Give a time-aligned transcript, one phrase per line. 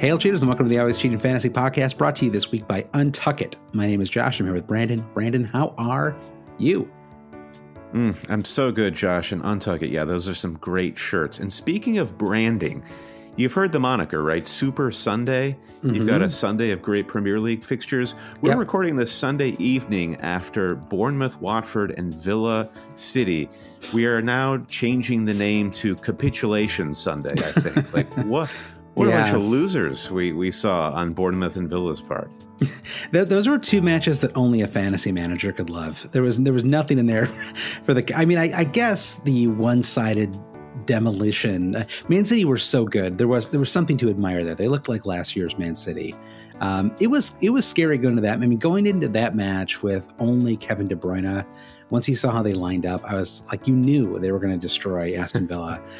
[0.00, 2.66] Hail cheaters and welcome to the Always Cheating Fantasy Podcast brought to you this week
[2.66, 3.58] by Untuck It.
[3.74, 4.40] My name is Josh.
[4.40, 5.06] I'm here with Brandon.
[5.12, 6.16] Brandon, how are
[6.56, 6.90] you?
[7.92, 9.90] Mm, I'm so good, Josh, and Untuck It.
[9.90, 11.38] Yeah, those are some great shirts.
[11.38, 12.82] And speaking of branding,
[13.36, 14.46] you've heard the moniker, right?
[14.46, 15.54] Super Sunday.
[15.82, 15.94] Mm-hmm.
[15.94, 18.14] You've got a Sunday of great Premier League fixtures.
[18.40, 18.58] We're yep.
[18.58, 23.50] recording this Sunday evening after Bournemouth, Watford, and Villa City.
[23.92, 27.92] We are now changing the name to Capitulation Sunday, I think.
[27.92, 28.50] like, what?
[29.00, 29.20] What yeah.
[29.20, 32.30] a bunch of losers we, we saw on Bournemouth and Villa's part.
[33.12, 36.06] Those were two matches that only a fantasy manager could love.
[36.12, 37.26] There was there was nothing in there
[37.84, 38.14] for the.
[38.14, 40.38] I mean, I, I guess the one sided
[40.84, 41.86] demolition.
[42.08, 43.16] Man City were so good.
[43.16, 44.54] There was there was something to admire there.
[44.54, 46.14] They looked like last year's Man City.
[46.60, 48.34] Um, it was it was scary going to that.
[48.34, 51.46] I mean, going into that match with only Kevin De Bruyne.
[51.90, 54.52] Once you saw how they lined up, I was like, you knew they were going
[54.52, 55.82] to destroy Aston Villa.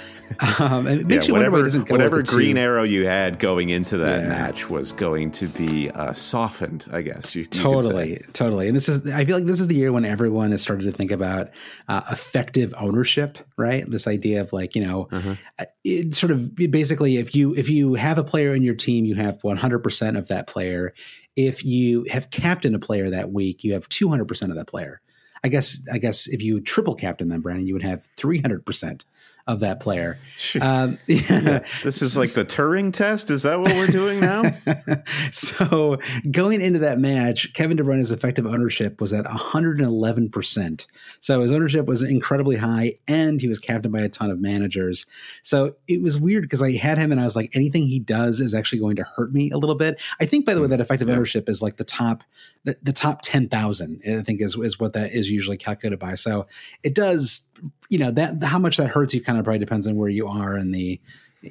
[0.60, 2.62] Um, yeah, whatever whatever green two.
[2.62, 4.28] arrow you had going into that yeah.
[4.28, 7.34] match was going to be uh, softened, I guess.
[7.34, 8.68] You, you totally, totally.
[8.68, 10.92] And this is, I feel like this is the year when everyone has started to
[10.92, 11.50] think about
[11.88, 13.84] uh, effective ownership, right?
[13.90, 15.34] This idea of like, you know, uh-huh.
[15.58, 19.04] Uh, it sort of basically if you if you have a player in your team,
[19.04, 20.94] you have 100% of that player.
[21.36, 25.00] If you have captained a player that week, you have 200% of that player.
[25.42, 29.04] I guess I guess if you triple captain them, Brandon, you would have 300%
[29.46, 30.18] of that player.
[30.60, 31.64] Um, yeah.
[31.82, 33.30] This is like the Turing test.
[33.30, 34.42] Is that what we're doing now?
[35.32, 35.98] so
[36.30, 40.86] going into that match, Kevin De Bruyne's effective ownership was at 111%.
[41.20, 45.06] So his ownership was incredibly high, and he was captained by a ton of managers.
[45.42, 48.40] So it was weird because I had him, and I was like, anything he does
[48.40, 50.00] is actually going to hurt me a little bit.
[50.20, 50.72] I think, by the way, hmm.
[50.72, 51.14] that effective yeah.
[51.14, 52.22] ownership is like the top
[52.64, 56.14] the, the top 10,000, I think is, is what that is usually calculated by.
[56.14, 56.46] So
[56.82, 57.48] it does,
[57.88, 60.28] you know, that how much that hurts you kind of probably depends on where you
[60.28, 61.00] are in the,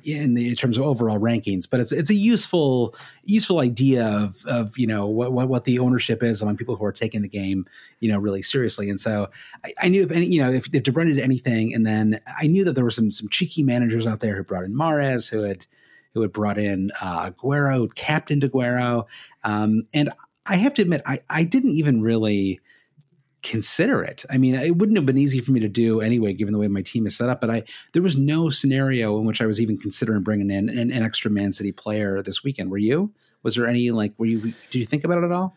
[0.03, 4.43] in the in terms of overall rankings, but it's it's a useful useful idea of
[4.45, 7.27] of you know what what, what the ownership is among people who are taking the
[7.27, 7.65] game
[7.99, 8.89] you know really seriously.
[8.89, 9.29] And so
[9.65, 12.21] I, I knew if any you know if, if De Bruyne did anything, and then
[12.39, 15.29] I knew that there were some some cheeky managers out there who brought in Mahrez,
[15.29, 15.65] who had
[16.13, 19.05] who had brought in uh, Aguero, captain Aguero,
[19.43, 20.11] um, and
[20.45, 22.59] I have to admit, I, I didn't even really
[23.41, 24.25] consider it.
[24.29, 26.67] I mean, it wouldn't have been easy for me to do anyway, given the way
[26.67, 27.41] my team is set up.
[27.41, 27.63] But I
[27.93, 31.31] there was no scenario in which I was even considering bringing in an, an extra
[31.31, 32.69] Man City player this weekend.
[32.69, 33.13] Were you?
[33.43, 34.13] Was there any like?
[34.17, 34.39] Were you?
[34.71, 35.55] Did you think about it at all?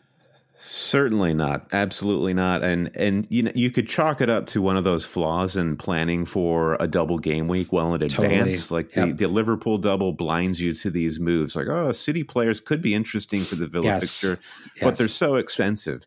[0.65, 1.67] Certainly not.
[1.73, 2.63] Absolutely not.
[2.63, 5.75] And and you know you could chalk it up to one of those flaws in
[5.75, 8.71] planning for a double game week well in advance.
[8.71, 9.09] Like yep.
[9.09, 11.57] the, the Liverpool double blinds you to these moves.
[11.57, 14.01] Like, oh, City players could be interesting for the Villa yes.
[14.01, 14.39] fixture,
[14.75, 14.83] yes.
[14.83, 16.05] but they're so expensive.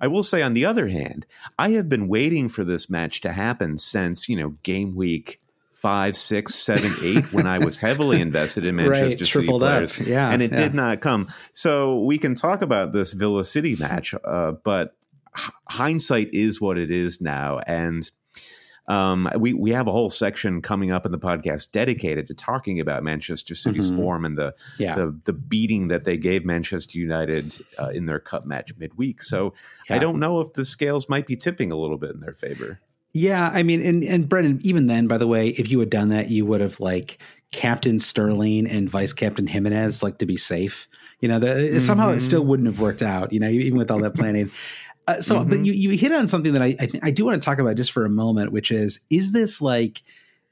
[0.00, 1.26] I will say on the other hand,
[1.58, 5.40] I have been waiting for this match to happen since, you know, game week
[5.76, 9.92] five, six, seven, eight when I was heavily invested in Manchester right, City players.
[10.00, 10.06] Up.
[10.06, 10.56] Yeah, and it yeah.
[10.56, 11.28] did not come.
[11.52, 14.96] So we can talk about this Villa City match, uh, but
[15.38, 18.10] h- hindsight is what it is now, and
[18.88, 22.78] Um, we we have a whole section coming up in the podcast dedicated to talking
[22.78, 23.96] about Manchester City's Mhm.
[23.96, 24.94] form and the, Yeah.
[24.94, 29.22] the the beating that they gave Manchester United uh, in their cup match midweek.
[29.24, 29.54] So
[29.90, 32.78] I don't know if the scales might be tipping a little bit in their favor.
[33.14, 36.10] Yeah, I mean, and and Brandon, even then, by the way, if you had done
[36.10, 37.18] that, you would have like
[37.50, 40.86] Captain Sterling and Vice Captain Jimenez, like to be safe.
[41.20, 43.32] You know, the, somehow it still wouldn't have worked out.
[43.32, 44.50] You know, even with all that planning.
[45.08, 45.64] Uh, so, but Mhm.
[45.66, 47.76] you you hit on something that I I, think I do want to talk about
[47.76, 50.02] just for a moment, which is is this like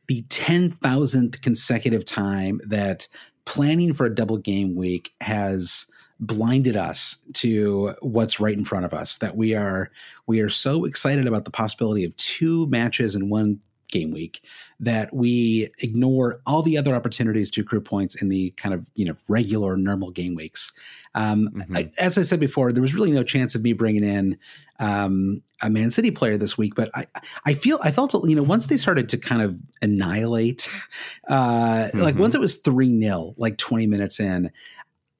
[0.06, 3.08] the ten thousandth consecutive time that
[3.44, 5.86] planning for a double game week has
[6.20, 9.90] blinded us to what's right in front of us that we are
[10.26, 14.42] we are so excited about the possibility of two matches in one game week
[14.80, 19.04] that we ignore all the other opportunities to accrue points in the kind of you
[19.04, 20.72] know regular normal game weeks.
[21.14, 21.76] Um, Mhm.
[21.76, 24.38] I, as I said before, there was really no chance of me bringing in
[24.80, 27.06] um, a Man City player this week, but I
[27.44, 30.68] I feel I felt you know once they started to kind of annihilate,
[31.28, 32.20] uh, like Mhm.
[32.20, 34.50] once it was three 0 like twenty minutes in.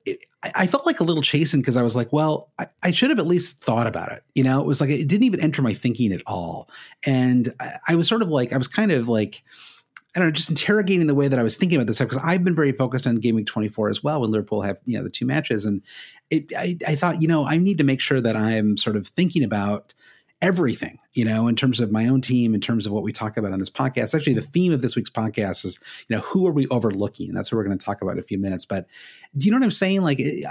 [0.06, 0.24] It,
[0.54, 3.18] I felt like a little chastened because I was like, well, I, I should have
[3.18, 4.22] at least thought about it.
[4.34, 6.68] You know, it was like it didn't even enter my thinking at all.
[7.06, 9.42] And I, I was sort of like, I was kind of like,
[10.14, 12.22] I don't know, just interrogating the way that I was thinking about this stuff because
[12.22, 15.02] I've been very focused on Game Week 24 as well when Liverpool have, you know,
[15.02, 15.64] the two matches.
[15.64, 15.82] And
[16.30, 19.06] it, I, I thought, you know, I need to make sure that I'm sort of
[19.06, 19.94] thinking about
[20.44, 23.38] everything, you know, in terms of my own team, in terms of what we talk
[23.38, 24.14] about on this podcast.
[24.14, 27.32] Actually, the theme of this week's podcast is, you know, who are we overlooking?
[27.32, 28.67] That's what we're going to talk about in a few minutes.
[28.67, 28.87] But
[29.35, 30.02] do you know what I'm saying?
[30.02, 30.44] Like, it,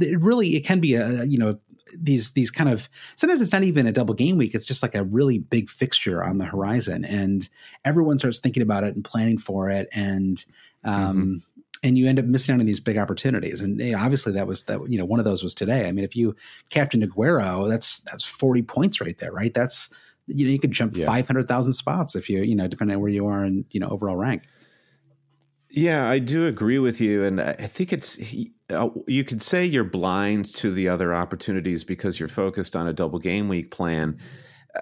[0.00, 1.56] it really, it can be a, you know,
[1.96, 4.94] these these kind of sometimes it's not even a double game week it's just like
[4.94, 7.48] a really big fixture on the horizon and
[7.82, 10.44] everyone starts thinking about it and planning for it and
[10.84, 11.42] um
[11.82, 13.60] and you end up missing out on these big opportunities.
[13.60, 15.88] And you know, obviously that was that you know one of those was today.
[15.88, 16.34] I mean if you
[16.70, 19.54] captain aguero that's that's 40 points right there right?
[19.54, 19.90] That's
[20.26, 21.06] you know you could jump Yeah.
[21.06, 24.16] 500,000 spots if you you know depending on where you are in you know overall
[24.16, 24.42] rank.
[25.70, 28.18] Yeah, I do agree with you, and I I think it's
[28.70, 32.92] uh, you could say you're blind to the other opportunities because you're focused on a
[32.92, 34.18] double game week plan.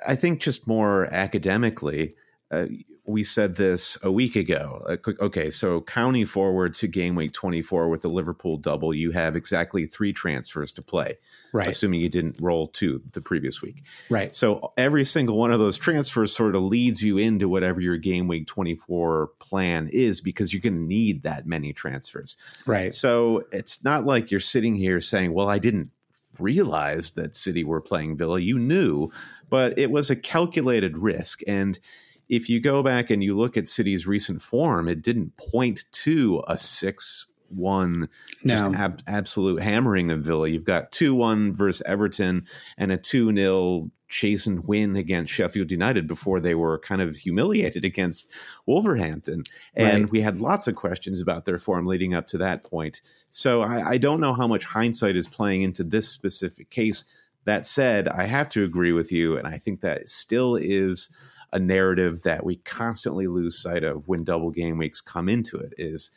[0.06, 2.14] I think just more academically,
[2.52, 2.66] uh,
[3.06, 4.98] we said this a week ago.
[5.20, 9.86] Okay, so counting forward to game week 24 with the Liverpool double, you have exactly
[9.86, 11.18] three transfers to play,
[11.52, 13.84] right assuming you didn't roll two the previous week.
[14.10, 17.96] right So every single one of those transfers sort of leads you into whatever your
[17.96, 22.36] game week 24 plan is because you're going to need that many transfers.
[22.66, 25.90] right So it's not like you're sitting here saying, well, I didn't
[26.38, 28.38] realize that City were playing Villa.
[28.38, 29.10] You knew,
[29.48, 31.40] but it was a calculated risk.
[31.46, 31.78] And
[32.28, 36.42] if you go back and you look at City's recent form, it didn't point to
[36.48, 38.08] a 6 1
[38.44, 40.48] just ab- absolute hammering of Villa.
[40.48, 42.44] You've got 2 1 versus Everton
[42.76, 47.84] and a 2 0 chastened win against Sheffield United before they were kind of humiliated
[47.84, 48.30] against
[48.66, 49.42] Wolverhampton.
[49.74, 50.12] And Right.
[50.12, 53.00] we had lots of questions about their form leading up to that point.
[53.30, 57.04] So I, I don't know how much hindsight is playing into this specific case.
[57.44, 59.36] That said, I have to agree with you.
[59.36, 61.10] And I think that still is
[61.52, 65.72] a narrative that we constantly lose sight of when double game weeks come into it
[65.78, 66.10] is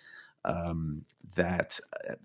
[0.46, 1.04] um,
[1.36, 1.80] that
[2.10, 2.16] uh,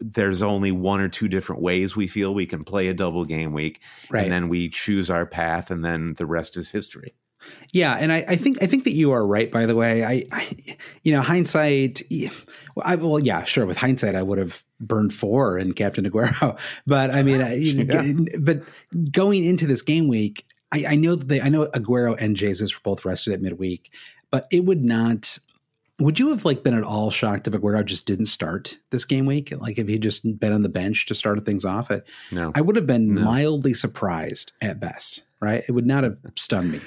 [0.00, 3.52] there's only one or two different ways we feel we can play a double game
[3.52, 3.80] week
[4.10, 7.14] right and then we choose our path and then the rest is history
[7.72, 9.50] Yeah, and I, I think I think that you are right.
[9.50, 10.56] By the way, I, I
[11.02, 12.02] you know, hindsight.
[12.82, 13.66] I well, yeah, sure.
[13.66, 16.58] With hindsight, I would have burned four in Captain Aguero.
[16.86, 18.12] But I mean, I, Yeah.
[18.40, 18.62] but
[19.12, 22.74] going into this game week, I, I know that they, I know Aguero and Jesus
[22.74, 23.90] were both rested at midweek,
[24.30, 25.38] but it would not.
[26.00, 29.26] Would you have like been at all shocked if Aguero just didn't start this game
[29.26, 29.52] week?
[29.56, 31.90] Like if he just been on the bench to start things off?
[31.92, 33.20] It, no I would have been No.
[33.22, 35.22] mildly surprised at best.
[35.40, 35.62] Right?
[35.68, 36.80] It would not have stunned me.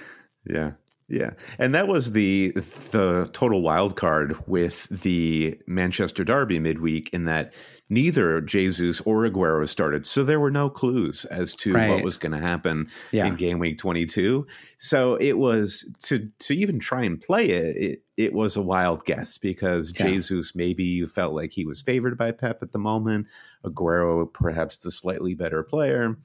[0.46, 0.72] Yeah.
[1.10, 1.32] Yeah.
[1.58, 2.52] And that was the
[2.92, 7.54] the total wild card with the Manchester Derby midweek in that
[7.90, 10.06] neither Jesus or Aguero started.
[10.06, 11.90] So there were no clues as to Right.
[11.90, 13.26] what was going to happen Yeah.
[13.28, 14.46] in game week 22.
[14.80, 19.06] So it was to to even try and play it, it it was a wild
[19.06, 20.08] guess because Yeah.
[20.08, 23.28] Jesus maybe you felt like he was favored by Pep at the moment,
[23.64, 26.18] Aguero perhaps the slightly better player.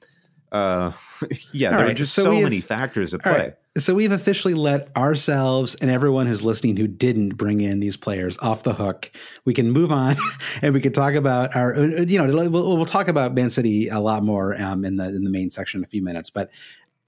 [0.51, 0.91] Uh
[1.53, 3.31] yeah, All there right, just so so, many factors at play.
[3.31, 3.55] right.
[3.75, 8.37] So we've officially let ourselves and everyone who's listening who didn't bring in these players
[8.37, 9.11] off the hook.
[9.45, 10.15] We can move on
[10.61, 13.99] and we can talk about our, you know, we'll, we'll talk about Man City a
[13.99, 16.29] lot more um, in the in the main section in a few minutes.
[16.29, 16.51] But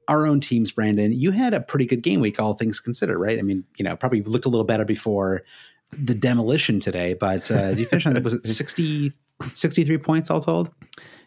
[0.07, 3.37] our own teams, Brandon, you had a pretty good game week, all things considered, right?
[3.37, 5.43] I mean, you know, probably looked a little better before
[5.91, 9.13] the demolition today, but uh, did you finish on was it 60,
[9.53, 10.71] 63 points all told?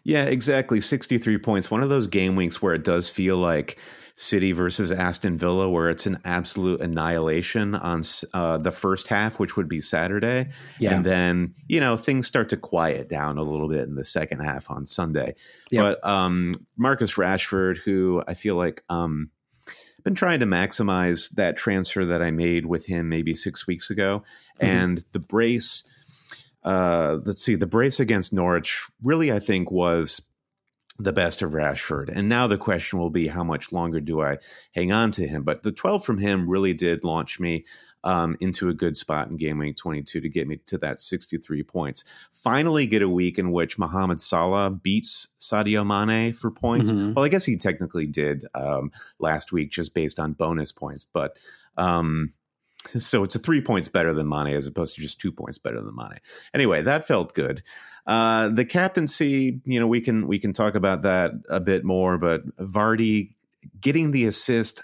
[0.03, 0.81] Yeah, exactly.
[0.81, 1.71] 63 points.
[1.71, 3.77] One of those game weeks where it does feel like
[4.19, 9.55] City versus Aston Villa, where it's an absolute annihilation on uh, the first half, which
[9.55, 10.49] would be Saturday.
[10.77, 10.95] Yeah.
[10.95, 14.41] And then, you know, things start to quiet down a little bit in the second
[14.41, 15.35] half on Sunday.
[15.71, 15.99] Yep.
[16.01, 19.29] But um, Marcus Rashford, who I feel like um,
[20.03, 24.23] been trying to maximize that transfer that I made with him maybe six weeks ago.
[24.61, 24.65] Mm-hmm.
[24.65, 25.85] And the brace,
[26.65, 30.23] uh, let's see, the brace against Norwich really, I think, was
[30.99, 32.09] the best of Rashford.
[32.13, 34.37] And now the question will be how much longer do I
[34.73, 35.43] hang on to him?
[35.43, 37.65] But the 12 from him really did launch me
[38.03, 41.63] um, into a good spot in game week 22 to get me to that 63
[41.63, 42.03] points.
[42.31, 46.91] Finally, get a week in which Mohamed Salah beats Sadio Mane for points.
[46.91, 47.13] Mm-hmm.
[47.13, 51.39] Well, I guess he technically did um, last week just based on bonus points, but.
[51.77, 52.33] Um,
[52.97, 55.81] so it's a three points better than Mane as opposed to just two points better
[55.81, 56.19] than Mane.
[56.53, 57.61] Anyway, that felt good.
[58.09, 62.17] Uh, the captaincy, you know, we can we can talk about that a bit more,
[62.17, 63.29] but Vardy
[63.79, 64.83] getting the assist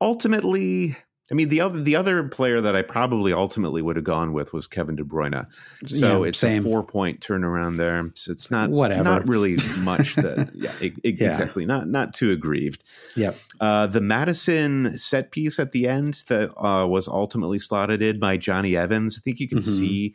[0.00, 0.94] ultimately
[1.30, 4.52] I mean, the other the other player that I probably ultimately would have gone with
[4.54, 5.46] was Kevin De Bruyne.
[5.86, 6.60] So yeah, it's same.
[6.60, 8.10] a four point turnaround there.
[8.14, 12.14] So it's not whatever, not really much that yeah, it, it, yeah, exactly, not not
[12.14, 12.82] too aggrieved.
[13.16, 13.36] Yep.
[13.60, 18.38] Uh, the Maddison set piece at the end that uh, was ultimately slotted in by
[18.38, 19.18] Jonny Evans.
[19.18, 19.70] I think you can mm-hmm.
[19.70, 20.14] see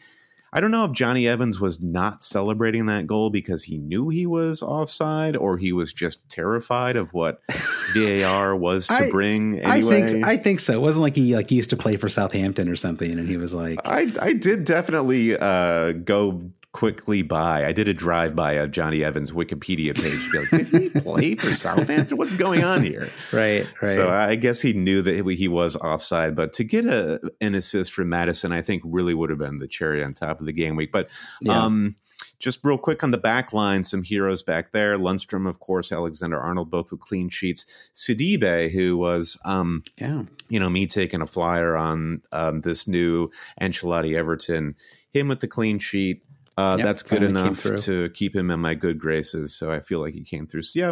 [0.56, 4.28] I don't know if Jonny Evans was not celebrating that goal because he knew he
[4.28, 7.42] was offside or he was just terrified of what
[7.96, 9.60] VAR was to I, bring.
[9.60, 10.04] Anyway.
[10.04, 10.74] I think I think so.
[10.74, 13.56] It wasn't like he like used to play for Southampton or something, and he was
[13.56, 16.40] like, I I did definitely uh, go
[16.74, 17.66] quickly by.
[17.66, 20.50] I did a drive by of Jonny Evans' Wikipedia page.
[20.50, 22.18] Did he play for Southampton?
[22.18, 23.10] What's going on here?
[23.32, 23.96] Right, right.
[23.96, 27.94] So I guess he knew that he was offside, but to get a an assist
[27.94, 30.76] from Maddison, I think really would have been the cherry on top of the game
[30.76, 30.92] week.
[30.92, 31.10] But
[31.42, 31.64] yeah.
[31.64, 31.96] um,
[32.40, 34.98] just real quick on the back line, some heroes back there.
[34.98, 37.66] Lundstram, of course, Alexander Arnold, both with clean sheets.
[37.94, 40.24] Sidibe, who was, um, yeah.
[40.50, 43.30] you know, me taking a flyer on um, this new
[43.62, 44.76] Ancelotti Everton,
[45.12, 46.24] him with the clean sheet.
[46.58, 49.56] Uh, yep, that's good enough to keep him in my good graces.
[49.56, 50.64] So I feel like he came through.
[50.64, 50.92] So yeah,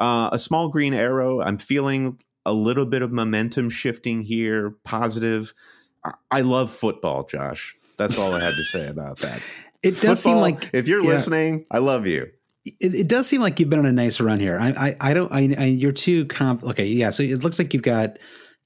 [0.00, 1.40] uh, a small green arrow.
[1.40, 4.74] I'm feeling a little bit of momentum shifting here.
[4.84, 5.52] Positive.
[6.30, 7.76] I love football, Josh.
[7.96, 9.40] That's all I had to say about that.
[9.82, 11.08] It does football, seem like if you're yeah.
[11.08, 12.30] listening, I love you.
[12.64, 14.56] It, it, does seem like you've been on a nice run here.
[14.60, 15.32] I, I, I don't.
[15.32, 16.62] I, I, you're too comp.
[16.62, 17.10] Okay, yeah.
[17.10, 18.16] So it looks like you've got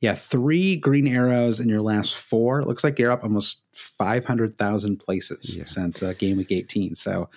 [0.01, 2.61] yeah, three green arrows in your last four.
[2.61, 5.65] It looks like you're up almost 500,000 places yeah.
[5.65, 6.95] since uh, game week 18.
[6.95, 7.31] So,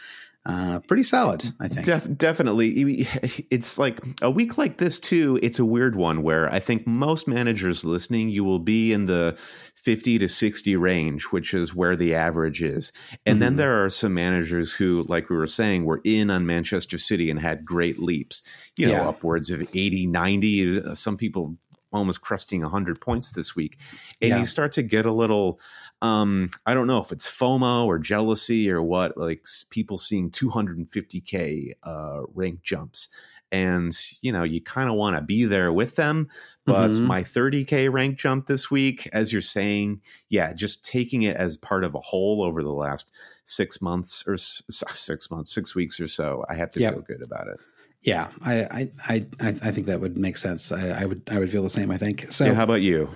[0.45, 1.85] uh, pretty solid, I think.
[1.85, 3.07] Def- definitely.
[3.51, 5.39] It's like a week like this, too.
[5.41, 9.37] It's a weird one where I think most managers listening, you will be in the
[9.75, 12.91] 50 to 60 range, which is where the average is.
[13.25, 13.39] And mm-hmm.
[13.39, 17.29] then there are some managers who, like we were saying, were in on Manchester City
[17.29, 18.41] and had great leaps,
[18.77, 19.07] you know, yeah.
[19.07, 20.95] upwards of 80, 90.
[20.95, 21.55] Some people
[21.91, 23.77] almost cresting 100 points this week
[24.21, 24.39] and yeah.
[24.39, 25.59] you start to get a little
[26.01, 31.73] um i don't know if it's fomo or jealousy or what like people seeing 250k
[31.83, 33.09] uh rank jumps
[33.51, 36.27] and you know you kind of want to be there with them
[36.65, 37.05] but mm-hmm.
[37.05, 41.83] my 30k rank jump this week as you're saying yeah just taking it as part
[41.83, 43.11] of a whole over the last
[43.45, 46.93] six months or six months six weeks or so i have to yep.
[46.93, 47.59] feel good about it
[48.01, 50.71] yeah, I, I, I, I think that would make sense.
[50.71, 51.91] I, I, would, I would feel the same.
[51.91, 52.31] I think.
[52.31, 53.09] So, yeah, how about you?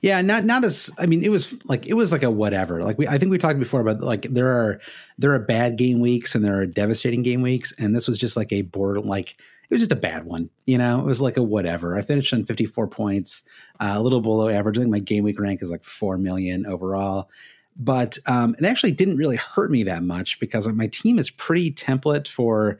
[0.00, 0.90] Yeah, not, not as.
[0.98, 2.82] I mean, it was like it was like a whatever.
[2.82, 4.80] Like we, I think we talked before about like there are
[5.18, 8.34] there are bad game weeks and there are devastating game weeks, and this was just
[8.34, 10.48] like a border like it was just a bad one.
[10.64, 11.98] You know, it was like a whatever.
[11.98, 13.42] I finished on fifty four points,
[13.78, 14.78] uh, a little below average.
[14.78, 17.30] I think my game week rank is like four million overall
[17.76, 21.72] but um, it actually didn't really hurt me that much because my team is pretty
[21.72, 22.78] template for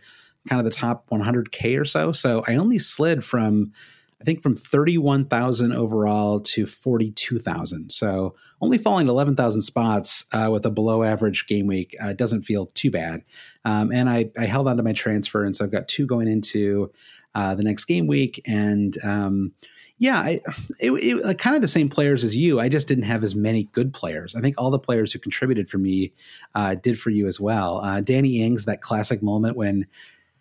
[0.49, 2.13] kind of the top 100k or so.
[2.13, 3.73] So I only slid from
[4.21, 7.91] I think from 31,000 overall to 42,000.
[7.91, 12.67] So only falling 11,000 spots uh, with a below average game week uh, doesn't feel
[12.67, 13.23] too bad.
[13.65, 15.43] Um, and I, I, held on to my transfer.
[15.43, 16.93] And so I've got two going into
[17.35, 18.43] uh, the next game week.
[18.47, 19.53] And um,
[19.97, 20.41] yeah, I,
[20.81, 22.61] it, it, kind of the same players as you.
[22.61, 24.37] I just didn't have as many good players.
[24.37, 26.13] I think all the players who contributed for me
[26.55, 27.81] uh, did for you as well.
[27.83, 29.87] Uh, Danny Ings, that classic moment when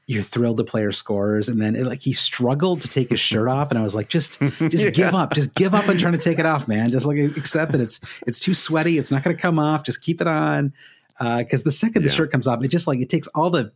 [0.09, 1.49] you're thrilled the player scores.
[1.49, 3.69] And then it, like he struggled to take his shirt off.
[3.69, 4.89] And i was like just just yeah.
[4.89, 6.89] give up just give up on trying to take it off man.
[6.89, 8.97] Just like accept that it's it's too sweaty.
[8.97, 9.83] It's not going to come off.
[9.83, 10.73] Just keep it on.
[11.19, 12.07] Because uh, the second yeah.
[12.07, 13.71] the shirt comes off it just like it takes all the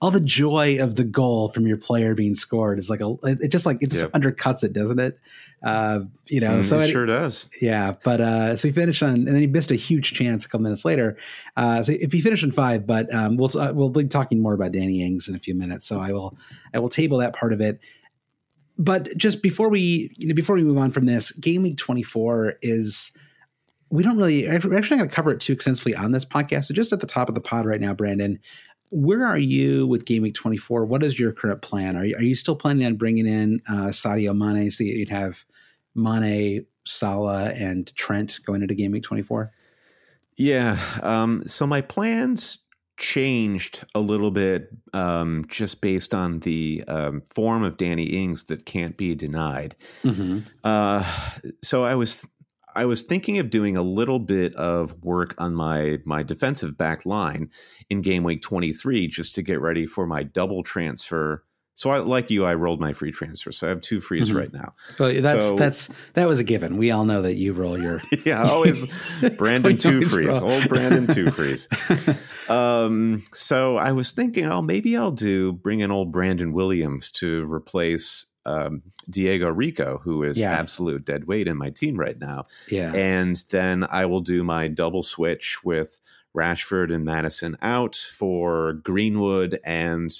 [0.00, 3.50] all the joy of the goal from your player being scored is like a it
[3.50, 4.12] just like it just yep.
[4.12, 5.18] undercuts it doesn't it
[5.62, 9.02] uh, you know mm, so it, it, sure does yeah but uh, so he finished
[9.02, 11.16] on and then he missed a huge chance a couple minutes later
[11.56, 14.52] uh, so if he finished in five but um, we'll uh, we'll be talking more
[14.52, 16.36] about Danny Ings in a few minutes so I will
[16.74, 17.80] I will table that part of it
[18.78, 22.56] but just before we you know, before we move on from this, Game Week 24
[22.62, 23.12] is
[23.90, 26.66] we don't really we're actually not going to cover it too extensively on this podcast.
[26.66, 28.38] So just at the top of the pod right now, Brandon,
[28.90, 30.84] where are you with Game Week 24?
[30.84, 31.96] What is your current plan?
[31.96, 35.44] Are you, are you still planning on bringing in uh, Sadio Mane so you'd have
[35.94, 39.52] Mane, Salah, and Trent going into Game Week 24?
[40.36, 40.78] Yeah.
[41.02, 42.58] Um, so my plans
[42.98, 48.66] changed a little bit um, just based on the um, form of Danny Ings that
[48.66, 49.76] can't be denied.
[50.02, 50.40] Mm-hmm.
[50.64, 51.10] Uh,
[51.62, 52.26] so I was
[52.76, 57.06] I was thinking of doing a little bit of work on my my defensive back
[57.06, 57.50] line
[57.88, 61.42] in game week 23 just to get ready for my double transfer.
[61.74, 63.52] So I like you, I rolled my free transfer.
[63.52, 64.38] So I have two frees mm-hmm.
[64.38, 64.74] right now.
[64.98, 66.76] Well, that's so, that's that was a given.
[66.76, 68.84] We all know that you roll your Yeah, always
[69.36, 70.40] Brandon two frees.
[70.40, 70.52] Roll.
[70.52, 71.68] Old Brandon two frees.
[72.50, 77.50] um, so I was thinking, oh, maybe I'll do bring in old Brandon Williams to
[77.50, 80.52] replace um, Diego Rico, who is yeah.
[80.52, 82.46] absolute dead weight in my team right now.
[82.70, 82.92] Yeah.
[82.94, 86.00] And then I will do my double switch with
[86.34, 90.10] Rashford and Maddison out for Greenwood and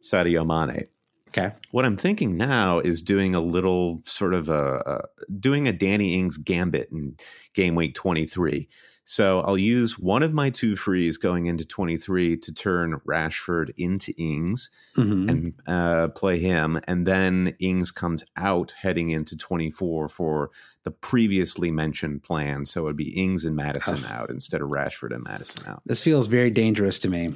[0.00, 0.86] Sadio Mane.
[1.28, 1.52] Okay.
[1.70, 6.18] What I'm thinking now is doing a little sort of a, a doing a Danny
[6.18, 7.16] Ings gambit in
[7.54, 8.68] game week 23.
[9.10, 14.12] So I'll use one of my two frees going into 23 to turn Rashford into
[14.16, 15.28] Ings mm-hmm.
[15.28, 16.80] and uh, play him.
[16.86, 20.52] And then Ings comes out heading into 24 for
[20.84, 22.66] the previously mentioned plan.
[22.66, 24.12] So it would be Ings and Maddison oh.
[24.12, 25.82] out instead of Rashford and Maddison out.
[25.86, 27.34] This feels very dangerous to me.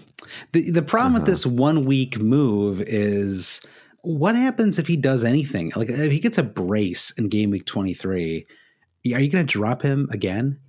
[0.53, 1.23] The, the problem uh-huh.
[1.23, 3.61] with this one week move is
[4.03, 5.73] what happens if he does anything?
[5.75, 8.47] Like if he gets a brace in game week 23,
[9.13, 10.61] are you going to drop him again?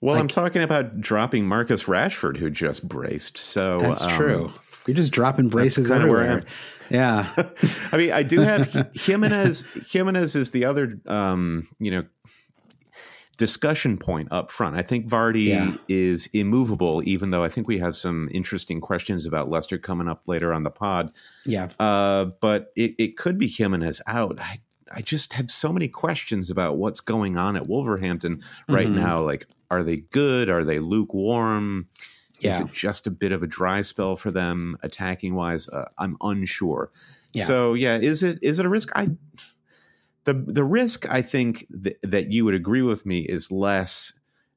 [0.00, 3.38] Well, like, I'm talking about dropping Marcus Rashford, who just braced.
[3.38, 4.52] So that's um, true.
[4.86, 6.44] You're just dropping braces everywhere.
[6.90, 7.32] Yeah.
[7.92, 9.64] I mean, I do have Jimenez.
[9.88, 12.04] Jimenez is the other, um, you know,
[13.36, 14.76] discussion point up front.
[14.76, 15.74] I think Vardy yeah.
[15.88, 20.26] is immovable, even though I think we have some interesting questions about Leicester coming up
[20.26, 21.12] later on the pod.
[21.44, 21.68] Yeah.
[21.78, 24.40] Uh, but it, it could be Jimenez out.
[24.40, 24.60] I,
[24.90, 28.96] I just have so many questions about what's going on at Wolverhampton right mm-hmm.
[28.96, 29.20] now.
[29.20, 30.48] Like, are they good?
[30.48, 31.88] Are they lukewarm?
[32.40, 32.54] Yeah.
[32.54, 35.68] Is it just a bit of a dry spell for them attacking wise?
[35.68, 36.90] Uh, I'm unsure.
[37.32, 37.44] Yeah.
[37.44, 38.90] So yeah, is it is it a risk?
[38.94, 39.10] I
[40.24, 44.12] the the risk I think th- that you would agree with me is less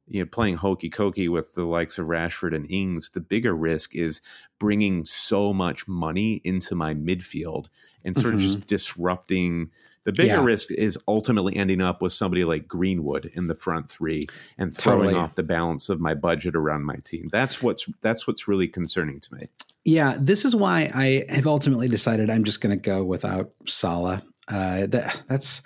[0.08, 3.12] you know playing hokey cokey with the likes of Rashford and Ings.
[3.12, 4.22] The bigger risk is
[4.60, 7.70] bringing so much money into my midfield
[8.04, 8.36] and sort mm-hmm.
[8.36, 9.72] of just disrupting
[10.06, 10.44] the bigger yeah.
[10.44, 14.24] risk is ultimately ending up with somebody like Greenwood in the front three
[14.58, 15.16] and throwing totally.
[15.16, 17.28] off the balance of my budget around my team.
[17.32, 19.48] That's what's that's what's really concerning to me.
[19.86, 24.24] Yeah, this is why I have ultimately decided I'm just going to go without Salah.
[24.48, 25.62] Uh, that, that's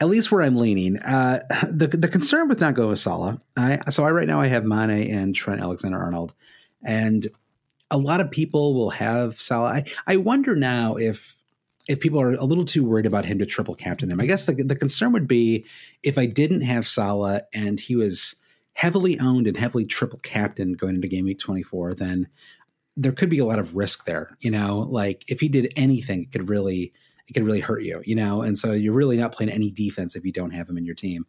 [0.00, 0.98] at least where I'm leaning.
[0.98, 1.40] Uh,
[1.70, 4.64] the the concern with not going with Salah, I, so I right now I have
[4.64, 6.34] Mane and Trent Alexander Arnold,
[6.84, 7.26] and
[7.90, 9.68] a lot of people will have Salah.
[9.68, 11.36] I, I wonder now if
[11.88, 14.20] if people are a little too worried about him to triple captain him.
[14.20, 15.64] I guess the, the concern would be
[16.02, 18.36] if I didn't have Salah and he was
[18.74, 22.28] heavily owned and heavily triple captain going into game week 24, then
[22.96, 24.36] there could be a lot of risk there.
[24.40, 26.92] You know, like if he did anything, it could really
[27.28, 28.02] it could really hurt you.
[28.04, 30.78] You know, and so you're really not playing any defense if you don't have him
[30.78, 31.26] in your team.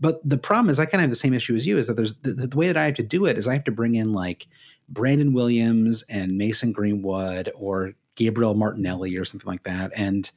[0.00, 1.76] But the problem is, I kind of have the same issue as you.
[1.76, 3.64] Is that there's the, the way that I have to do it is I have
[3.64, 4.46] to bring in like
[4.88, 9.92] Brandon Williams and Mason Greenwood or Gabriel Martinelli or something like that.
[9.94, 10.30] And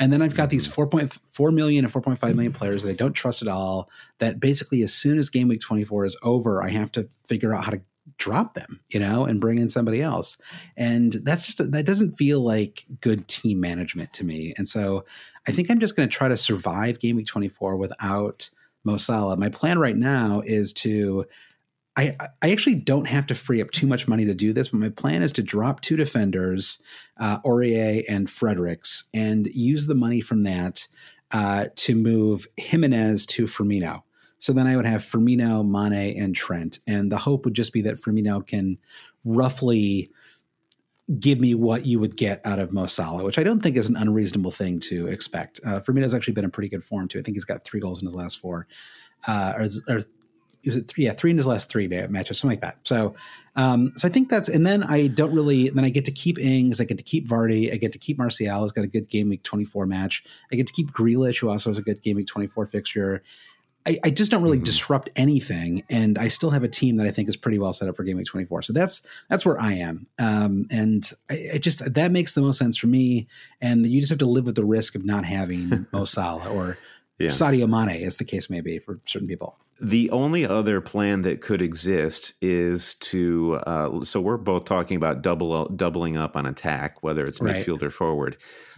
[0.00, 0.96] and then I've got these mm-hmm.
[0.96, 3.88] 4.4 million and 4.5 million players that I don't trust at all.
[4.18, 7.64] That basically, as soon as game week 24 is over, I have to figure out
[7.64, 7.82] how to
[8.16, 10.38] drop them, you know, and bring in somebody else.
[10.76, 14.54] And that's just, that doesn't feel like good team management to me.
[14.56, 15.04] And so
[15.46, 18.50] I think I'm just going to try to survive game week 24 without
[18.84, 19.36] Mo Salah.
[19.36, 21.26] My plan right now is to
[22.00, 24.80] I, I actually don't have to free up too much money to do this, but
[24.80, 26.78] my plan is to drop two defenders,
[27.18, 30.88] uh, Aurier and Fredericks, and use the money from that
[31.30, 34.02] uh, to move Jimenez to Firmino.
[34.38, 36.78] So then I would have Firmino, Mane, and Trent.
[36.86, 38.78] And the hope would just be that Firmino can
[39.22, 40.10] roughly
[41.18, 43.90] give me what you would get out of Mo Salah, which I don't think is
[43.90, 45.60] an unreasonable thing to expect.
[45.66, 47.18] Uh, Firmino's actually been in pretty good form too.
[47.18, 48.66] I think he's got three goals in his last four,
[49.26, 50.00] uh, or, or
[50.64, 51.04] was it three?
[51.04, 52.78] Yeah, three in his last three matches, something like that.
[52.84, 53.14] So,
[53.56, 56.38] um, so I think that's, and then I don't really, then I get to keep
[56.38, 59.08] Ings, I get to keep Vardy, I get to keep Martial, who's got a good
[59.08, 60.24] game week 24 match.
[60.52, 63.22] I get to keep Grealish, who also has a good game week 24 fixture.
[63.86, 64.64] I, I, just don't really mm-hmm.
[64.64, 67.88] disrupt anything, and I still have a team that I think is pretty well set
[67.88, 68.62] up for Game Week 24.
[68.62, 72.58] So that's that's where I am, um, and I, I, just that makes the most
[72.58, 73.26] sense for me.
[73.60, 76.76] And you just have to live with the risk of not having Mo Salah or
[77.18, 77.28] yeah.
[77.28, 79.56] Sadio Mane, as the case may be for certain people.
[79.80, 83.60] The only other plan that could exist is to.
[83.66, 87.64] Uh, so we're both talking about double doubling up on attack, whether it's right.
[87.64, 88.36] midfield or forward.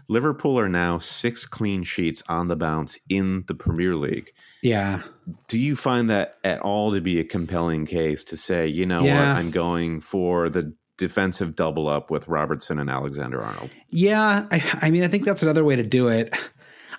[0.09, 4.33] Liverpool are now six clean sheets on the bounce in the Premier League.
[4.63, 5.03] Yeah.
[5.49, 9.03] Do you find that at all to be a compelling case to say, you know
[9.03, 9.19] yeah.
[9.19, 13.71] what, I'm going for the defensive double up with Robertson and Alexander Arnold?
[13.89, 14.47] Yeah.
[14.51, 16.35] I, I mean, I think that's another way to do it.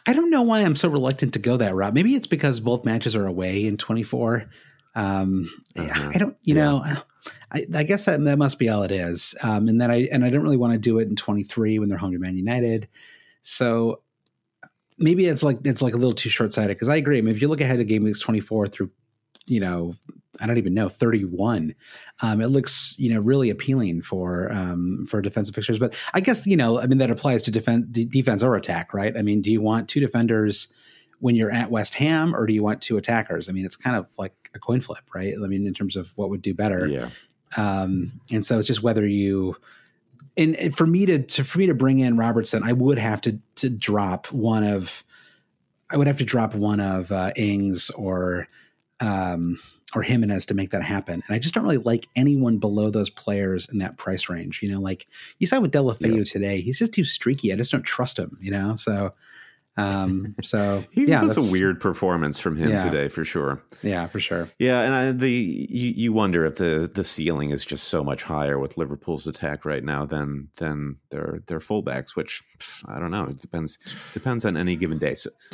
[0.06, 1.94] I don't know why I'm so reluctant to go that route.
[1.94, 4.50] Maybe it's because both matches are away in 24.
[4.96, 6.12] Um, uh-huh.
[6.14, 6.64] I don't, you yeah.
[6.64, 6.84] know,
[7.52, 9.34] I, I, guess that that must be all it is.
[9.42, 11.90] Um, and then I and I don't really want to do it in 23 when
[11.90, 12.88] they're home to Man United.
[13.42, 14.02] So
[14.98, 17.18] maybe it's like it's like a little too short sighted because I agree.
[17.18, 18.92] I mean, if you look ahead to game weeks 24 through,
[19.46, 19.96] you know,
[20.42, 21.76] I don't even know 31,
[22.22, 25.80] um, it looks you know really appealing for um, for defensive fixtures.
[25.80, 29.16] But I guess you know, I mean, that applies to defense defense or attack, right?
[29.16, 30.68] I mean, do you want two defenders?
[31.20, 33.48] when you're at West Ham, or do you want two attackers?
[33.48, 35.34] I mean, it's kind of like a coin flip, right?
[35.34, 36.86] I mean, in terms of what would do better.
[36.86, 37.12] Yeah.
[37.56, 39.56] Um, and so it's just whether you
[40.36, 43.22] and, and for me to, to, for me to bring in Robertson, I would have
[43.22, 45.04] to to drop one of
[45.90, 48.48] I would have to drop one of uh, Ings or
[49.00, 49.60] um,
[49.96, 51.24] or Jimenez to make that happen.
[51.28, 54.62] And I just don't really like anyone below those players in that price range.
[54.62, 55.08] You know, like
[55.40, 56.24] you saw with Deulofeu yeah.
[56.24, 57.54] today, he's just too streaky.
[57.54, 58.38] I just don't trust him.
[58.42, 59.14] You know, so
[59.76, 62.84] um, so he yeah, was a weird performance from him yeah.
[62.84, 63.62] today for sure.
[63.82, 64.50] Yeah, for sure.
[64.60, 68.24] Yeah, and I, the you, you wonder if the the ceiling is just so much
[68.24, 72.44] higher with Liverpool's attack right now than than their their fullbacks, which
[72.86, 73.26] I don't know.
[73.26, 73.80] It depends
[74.14, 75.16] depends on any given day.
[75.16, 75.32] So.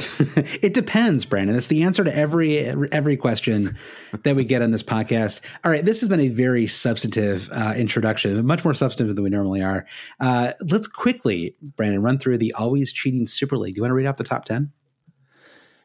[0.62, 1.56] it depends, Brandon.
[1.56, 3.78] It's the answer to every every question
[4.24, 5.40] that we get on this podcast.
[5.64, 9.30] All right, this has been a very substantive uh, introduction, much more substantive than we
[9.30, 9.86] normally are.
[10.20, 13.76] Uh, let's quickly, Brandon, run through the always cheating Super League.
[13.76, 14.09] Do you want to read?
[14.10, 14.72] Out the top 10?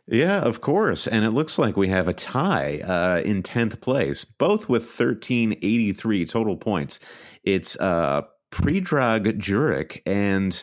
[0.07, 1.07] Yeah, of course.
[1.07, 6.27] And it looks like we have a tie uh, in 10th place, both with 1383
[6.27, 7.01] total points.
[7.43, 10.63] It's uh, Predrag Jurek and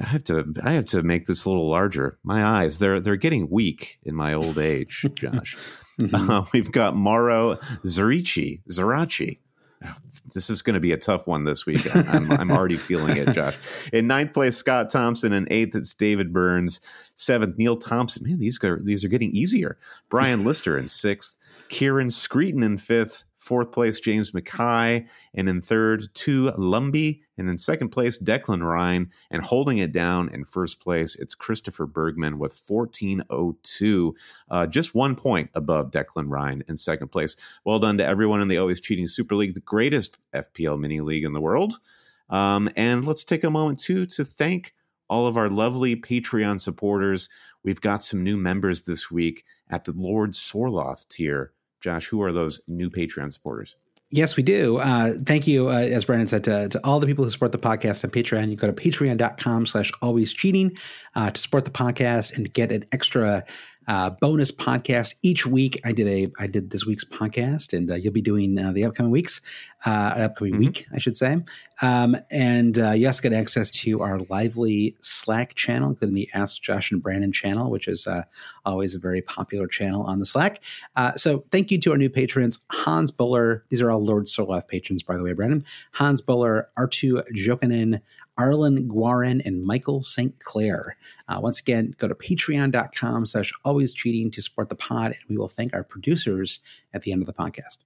[0.00, 2.18] I have to I have to make this a little larger.
[2.22, 5.56] My eyes, they're they're getting weak in my old age, Josh.
[6.00, 6.30] mm-hmm.
[6.30, 9.40] uh, we've got Mauro Zerici, Zerachi,
[10.34, 11.80] this is going to be a tough one this week.
[11.94, 13.56] I'm, I'm already feeling it, Josh.
[13.92, 15.32] In ninth place, Scott Thompson.
[15.32, 16.80] In eighth, it's David Burns.
[17.14, 18.26] Seventh, Neil Thompson.
[18.26, 19.78] Man, these are these are getting easier.
[20.08, 21.36] Brian Lister in sixth.
[21.68, 23.24] Kieran Screeton in fifth.
[23.40, 25.06] Fourth place, James Mackay.
[25.34, 27.22] And in third, two Lumby.
[27.38, 29.10] And in second place, Declan Ryan.
[29.30, 34.14] And holding it down in first place, it's Christopher Bergman with 1402.
[34.50, 37.34] Uh, just one point above Declan Ryan in second place.
[37.64, 41.24] Well done to everyone in the Always Cheating Super League, the greatest FPL mini league
[41.24, 41.80] in the world.
[42.28, 44.74] Um, and let's take a moment, too, to thank
[45.08, 47.30] all of our lovely Patreon supporters.
[47.64, 51.52] We've got some new members this week at the Lord Sorloth tier.
[51.80, 53.76] Josh, who are those new Patreon supporters?
[54.12, 54.78] Yes, we do.
[54.78, 57.58] Uh, thank you, uh, as Brandon said, to, to, all the people who support the
[57.58, 58.50] podcast on Patreon.
[58.50, 60.76] You go to patreon.com slash always cheating
[61.14, 63.44] uh, to support the podcast and get an extra
[63.90, 65.80] uh, bonus podcast each week.
[65.84, 68.84] I did a I did this week's podcast, and uh, you'll be doing uh, the
[68.84, 69.40] upcoming weeks,
[69.84, 70.60] uh, upcoming mm-hmm.
[70.60, 71.38] week, I should say.
[71.82, 76.62] Um, and uh, you also get access to our lively Slack channel, including the Ask
[76.62, 78.22] Josh and Brandon channel, which is uh,
[78.64, 80.62] always a very popular channel on the Slack.
[80.94, 83.64] Uh, so thank you to our new patrons, Hans Buller.
[83.70, 85.64] These are all Lord Sorloth patrons, by the way, Brandon.
[85.92, 88.00] Hans Buller, Artu Jokinen,
[88.38, 90.38] Arlen Guarin, and Michael St.
[90.40, 90.96] Clair.
[91.28, 95.36] Uh, once again, go to patreon.com slash always cheating to support the pod, and we
[95.36, 96.60] will thank our producers
[96.94, 97.78] at the end of the podcast.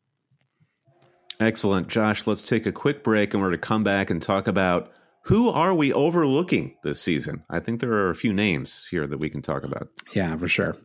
[1.40, 1.88] Excellent.
[1.88, 4.92] Josh, let's take a quick break and we're going to come back and talk about
[5.22, 7.42] who are we overlooking this season?
[7.50, 9.88] I think there are a few names here that we can talk about.
[10.12, 10.76] Yeah, for sure.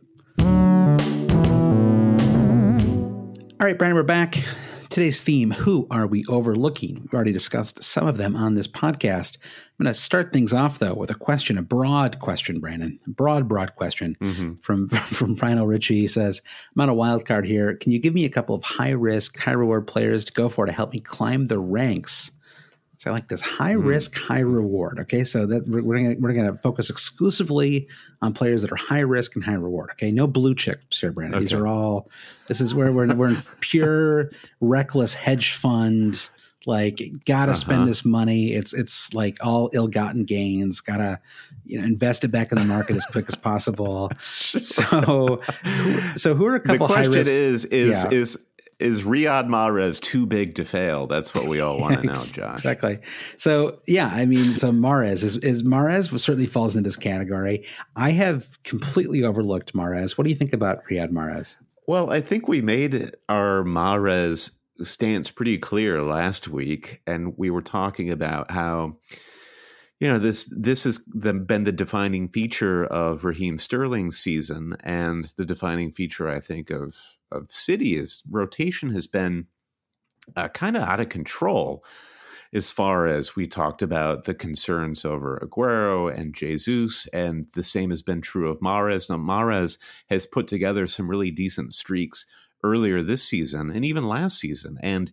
[3.60, 4.42] All right, Brian, we're back.
[4.90, 6.96] Today's theme Who are we overlooking?
[7.00, 9.36] We've already discussed some of them on this podcast.
[9.38, 12.98] I'm going to start things off, though, with a question, a broad question, Brandon.
[13.06, 14.54] A broad, broad question mm-hmm.
[14.56, 16.00] from, from Final Richie.
[16.00, 16.42] He says,
[16.74, 17.76] I'm on a wild card here.
[17.76, 20.66] Can you give me a couple of high risk, high reward players to go for
[20.66, 22.32] to help me climb the ranks?
[23.00, 23.86] So I like this high mm-hmm.
[23.86, 25.00] risk, high reward.
[25.00, 27.88] Okay, so that we're, we're gonna we're gonna focus exclusively
[28.20, 29.88] on players that are high risk and high reward.
[29.92, 31.36] Okay, no blue chips here, Brandon.
[31.36, 31.44] Okay.
[31.44, 32.10] These are all.
[32.46, 36.28] This is where we're we're in pure reckless hedge fund
[36.66, 37.58] Like, gotta uh-huh.
[37.58, 38.52] spend this money.
[38.52, 40.82] It's it's like all ill-gotten gains.
[40.82, 41.18] Gotta
[41.64, 44.10] you know invest it back in the market as quick as possible.
[44.58, 45.40] So,
[46.16, 46.86] so who are a couple?
[46.86, 48.10] The question is is yeah.
[48.10, 48.38] is
[48.80, 51.06] is Riyad Mahrez too big to fail?
[51.06, 52.54] That's what we all want to know, Josh.
[52.54, 52.98] Exactly.
[53.36, 57.66] So yeah, I mean, so Mahrez is, is Mahrez certainly falls into this category.
[57.96, 60.16] I have completely overlooked Mahrez.
[60.16, 61.56] What do you think about Riyad Mahrez?
[61.86, 67.62] Well, I think we made our Mahrez stance pretty clear last week, and we were
[67.62, 68.96] talking about how
[69.98, 75.32] you know this this has the, been the defining feature of Raheem Sterling's season, and
[75.36, 76.96] the defining feature, I think, of
[77.32, 79.46] of City is rotation has been
[80.36, 81.84] uh, kind of out of control.
[82.52, 87.90] As far as we talked about the concerns over Aguero and Jesus, and the same
[87.90, 89.08] has been true of Mahrez.
[89.08, 92.26] Now, Mahrez has put together some really decent streaks
[92.64, 95.12] earlier this season and even last season, and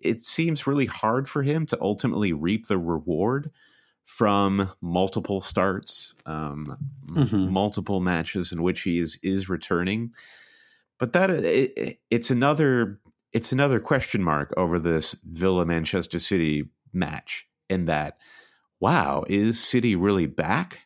[0.00, 3.52] it seems really hard for him to ultimately reap the reward
[4.04, 7.52] from multiple starts, um, mm-hmm.
[7.52, 10.12] multiple matches in which he is is returning.
[10.98, 13.00] But that uh, it, it's another
[13.32, 17.46] it's another question mark over this Villa Manchester City match.
[17.70, 18.18] In that,
[18.78, 20.80] wow, is City really back?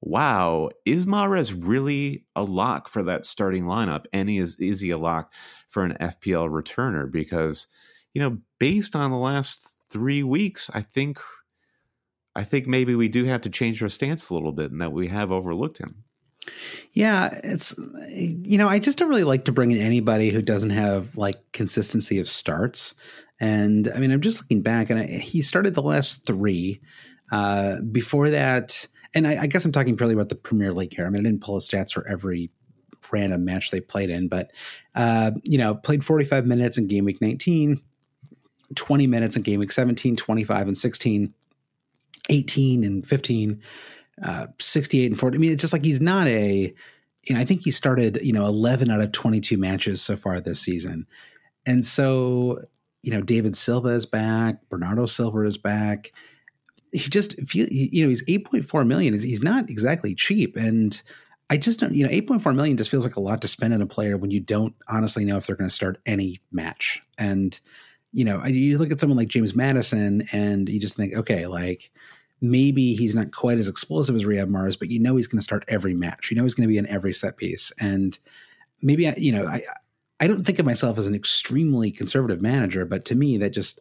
[0.00, 4.06] Wow, is Mahrez really a lock for that starting lineup?
[4.12, 5.32] And is is he a lock
[5.68, 7.10] for an FPL returner?
[7.10, 7.66] Because
[8.14, 11.18] you know, based on the last three weeks, I think
[12.34, 14.92] I think maybe we do have to change our stance a little bit and that
[14.92, 16.04] we have overlooked him.
[16.92, 17.74] Yeah, it's
[18.08, 21.36] you know, I just don't really like to bring in anybody who doesn't have like
[21.52, 22.94] consistency of starts.
[23.38, 26.80] And I mean, I'm just looking back and I, he started the last 3
[27.32, 31.06] uh before that and I, I guess I'm talking purely about the Premier League here.
[31.06, 32.50] I mean, I didn't pull the stats for every
[33.10, 34.50] random match they played in, but
[34.94, 37.80] uh, you know, played 45 minutes in game week 19,
[38.74, 41.34] 20 minutes in game week 17, 25 and 16
[42.28, 43.62] 18 and 15,
[44.22, 45.36] uh, 68 and 40.
[45.36, 46.74] I mean, it's just like he's not a,
[47.24, 50.40] you know, I think he started, you know, 11 out of 22 matches so far
[50.40, 51.06] this season.
[51.66, 52.60] And so,
[53.02, 56.12] you know, David Silva is back, Bernardo Silva is back.
[56.92, 59.12] He just, you know, he's 8.4 million.
[59.12, 60.56] He's not exactly cheap.
[60.56, 61.00] And
[61.50, 63.82] I just don't, you know, 8.4 million just feels like a lot to spend on
[63.82, 67.02] a player when you don't honestly know if they're going to start any match.
[67.18, 67.58] And,
[68.12, 71.90] you know, you look at someone like James Maddison and you just think, okay, like
[72.40, 75.44] maybe he's not quite as explosive as Riyad Mahrez, but you know he's going to
[75.44, 76.30] start every match.
[76.30, 78.18] You know he's going to be in every set piece, and
[78.82, 79.62] maybe I, you know I
[80.20, 83.80] I don't think of myself as an extremely conservative manager, but to me that just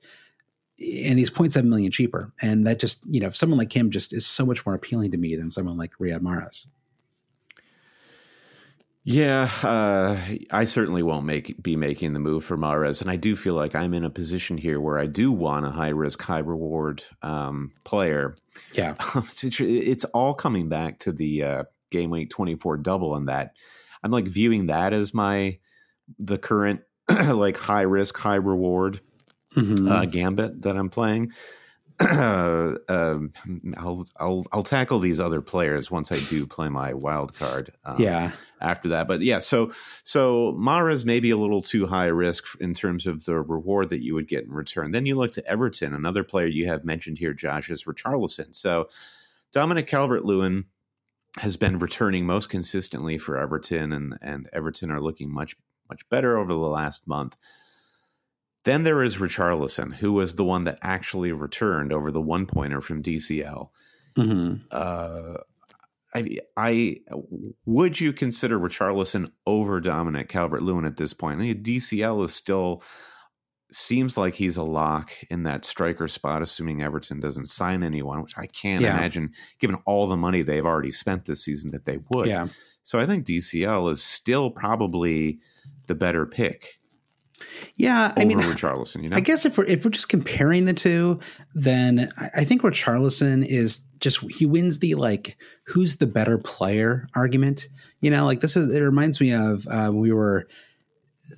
[0.78, 4.26] and he's 0.7 million cheaper, and that just you know someone like him just is
[4.26, 6.68] so much more appealing to me than someone like Riyad Mahrez.
[9.08, 10.18] Yeah, uh,
[10.50, 13.76] I certainly won't make be making the move for Mahrez, and I do feel like
[13.76, 17.72] I'm in a position here where I do want a high risk, high reward um,
[17.84, 18.36] player.
[18.74, 23.54] Yeah, it's, it's, all coming back to the uh, game week 24 double, and that
[24.02, 25.60] I'm like viewing that as my
[26.18, 29.02] the current like high risk, high reward
[29.56, 29.88] mm-hmm.
[29.88, 31.32] uh, gambit that I'm playing.
[32.00, 32.74] Uh,
[33.78, 37.72] I'll I'll I'll tackle these other players once I do play my wild card.
[37.86, 38.32] Um, yeah.
[38.62, 42.74] After that, but yeah, so so Mahrez may be a little too high risk in
[42.74, 44.92] terms of the reward that you would get in return.
[44.92, 48.56] Then you look to Everton, another player you have mentioned here, Josh, is Richarlison.
[48.56, 48.88] So
[49.52, 50.66] Dominic Calvert-Lewin
[51.38, 55.56] has been returning most consistently for Everton, and and Everton are looking much
[55.90, 57.36] much better over the last month.
[58.65, 62.82] Then there is Richarlison, who was the one that actually returned over the one pointer
[62.82, 63.69] from DCL.
[64.17, 64.56] Mm-hmm.
[64.71, 65.38] Uh,
[66.15, 66.97] I, I
[67.65, 71.39] would you consider Richarlison over Dominic Calvert Lewin at this point?
[71.39, 72.82] I mean, DCL is still
[73.71, 78.38] seems like he's a lock in that striker spot, assuming Everton doesn't sign anyone, which
[78.38, 78.97] I can't yeah.
[78.97, 82.28] imagine, given all the money they've already spent this season, that they would.
[82.28, 82.47] Yeah.
[82.84, 85.39] So I think DCL is still probably
[85.88, 86.80] the better pick.
[87.76, 89.04] Yeah, I mean, Richarlison.
[89.04, 91.19] You know, I guess if we're if we're just comparing the two,
[91.54, 97.08] then I, I think Richarlison is just he wins the like who's the better player
[97.15, 97.67] argument.
[98.02, 100.48] You know, like this is it reminds me of uh, we were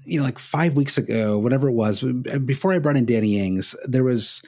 [0.05, 2.03] you know like five weeks ago, whatever it was,
[2.45, 4.43] before I brought in Danny Ings, there was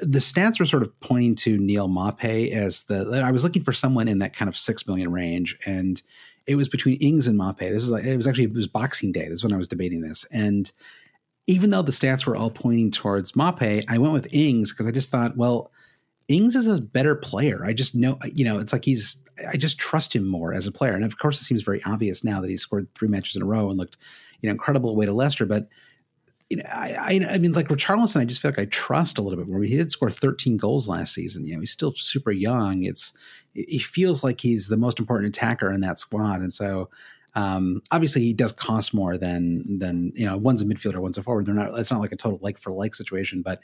[0.00, 3.22] the stats were sort of pointing to Neal Maupay as the.
[3.24, 6.02] I was looking for someone in that kind of six million range, and
[6.46, 7.70] it was between Ings and Maupay.
[7.70, 9.28] This is like it was actually it was Boxing Day.
[9.28, 10.70] This is when I was debating this, and
[11.46, 14.92] even though the stats were all pointing towards Maupay, I went with Ings because I
[14.92, 15.72] just thought, well,
[16.28, 17.64] Ings is a better player.
[17.64, 19.16] I just know, you know, it's like he's.
[19.48, 22.22] I just trust him more as a player, and of course, it seems very obvious
[22.22, 23.96] now that he scored three matches in a row and looked,
[24.40, 25.46] you know, incredible away to Leicester.
[25.46, 25.68] But
[26.52, 29.22] you know, I, I, I mean, like Richarlison, I just feel like I trust a
[29.22, 29.62] little bit more.
[29.62, 31.46] He did score 13 goals last season.
[31.46, 32.84] You know, he's still super young.
[32.84, 33.14] It's
[33.54, 36.90] he feels like he's the most important attacker in that squad, and so
[37.34, 41.22] um, obviously he does cost more than than you know one's a midfielder, one's a
[41.22, 41.46] forward.
[41.46, 41.78] They're not.
[41.78, 43.40] It's not like a total like for like situation.
[43.40, 43.60] But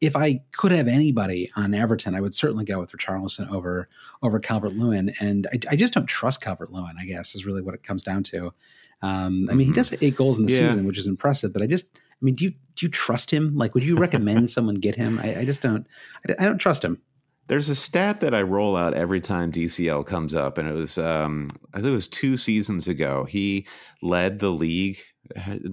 [0.00, 3.86] if I could have anybody on Everton, I would certainly go with Richarlison over
[4.22, 6.96] over Calvert Lewin, and I, I just don't trust Calvert Lewin.
[6.98, 8.54] I guess is really what it comes down to.
[9.02, 9.60] Um, I mean, mm-hmm.
[9.60, 10.68] he does eight goals in the yeah.
[10.68, 11.52] season, which is impressive.
[11.52, 13.54] But I just, I mean, do you do you trust him?
[13.54, 15.18] Like, would you recommend someone get him?
[15.22, 15.86] I, I just don't.
[16.28, 17.00] I, I, don't trust him.
[17.46, 20.98] There's a stat that I roll out every time DCL comes up, and it was
[20.98, 23.24] um, I think it was two seasons ago.
[23.24, 23.66] He
[24.02, 24.98] led the league.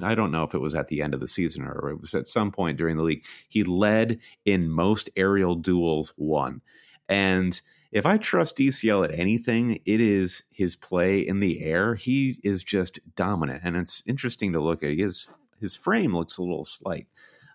[0.03, 2.13] I don't know if it was at the end of the season or it was
[2.13, 3.23] at some point during the league.
[3.49, 6.61] He led in most aerial duels won,
[7.09, 7.59] and
[7.91, 11.95] if I trust DCL at anything, it is his play in the air.
[11.95, 14.97] He is just dominant, and it's interesting to look at.
[14.97, 17.07] His his frame looks a little slight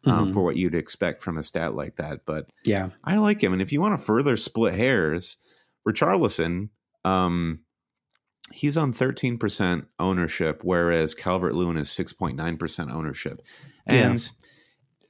[0.04, 0.32] um, mm-hmm.
[0.32, 3.52] for what you'd expect from a stat like that, but yeah, I like him.
[3.52, 5.36] And if you want to further split hairs,
[5.86, 6.68] Richarlison,
[7.04, 7.60] um,
[8.52, 13.40] he's on thirteen percent ownership, whereas Calvert Lewin is six point nine percent ownership,
[13.86, 14.20] and.
[14.20, 14.28] Yeah.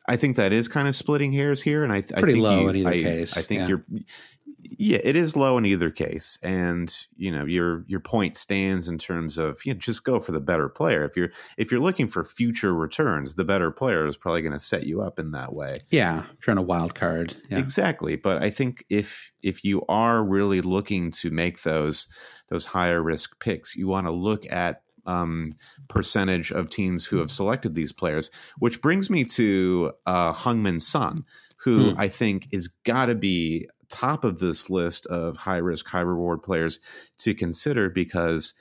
[0.08, 2.60] I think that is kind of splitting hairs here, and I, Pretty I think low
[2.62, 3.38] you, in either I, case.
[3.38, 3.66] I think yeah.
[3.68, 3.84] you're
[4.78, 8.98] yeah, it is low in either case, and you know your your point stands in
[8.98, 11.04] terms of you know, just go for the better player.
[11.04, 14.60] If you're if you're looking for future returns, the better player is probably going to
[14.60, 15.78] set you up in that way.
[15.90, 17.36] Yeah, trying a wild card.
[17.50, 17.58] Yeah.
[17.58, 22.08] Exactly, but I think if if you are really looking to make those
[22.48, 25.52] those higher risk picks, you want to look at um,
[25.88, 31.24] percentage of teams who have selected these players, which brings me to uh, Heung-min Son,
[31.56, 32.00] who hmm.
[32.00, 36.42] I think is got to be top of this list of high risk, high reward
[36.42, 36.80] players
[37.18, 38.54] to consider because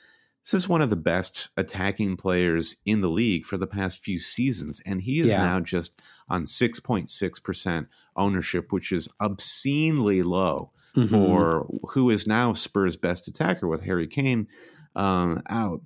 [0.44, 4.20] this is one of the best attacking players in the league for the past few
[4.20, 4.82] seasons.
[4.86, 5.38] And he is yeah.
[5.38, 11.08] now just on 6.6% ownership, which is obscenely low mm-hmm.
[11.08, 14.48] for who is now Spurs' best attacker with Harry Kane
[14.96, 15.82] um, out.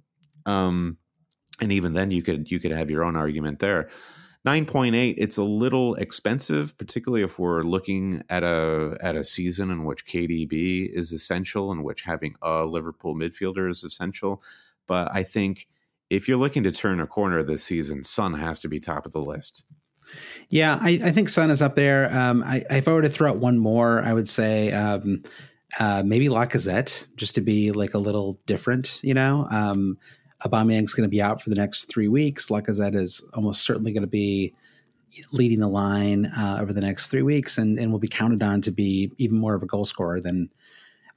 [0.45, 0.97] Um,
[1.60, 3.89] and even then, you could you could have your own argument there.
[4.45, 9.86] 9.8 it's a little expensive particularly if we're looking at a at a season in
[9.86, 14.43] which KDB is essential in which having a Liverpool midfielder is essential.
[14.88, 15.67] But I think
[16.12, 19.13] if you're looking to turn a corner this season Son has to be top of
[19.13, 19.65] the list.
[20.49, 22.13] Yeah I, I think Son is up there.
[22.15, 25.23] Um, I, if I were to throw out one more I would say um,
[25.79, 29.47] uh, maybe Lacazette just to be like a little different you know?
[29.49, 29.97] Um,
[30.43, 32.50] Aubameyang's going to be out for the next three weeks.
[32.50, 34.54] Lacazette is almost certainly going to be
[35.32, 38.62] leading the line uh, over the next three weeks, and and will be counted on
[38.62, 40.50] to be even more of a goal scorer than.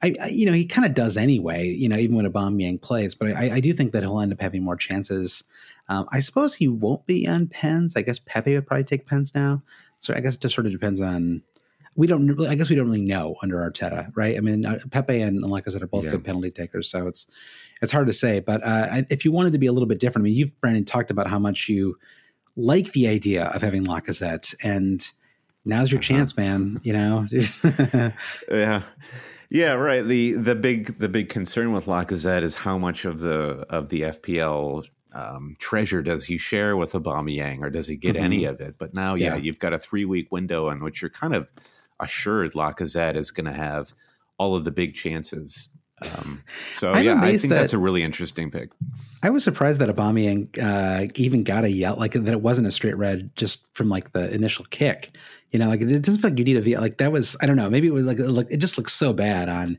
[0.00, 1.66] I, I you know, he kind of does anyway.
[1.66, 4.40] You know, even when Aubameyang plays, but I, I do think that he'll end up
[4.40, 5.42] having more chances.
[5.88, 7.94] Um, I suppose he won't be on pens.
[7.96, 9.62] I guess Pepe would probably take pens now.
[9.98, 11.42] So I guess it just sort of depends on
[11.98, 12.40] we don't.
[12.46, 14.37] I guess we don't really know under Arteta, right?
[14.37, 16.12] I mean, uh, Pepe and like I said, are both yeah.
[16.12, 17.26] good penalty takers, so it's
[17.82, 18.38] it's hard to say.
[18.38, 20.84] But uh, if you wanted to be a little bit different, I mean, you've Brandon
[20.84, 21.98] talked about how much you
[22.54, 25.04] like the idea of having Lacazette, and
[25.64, 26.06] now's your uh-huh.
[26.06, 26.80] chance, man.
[26.84, 27.26] You know,
[28.50, 28.82] yeah.
[29.50, 30.04] Yeah, right.
[30.04, 34.02] The the big the big concern with Lacazette is how much of the of the
[34.02, 38.24] FPL um, treasure does he share with Aubameyang, or does he get mm-hmm.
[38.24, 38.76] any of it?
[38.78, 41.50] But now, yeah, yeah, you've got a three week window in which you're kind of
[42.00, 43.92] assured Lacazette is going to have
[44.38, 45.68] all of the big chances.
[46.02, 46.42] Um,
[46.74, 48.70] so yeah, I think that, that's a really interesting pick.
[49.22, 52.72] I was surprised that Aubameyang uh, even got a yell, like that it wasn't a
[52.72, 55.16] straight red just from like the initial kick.
[55.50, 56.76] You know, like it doesn't feel like you need a V.
[56.76, 58.92] Like that was, I don't know, maybe it was like, it, looked, it just looks
[58.92, 59.78] so bad on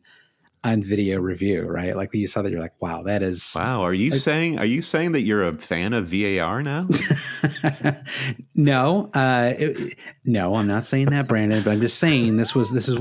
[0.63, 1.95] on video review, right?
[1.95, 4.59] Like when you saw that, you're like, "Wow, that is." Wow, are you like, saying
[4.59, 6.87] are you saying that you're a fan of VAR now?
[8.55, 11.63] no, uh, it, no, I'm not saying that, Brandon.
[11.63, 12.99] But I'm just saying this was this is.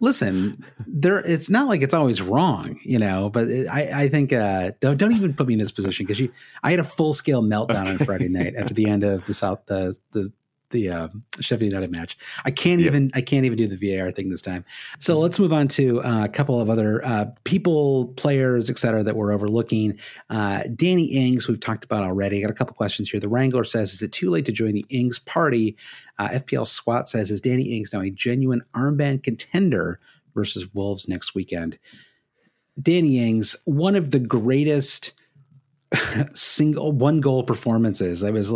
[0.00, 1.18] listen, there.
[1.18, 3.30] It's not like it's always wrong, you know.
[3.30, 6.20] But it, I, I think uh, don't don't even put me in this position because
[6.20, 6.32] you.
[6.62, 7.90] I had a full scale meltdown okay.
[7.90, 10.30] on Friday night after the end of the South the the
[10.70, 11.08] the uh,
[11.40, 12.16] Sheffield United match.
[12.44, 14.64] I can't even I can't even do the VAR thing this time.
[14.98, 19.02] So let's move on to uh, a couple of other uh, people, players, etc.
[19.04, 19.98] that we're overlooking.
[20.28, 22.38] Uh, Danny Ings, we've talked about already.
[22.38, 23.20] I got a couple questions here.
[23.20, 25.76] The Wrangler says, "Is it too late to join the Ings party?"
[26.18, 30.00] Uh, FPL SWAT says, "Is Danny Ings now a genuine armband contender
[30.34, 31.78] versus Wolves next weekend?"
[32.80, 35.12] Danny Ings, one of the greatest
[36.32, 38.22] single one goal performances.
[38.22, 38.54] I was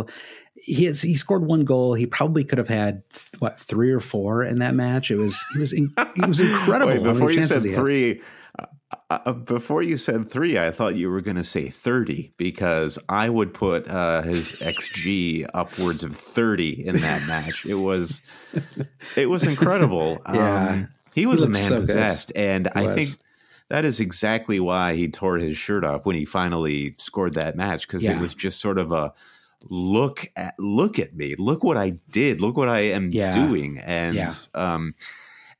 [0.55, 1.93] he has, he scored one goal.
[1.93, 3.03] He probably could have had
[3.39, 5.11] what three or four in that match.
[5.11, 6.93] It was he was in, it was incredible.
[6.93, 8.21] Wait, before you said three,
[8.57, 8.65] Uh,
[9.09, 13.27] uh, before you said three, I thought you were going to say 30 because I
[13.29, 17.65] would put uh, his XG upwards of 30 in that match.
[17.65, 18.21] It was,
[19.17, 20.19] it was incredible.
[20.33, 20.69] Yeah.
[20.69, 21.87] Um, he was He a man so good.
[21.87, 22.31] possessed.
[22.35, 22.95] And He I was.
[22.95, 23.09] think
[23.69, 27.87] that is exactly why he tore his shirt off when he finally scored that match
[27.87, 28.17] because Yeah.
[28.17, 29.13] it was just sort of a
[29.63, 33.31] look at look at me look what i did look what i am Yeah.
[33.31, 34.33] doing and Yeah.
[34.53, 34.93] um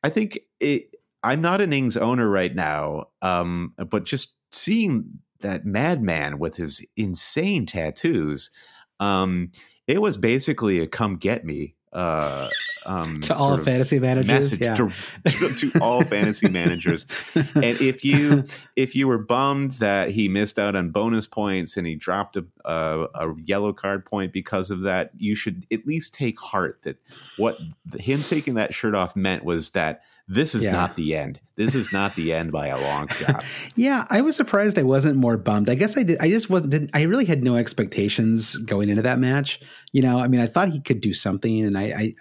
[0.03, 5.05] i think it i'm not an ings owner right now um but just seeing
[5.41, 8.51] that madman with his insane tattoos
[8.99, 9.51] um
[9.87, 12.47] it was basically a come get me uh
[12.85, 14.27] um to all fantasy managers.
[14.27, 14.75] message Yeah.
[14.75, 14.91] to,
[15.29, 18.43] to, to all fantasy managers and if you
[18.75, 22.45] if you were bummed that he missed out on bonus points and he dropped a,
[22.65, 26.97] a a yellow card point because of that, you should at least take heart that
[27.37, 27.57] what
[27.97, 30.71] him taking that shirt off meant was that this is Yeah.
[30.71, 31.39] not the end.
[31.55, 33.43] This is not the end by a long shot.
[33.75, 35.69] Yeah, I was surprised I wasn't more bummed.
[35.69, 36.17] I guess I did.
[36.19, 36.71] I just wasn't.
[36.71, 39.59] Didn't, I really had no expectations going into that match.
[39.95, 42.13] You know, I mean, I thought he could do something, and I, I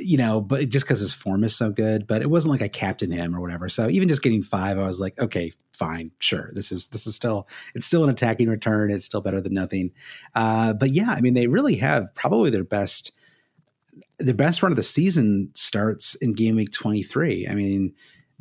[0.00, 2.08] you know, but just because his form is so good.
[2.08, 3.68] But it wasn't like I captained him or whatever.
[3.68, 6.50] So even just getting five, I was like, okay, fine, sure.
[6.54, 7.46] This is this is still
[7.76, 8.90] it's still an attacking return.
[8.90, 9.92] It's still better than nothing.
[10.34, 13.12] Uh, but yeah, I mean, they really have probably their best.
[14.18, 17.46] The best run of the season starts in game week 23.
[17.46, 17.94] I mean,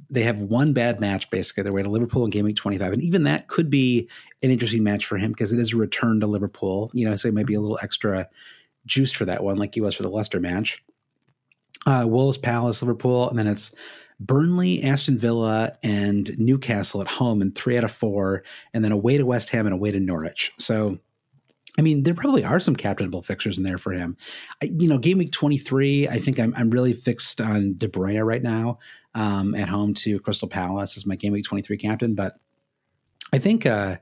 [0.09, 1.63] they have one bad match basically.
[1.63, 2.93] They're away to Liverpool in game week 25.
[2.93, 4.07] And even that could be
[4.41, 7.31] an interesting match for him because it is a return to Liverpool, you know, so
[7.31, 8.27] maybe a little extra
[8.85, 10.83] juiced for that one, like he was for the Leicester match.
[11.85, 13.73] Uh, Wolves, Palace, Liverpool, and then it's
[14.19, 18.43] Burnley, Aston Villa, and Newcastle at home in three out of four,
[18.73, 20.51] and then away to West Ham and away to Norwich.
[20.57, 20.97] So,
[21.77, 24.17] I mean, there probably are some captainable fixtures in there for him.
[24.63, 28.25] I, you know, game week 23, I think I'm, I'm really fixed on De Bruyne
[28.25, 28.79] right now
[29.17, 32.13] um, at home to Crystal Palace as my game week 23 captain.
[32.13, 32.37] But
[33.33, 33.97] I think uh,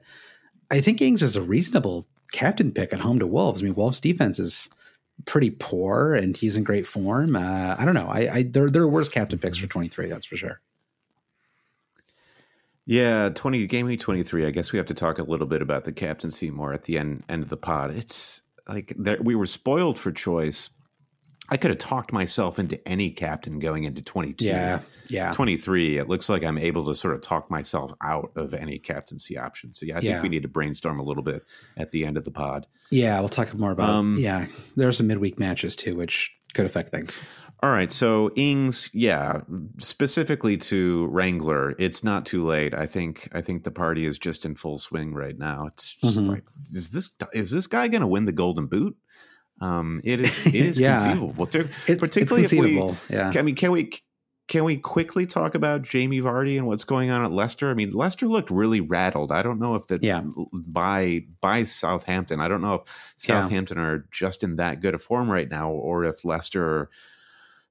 [0.70, 3.61] I think Ings is a reasonable captain pick at home to Wolves.
[3.61, 4.70] I mean, Wolves defense is
[5.26, 7.38] pretty poor and he's in great form.
[7.38, 8.09] Uh, I don't know.
[8.09, 10.59] I, I there, there are worse captain picks for 23, that's for sure.
[12.88, 14.45] Yeah, twenty game week twenty three.
[14.45, 16.99] I guess we have to talk a little bit about the captaincy more at the
[16.99, 17.89] end end of the pod.
[17.89, 20.70] It's like there, we were spoiled for choice.
[21.49, 24.47] I could have talked myself into any captain going into twenty two.
[24.47, 24.81] Yeah.
[25.07, 25.33] Yeah.
[25.33, 29.37] 23 it looks like i'm able to sort of talk myself out of any captaincy
[29.37, 30.21] option so yeah i think Yeah.
[30.23, 31.45] we need to brainstorm a little bit
[31.77, 33.19] at the end of the pod Yeah.
[33.19, 34.47] We'll talk more about, Um, yeah.
[34.75, 37.21] There are some midweek matches too, which could affect things.
[37.61, 39.41] all right so ings yeah
[39.77, 44.45] specifically to wrangler it's not too late i think i think the party is just
[44.45, 46.27] in full swing right now it's just Mhm.
[46.29, 48.95] like is this is this guy gonna win the golden boot
[49.62, 50.97] um it is it is Yeah.
[50.97, 51.45] conceivable
[51.88, 53.32] It's, particularly it's if we- yeah.
[53.36, 53.91] I mean, can we
[54.47, 57.72] can we quickly talk about Jamie Vardy and what's going on at Leicester?
[57.72, 59.32] I mean, Leicester looked really rattled.
[59.32, 60.22] I don't know if that Yeah.
[60.53, 62.39] by by Southampton.
[62.39, 62.82] I don't know if
[63.28, 63.41] Yeah.
[63.41, 66.91] Southampton are just in that good a form right now, or if Leicester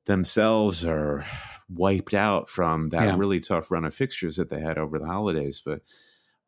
[0.07, 1.25] themselves are
[1.69, 3.17] wiped out from that Yeah.
[3.17, 5.63] really tough run of fixtures that they had over the holidays.
[5.65, 5.83] But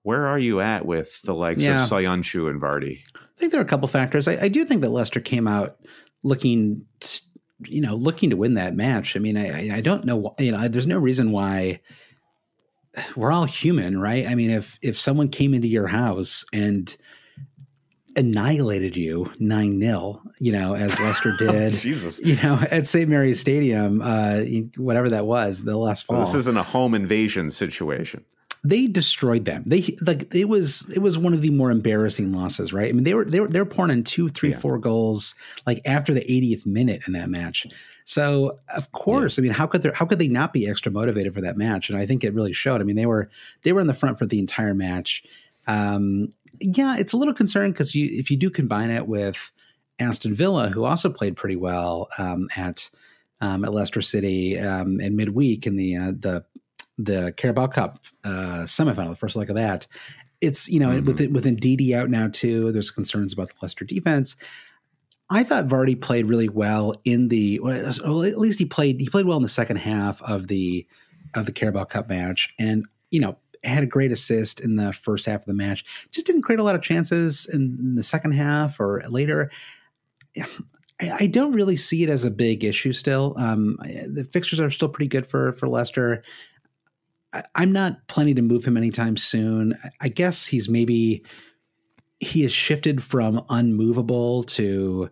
[0.06, 1.82] where are you at with the likes Yeah.
[1.82, 3.00] of Soyuncu and Vardy?
[3.16, 4.28] I think there are a couple factors.
[4.28, 5.76] I, I do think that Leicester came out
[6.22, 6.86] looking,
[7.64, 9.16] you know, looking to win that match.
[9.16, 11.80] I mean, I, I- don't know, you know, there's no reason why
[13.16, 14.26] we're all human, right?
[14.26, 16.96] I mean, if if someone came into your house and
[18.16, 22.20] annihilated you nine 0 you know, as Leicester did, Jesus.
[22.20, 23.08] you know, at St.
[23.08, 24.40] Mary's Stadium, uh,
[24.76, 28.24] whatever that was, the last fall This isn't a home invasion situation.
[28.68, 29.62] They destroyed them.
[29.66, 32.88] They like it was it was one of the more embarrassing losses, right?
[32.88, 34.58] I mean, they were they were they were pouring in two, three, Yeah.
[34.58, 35.34] four goals
[35.66, 37.66] like after the 80th minute in that match.
[38.04, 41.34] So of course, I mean, how could there how could they not be extra motivated
[41.34, 41.90] for that match?
[41.90, 42.80] And I think it really showed.
[42.80, 43.30] I mean, they were
[43.62, 45.22] they were in the front for the entire match.
[45.66, 49.52] Um, yeah, it's a little concerning because you if you do combine it with
[49.98, 52.90] Aston Villa, who also played pretty well um, at
[53.40, 56.44] um, at Leicester City um, in midweek in the uh, the
[56.98, 59.86] the Carabao Cup uh, semifinal, the first leg of that.
[60.40, 61.04] It's you know Mhm.
[61.06, 62.72] with with Ndidi out now too.
[62.72, 64.36] There's concerns about the Leicester defense.
[65.28, 67.74] I thought Vardy played really well in the well,
[68.24, 70.86] at least he played he played well in the second half of the
[71.34, 75.26] of the Carabao Cup match, and you know had a great assist in the first
[75.26, 75.84] half of the match.
[76.12, 79.50] Just didn't create a lot of chances in the second half or later.
[81.00, 83.34] I, I don't really see it as a big issue still.
[83.36, 86.22] Um, the fixtures are still pretty good for for Leicester.
[87.54, 89.78] I'm not planning to move him anytime soon.
[90.00, 91.24] I guess he's maybe
[92.18, 95.10] he has shifted from unmovable to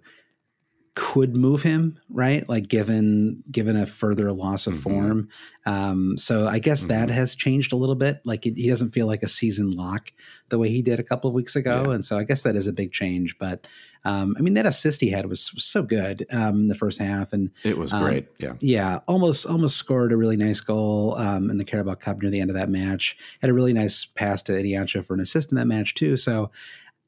[0.94, 2.48] could move him, right?
[2.48, 4.82] Like given given a further loss of mm-hmm.
[4.82, 5.28] form.
[5.66, 6.88] Um, so I guess mm-hmm.
[6.90, 8.20] that has changed a little bit.
[8.24, 10.12] Like it, he doesn't feel like a season lock
[10.50, 11.94] the way he did a couple of weeks ago, yeah.
[11.94, 13.36] and so I guess that is a big change.
[13.38, 13.66] But
[14.04, 17.00] um, I mean, that assist he had was, was so good um, in the first
[17.00, 18.28] half, and it was um, great.
[18.38, 22.30] Yeah, yeah, almost almost scored a really nice goal um, in the Carabao Cup near
[22.30, 23.16] the end of that match.
[23.40, 26.16] Had a really nice pass to Iheanacho for an assist in that match too.
[26.16, 26.52] So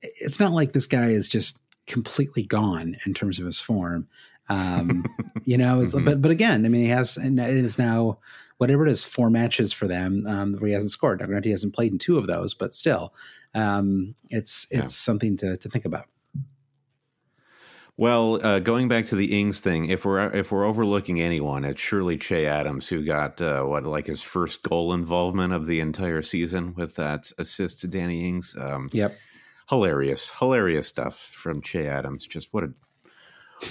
[0.02, 4.08] it's not like this guy is just completely gone in terms of his form.
[4.48, 5.04] Um,
[5.44, 6.04] you know, mm-hmm.
[6.04, 8.18] but but again, I mean, he has and it is now
[8.58, 11.20] whatever it is, four matches for them um, where he hasn't scored.
[11.20, 13.14] Now, granted, he hasn't played in two of those, but still,
[13.54, 14.86] um, it's it's yeah.
[14.86, 16.06] something to to think about.
[17.98, 21.80] Well, uh, going back to the Ings thing, if we're if we're overlooking anyone, it's
[21.80, 26.20] surely Che Adams who got uh, what like his first goal involvement of the entire
[26.22, 28.54] season with that assist to Danny Ings.
[28.58, 29.16] Um, yep
[29.68, 32.26] hilarious, hilarious stuff from Che Adams.
[32.26, 32.72] Just what a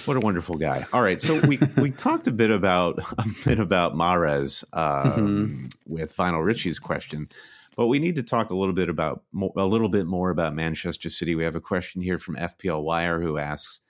[0.06, 0.86] what a wonderful guy.
[0.94, 5.66] All right, so we we talked a bit about a bit about Mahrez um, mm-hmm.
[5.86, 7.30] with Vinyl Richie's question,
[7.76, 9.24] but we need to talk a little bit about
[9.56, 11.36] a little bit more about Manchester City.
[11.36, 13.82] We have a question here from FPL Wire who asks.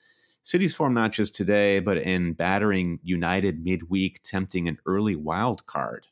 [0.44, 6.06] City's form not just today, but in battering United midweek, tempting an early wild card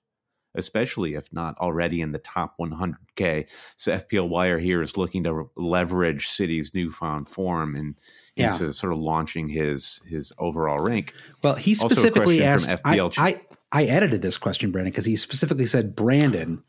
[0.55, 3.47] especially if not already in the top 100K.
[3.75, 7.99] So FPL Wire here is looking to leverage City's newfound form and
[8.35, 8.51] yeah.
[8.51, 11.13] into sort of launching his his overall rank.
[11.41, 12.71] Well, he specifically asked.
[12.85, 13.41] I, I,
[13.71, 16.63] I edited this question, Brandon, because he specifically said, Brandon.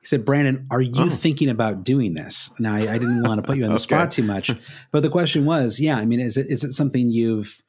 [0.00, 1.08] He said, Brandon, are you oh.
[1.08, 2.50] thinking about doing this?
[2.60, 3.82] Now, I, I, didn't want to put you on the okay.
[3.82, 4.50] spot too much,
[4.90, 7.62] but the question was, yeah, I mean, is it is it something you've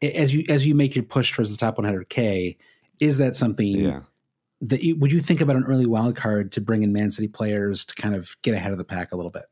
[0.00, 2.56] as you as you make your push towards the top 100k?
[3.00, 4.00] Is that something yeah
[4.60, 7.94] would you think about an early wild card to bring in Man City players to
[7.94, 9.44] kind of get ahead of the pack a little bit?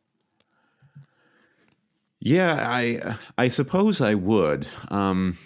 [2.20, 4.68] Yeah, I I suppose I would.
[4.88, 5.38] Um,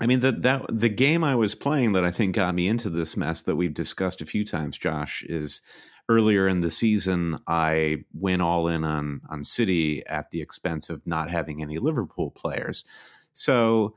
[0.00, 2.90] I mean that that the game I was playing that I think got me into
[2.90, 5.62] this mess that we've discussed a few times, Josh, is
[6.08, 11.06] earlier in the season I went all in on on City at the expense of
[11.06, 12.84] not having any Liverpool players.
[13.32, 13.94] So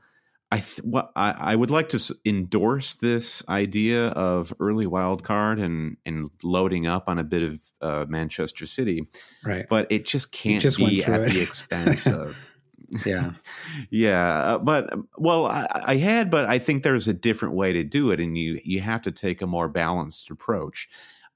[0.52, 5.58] I th- what I, I would like to endorse this idea of early wild card
[5.58, 9.08] and and loading up on a bit of uh, Manchester City,
[9.44, 9.66] right?
[9.68, 11.32] But it just can't just be at it.
[11.32, 12.36] the expense of.
[13.04, 13.32] yeah,
[13.90, 17.82] yeah, uh, but well, I, I had, but I think there's a different way to
[17.82, 20.88] do it, and you you have to take a more balanced approach.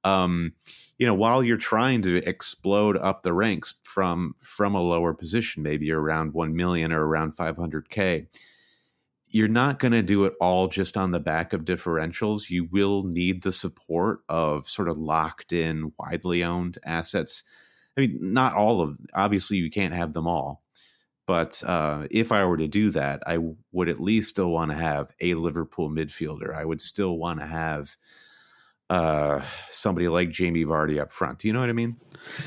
[0.05, 0.53] Um,
[0.99, 5.65] you know, while you're trying to explode up the ranks from from a lower position,
[5.65, 8.29] maybe around one million or around 500k
[9.31, 12.51] you're not going to do it all just on the back of differentials.
[12.51, 17.45] You will need the support of sort of locked in, widely owned assets.
[17.97, 20.63] I mean, not all of obviously you can't have them all,
[21.27, 23.39] but uh, if I were to do that, I
[23.73, 26.55] would at least still want to have a Liverpool midfielder.
[26.55, 27.97] I would still want to have
[28.89, 31.39] uh, somebody like Jamie Vardy up front.
[31.39, 31.97] Do you know what I mean?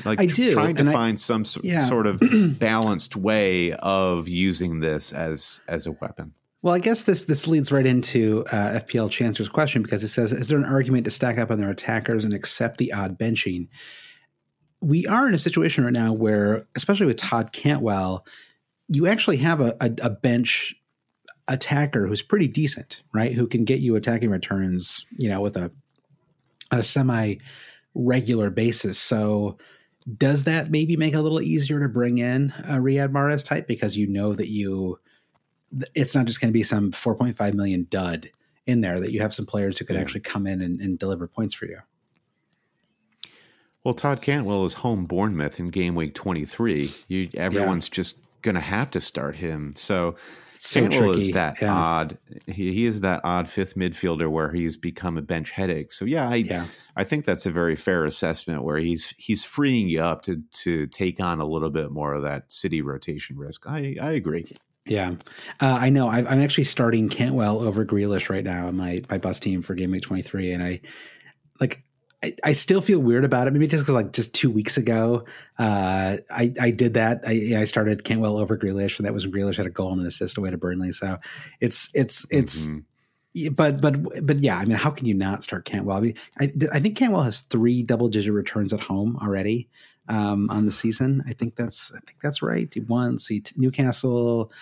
[0.04, 0.52] Like I do.
[0.52, 1.88] Trying to find I, some yeah.
[1.88, 2.20] sort of
[2.58, 6.34] balanced way of using this as as a weapon.
[6.64, 10.32] Well, I guess this this leads right into uh, FPL Chancellor's question because it says,
[10.32, 13.68] "Is there an argument to stack up on their attackers and accept the odd benching?"
[14.80, 18.24] We are in a situation right now where, especially with Todd Cantwell,
[18.88, 20.74] you actually have a, a, a bench
[21.48, 23.34] attacker who's pretty decent, right?
[23.34, 25.70] Who can get you attacking returns, you know, with a
[26.72, 27.34] on a semi
[27.94, 28.98] regular basis.
[28.98, 29.58] So
[30.16, 33.68] does that maybe make it a little easier to bring in a Riyad Mahrez type
[33.68, 34.98] because you know that you
[35.94, 38.30] it's not just going to be some 4.5 million dud
[38.66, 40.02] in there that you have some players who could yeah.
[40.02, 41.78] actually come in and, and, deliver points for you.
[43.82, 46.90] Well, Todd Cantwell is home Bournemouth in game week 23.
[47.08, 47.94] You, everyone's yeah.
[47.94, 49.74] just going to have to start him.
[49.76, 50.16] So,
[50.56, 51.20] so Cantwell tricky.
[51.20, 51.74] is that yeah.
[51.74, 52.18] odd.
[52.46, 55.92] He, he is that odd fifth midfielder where he's become a bench headache.
[55.92, 56.66] So yeah, I yeah.
[56.96, 60.86] I think that's a very fair assessment where he's he's freeing you up to to
[60.86, 63.66] take on a little bit more of that city rotation risk.
[63.66, 64.46] I I agree.
[64.86, 65.14] Yeah,
[65.60, 66.08] uh, I know.
[66.08, 69.74] i am actually starting Cantwell over Grealish right now on my my bus team for
[69.74, 70.80] game week 23, and I
[71.60, 71.82] like.
[72.22, 73.52] I, I still feel weird about it.
[73.52, 75.24] Maybe just because, like, just two weeks ago,
[75.58, 77.22] uh, I I did that.
[77.26, 80.00] I, I started Cantwell over Grealish, and that was when Grealish had a goal and
[80.00, 80.92] an assist away to Burnley.
[80.92, 81.18] So
[81.60, 82.68] it's it's it's.
[82.68, 82.78] Mm-hmm.
[83.54, 85.96] But but but yeah, I mean, how can you not start Cantwell?
[85.96, 89.68] I, mean, I, I think Cantwell has three double digit returns at home already
[90.08, 91.22] um, on the season.
[91.26, 92.72] I think that's I think that's right.
[92.72, 93.18] He won.
[93.18, 94.52] See Newcastle,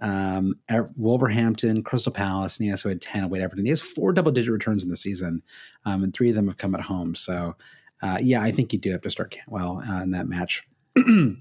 [0.00, 0.54] um,
[0.96, 3.64] Wolverhampton, Crystal Palace, and he also had ten away Everton.
[3.64, 5.42] He has four double digit returns in the season,
[5.84, 7.14] um, and three of them have come at home.
[7.14, 7.56] So
[8.02, 10.66] uh, yeah, I think you do have to start Cantwell uh, in that match.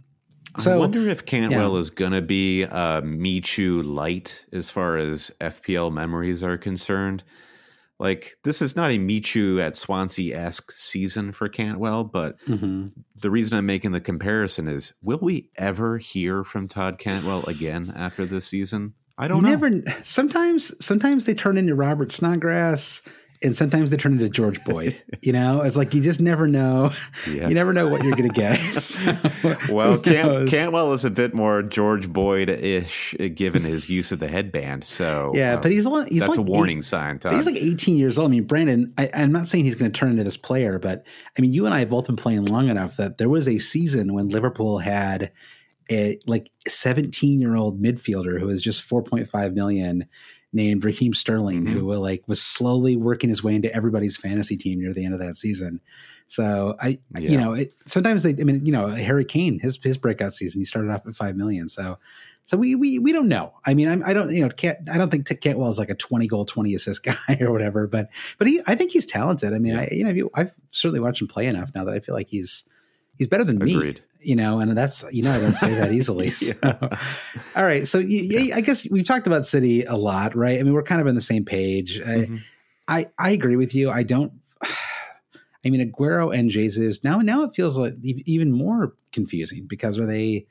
[0.57, 1.79] So, I wonder if Cantwell yeah.
[1.79, 7.23] is going to be uh, Michu light as far as FPL memories are concerned.
[7.99, 12.87] Like this is not a Michu at Swansea esque season for Cantwell, but mm-hmm.
[13.15, 17.91] the reason I'm making the comparison is: Will we ever hear from Todd Cantwell again
[17.95, 18.93] after this season?
[19.17, 19.67] I don't you know.
[19.67, 20.03] Never.
[20.03, 23.01] Sometimes, sometimes they turn into Robert Snodgrass
[23.41, 24.95] and sometimes they turn into George Boyd.
[25.21, 26.91] You know, it's like you just never know.
[27.29, 27.49] Yeah.
[27.49, 28.57] You never know what you're going to get.
[28.79, 29.17] So,
[29.69, 34.29] well, Cant- Cantwell is a bit more George Boyd ish given his use of the
[34.29, 34.85] headband.
[34.85, 37.19] So yeah, uh, but he's he's that's like a warning eight, sign.
[37.19, 37.33] Todd.
[37.33, 38.29] He's like 18 years old.
[38.29, 38.93] I mean, Brandon.
[38.97, 41.03] I, I'm not saying he's going to turn into this player, but
[41.37, 43.57] I mean, you and I have both been playing long enough that there was a
[43.57, 45.31] season when Liverpool had
[45.91, 50.05] a like 17 year old midfielder who was just 4.5 million
[50.51, 51.79] named Raheem Sterling, mm-hmm.
[51.79, 55.19] who like was slowly working his way into everybody's fantasy team near the end of
[55.19, 55.79] that season.
[56.27, 57.31] So I, yeah.
[57.31, 60.61] you know, it, sometimes they, I mean, you know, Harry Kane, his his breakout season,
[60.61, 61.69] he started off at five million.
[61.69, 61.97] So,
[62.45, 63.53] so we we we don't know.
[63.65, 65.95] I mean, I'm, I don't, you know, can't, I don't think Cantwell is like a
[65.95, 67.87] twenty goal, twenty assist guy or whatever.
[67.87, 69.53] But but he, I think he's talented.
[69.53, 69.81] I mean, yeah.
[69.81, 72.65] I, you know, I've certainly watched him play enough now that I feel like he's
[73.19, 73.97] he's better than Agreed.
[73.97, 76.29] me you know, and that's you know I don't say that easily.
[76.29, 76.53] So.
[77.55, 80.59] All right, so yeah, I guess we've talked about City a lot, right?
[80.59, 81.99] I mean, we're kind of on the same page.
[81.99, 82.37] Mm-hmm.
[82.87, 83.89] I, I I agree with you.
[83.89, 84.33] I don't.
[85.65, 90.05] I mean, Aguero and Jesus now now it feels like even more confusing because are
[90.05, 90.45] they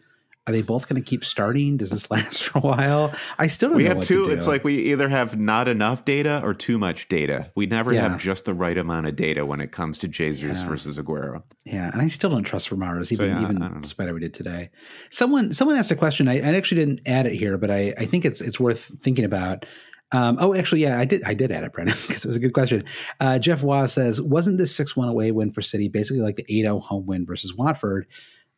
[0.49, 1.76] are they both going to keep starting?
[1.76, 3.14] Does this last for a while?
[3.38, 4.24] I still don't we have two.
[4.24, 7.51] It's like we either have not enough data or too much data.
[7.55, 8.09] We never yeah.
[8.09, 10.68] have just the right amount of data when it comes to Jesus yeah.
[10.68, 11.42] versus Aguero.
[11.64, 14.34] Yeah, and I still don't trust Ramirez, even so, yeah, even despite what we did
[14.34, 14.70] today.
[15.11, 16.28] Someone someone asked a question.
[16.28, 19.24] I, I actually didn't add it here, but I, I think it's it's worth thinking
[19.24, 19.66] about.
[20.11, 21.22] Um, oh, actually, yeah, I did.
[21.24, 22.84] I did add it, Brandon, because it was a good question.
[23.20, 26.82] Uh, Jeff Waugh says, "Wasn't this six-one away win for City basically like the 8-0
[26.82, 28.07] home win versus Watford?"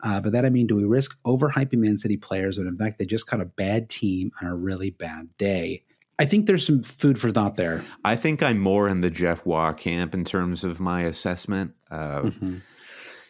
[0.02, 2.98] Uh, but that I mean, do we risk overhyping Man City players when in fact
[2.98, 5.82] they just caught a bad team on a really bad day?
[6.18, 7.82] I think there's some food for thought there.
[8.04, 11.72] I think I'm more in the Jeff Waugh camp in terms of my assessment.
[11.90, 12.56] Uh, mm-hmm.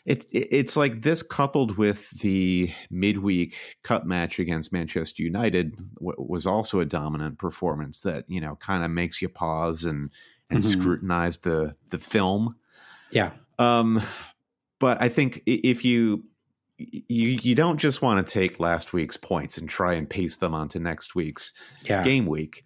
[0.07, 3.55] It's it's like this coupled with the midweek
[3.85, 8.91] cup match against Manchester United was also a dominant performance that you know kind of
[8.91, 10.11] makes you pause and
[10.49, 10.81] and mm-hmm.
[10.81, 12.57] scrutinize the the film.
[13.13, 13.31] Yeah.
[13.59, 14.03] Um,
[14.81, 16.25] but I think if you
[16.81, 20.55] you you don't just want to take last week's points and try and paste them
[20.55, 21.53] onto next week's
[21.85, 22.03] yeah.
[22.03, 22.65] game week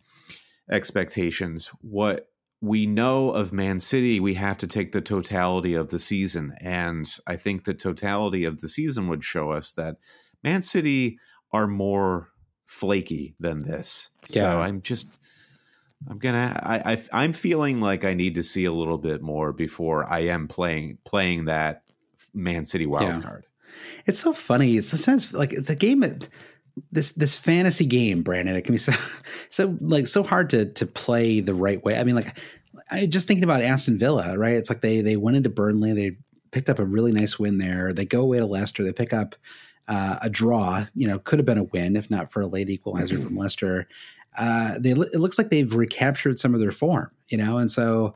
[0.71, 1.71] expectations.
[1.81, 2.29] What
[2.61, 7.11] we know of Man City, we have to take the totality of the season, and
[7.27, 9.97] I think the totality of the season would show us that
[10.43, 11.19] Man City
[11.53, 12.31] are more
[12.67, 14.11] flaky than this.
[14.29, 14.43] Yeah.
[14.43, 15.21] So I'm just.
[16.07, 16.61] I'm gonna.
[16.62, 20.21] I, I am feeling like I need to see a little bit more before I
[20.21, 21.83] am playing playing that
[22.35, 23.21] Man City wild yeah.
[23.23, 23.47] card.
[24.07, 24.77] It's so funny.
[24.77, 26.03] It's sometimes like the game
[26.93, 28.57] this this fantasy game, Brandon.
[28.57, 28.93] It can be so
[29.51, 31.99] so like so hard to to play the right way.
[31.99, 32.39] I mean, like
[32.91, 34.55] I just thinking about Aston Villa, right?
[34.55, 36.16] It's like they they went into Burnley, they
[36.51, 37.93] picked up a really nice win there.
[37.93, 39.35] They go away to Leicester, they pick up
[39.89, 40.87] uh, a draw.
[40.95, 43.87] You know, could have been a win if not for a late equalizer from Leicester.
[44.37, 48.14] Uh, they it looks like they've recaptured some of their form, you know, and so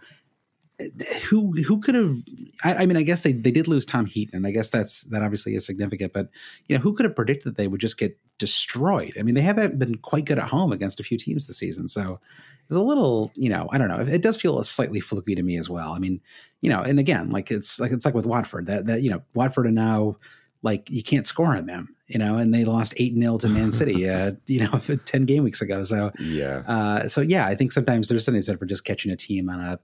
[1.28, 2.14] who who could have
[2.62, 5.02] I, I, mean i guess they, they did lose tom heaton and i guess that's
[5.04, 6.28] that obviously is significant but
[6.66, 9.40] you know who could have predicted that they would just get destroyed i mean they
[9.40, 12.76] haven't been quite good at home against a few teams this season so it was
[12.76, 15.68] a little you know i don't know it does feel slightly fluky to me as
[15.68, 16.20] well i mean
[16.60, 19.20] you know and again like it's like it's like with watford that that you know
[19.34, 20.16] watford are now
[20.62, 23.70] like you can't score on them you know, and they lost eight 0 to Man
[23.70, 25.84] City, uh, you know, ten game weeks ago.
[25.84, 29.16] So yeah, uh, so yeah, I think sometimes there's something said for just catching a
[29.16, 29.78] team on a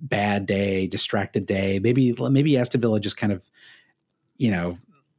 [0.00, 1.78] bad day, distracted day.
[1.78, 3.48] Maybe maybe Aston Villa just kind of,
[4.36, 4.78] you know,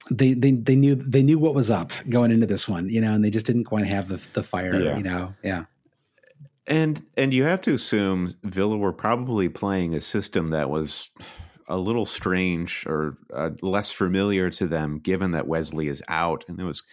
[0.10, 3.14] they they they knew they knew what was up going into this one, you know,
[3.14, 4.98] and they just didn't quite have the the fire, yeah.
[4.98, 5.34] you know.
[5.44, 5.66] Yeah.
[6.68, 11.12] And and you have to assume Villa were probably playing a system that was
[11.70, 16.60] a little strange or uh, less familiar to them, given that Wesley is out, and
[16.60, 16.84] it was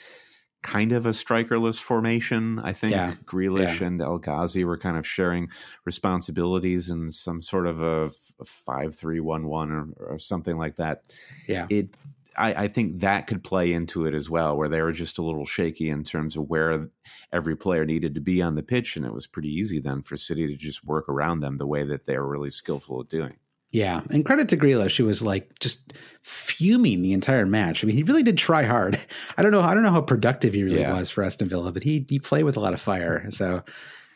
[0.65, 2.59] kind of a strikerless formation.
[2.59, 3.15] I think yeah.
[3.27, 3.87] Grealish yeah.
[3.87, 5.51] and El Ghazi were kind of sharing
[5.85, 8.11] responsibilities in some sort of a,
[8.41, 11.05] a five three one one or, or something like that.
[11.47, 11.91] Yeah, it.
[12.37, 15.23] I, I, think that could play into it as well, where they were just a
[15.23, 16.89] little shaky in terms of where
[17.33, 20.17] every player needed to be on the pitch, and it was pretty easy then for
[20.17, 23.37] City to just work around them the way that they were really skillful at doing.
[23.75, 27.83] Yeah, and credit to Grealish, she was like just fuming the entire match.
[27.83, 29.01] I mean, he really did try hard.
[29.37, 30.93] I don't know, I don't know how productive he really yeah.
[30.93, 33.29] was for Aston Villa, but he he played with a lot of fire.
[33.33, 33.65] So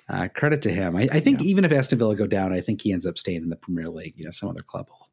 [0.08, 0.94] uh, credit to him.
[0.94, 1.48] I, I think yeah.
[1.48, 3.88] even if Aston Villa go down, I think he ends up staying in the Premier
[3.88, 4.14] League.
[4.16, 5.07] You know, some other club will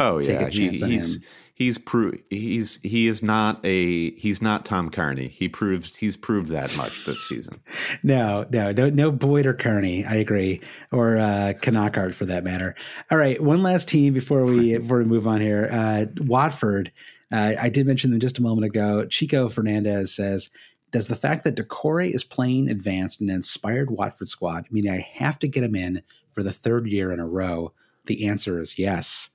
[0.00, 1.22] Oh yeah, he, he's him.
[1.52, 5.28] he's pro- he's he is not a he's not Tom Carney.
[5.28, 7.54] He proved he's proved that much this season.
[8.02, 10.04] no, no, no, no Boyd or Carney.
[10.06, 12.74] I agree, or uh, Knockaert for that matter.
[13.10, 15.68] All right, one last team before we before we move on here.
[15.70, 16.90] Uh, Watford.
[17.32, 19.06] Uh, I did mention them just a moment ago.
[19.06, 20.50] Chico Fernandez says
[20.90, 25.38] does the fact that Doucouré is playing advanced and inspired Watford squad mean I have
[25.40, 27.72] to get him in for the third year in a row?
[28.06, 29.30] The answer is yes.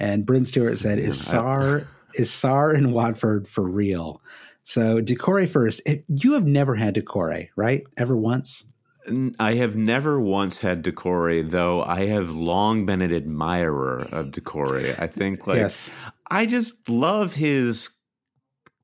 [0.00, 4.20] And Bryn Stewart said, "Is Sarr is Sarr in Watford for real?"
[4.62, 5.82] So Doucouré first.
[6.08, 7.84] You have never had Doucouré, right?
[7.96, 8.64] Ever once?
[9.38, 14.98] I have never once had Doucouré, though I have long been an admirer of Doucouré.
[14.98, 15.90] I think like yes.
[16.30, 17.90] I just love his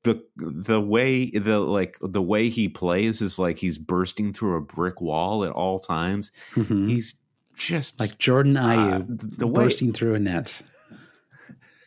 [0.03, 4.61] the the way the like the way he plays is like he's bursting through a
[4.61, 6.33] brick wall at all times.
[6.55, 6.89] Mm-hmm.
[6.89, 7.15] He's
[7.57, 10.63] just like Jordan Ayew uh, the bursting way, through a net.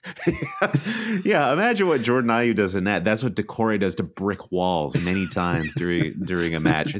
[1.25, 3.03] yeah, imagine what Jordan Ayew does in that.
[3.03, 6.95] That's what Doucouré does to brick walls many times during during a match.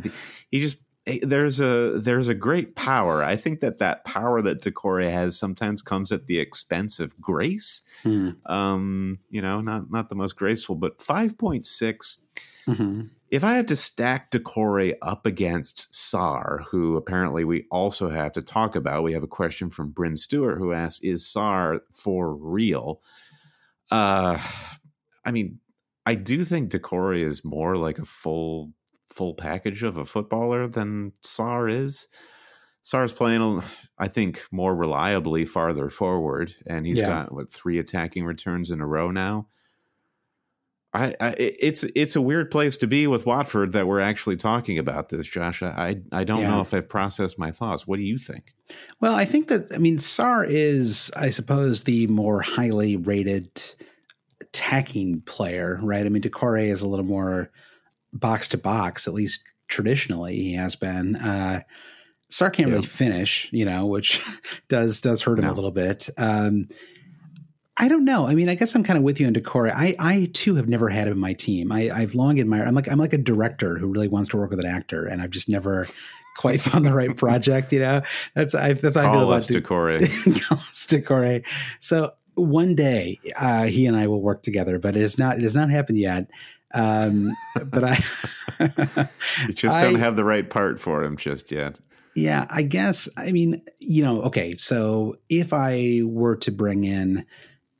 [0.51, 0.77] He just
[1.23, 3.23] there's a there's a great power.
[3.23, 7.81] I think that that power that Doucouré has sometimes comes at the expense of grace.
[8.03, 8.35] Mm.
[8.49, 12.19] Um, you know, not not the most graceful, but five point six.
[12.67, 13.07] Mm-hmm.
[13.31, 18.41] If I have to stack Doucouré up against Sarr, who apparently we also have to
[18.41, 23.01] talk about, we have a question from Bryn Stewart who asks, "Is Sarr for real?"
[23.91, 24.39] Uh,
[25.23, 25.59] I mean,
[26.05, 28.73] I do think Doucouré is more like a full
[29.11, 32.07] full package of a footballer than Sarr is.
[32.83, 33.61] Sarr's playing,
[33.97, 37.09] I think, more reliably farther forward, and he's yeah.
[37.09, 39.47] got what three attacking returns in a row now.
[40.91, 44.79] I, I, it's it's a weird place to be with Watford that we're actually talking
[44.79, 45.61] about this, Josh.
[45.61, 46.49] I I don't yeah.
[46.49, 47.85] know if I've processed my thoughts.
[47.85, 48.55] What do you think?
[48.99, 53.61] Well, I think that I mean Sarr is, I suppose, the more highly rated
[54.41, 56.05] attacking player, right?
[56.05, 57.51] I mean, Doucouré is a little more
[58.11, 61.15] box to box, at least traditionally he has been.
[61.17, 61.61] Uh,
[62.31, 62.75] Sarr can't yeah.
[62.75, 64.23] really finish, you know, which
[64.69, 65.51] does does hurt him no.
[65.51, 66.09] a little bit.
[66.17, 66.67] Um,
[67.79, 68.27] I don't know.
[68.27, 69.71] I mean, I guess I'm kind of with you on Doucouré.
[69.73, 71.71] I, I too have never had him in my team.
[71.71, 72.67] I, I've long admired.
[72.67, 75.21] I'm like I'm like a director who really wants to work with an actor, and
[75.21, 75.87] I've just never
[76.35, 77.71] quite found the right project.
[77.71, 78.01] You know,
[78.35, 79.99] that's I, that's how I feel about Doucouré.
[80.87, 81.45] Doucouré.
[81.79, 85.43] So one day uh, he and I will work together, but it has not it
[85.43, 86.29] has not happened yet.
[86.73, 88.03] Um, but I
[89.47, 91.79] you just don't have the right part for him just yet.
[92.15, 93.07] Yeah, I guess.
[93.15, 94.53] I mean, you know, okay.
[94.55, 97.25] So if I were to bring in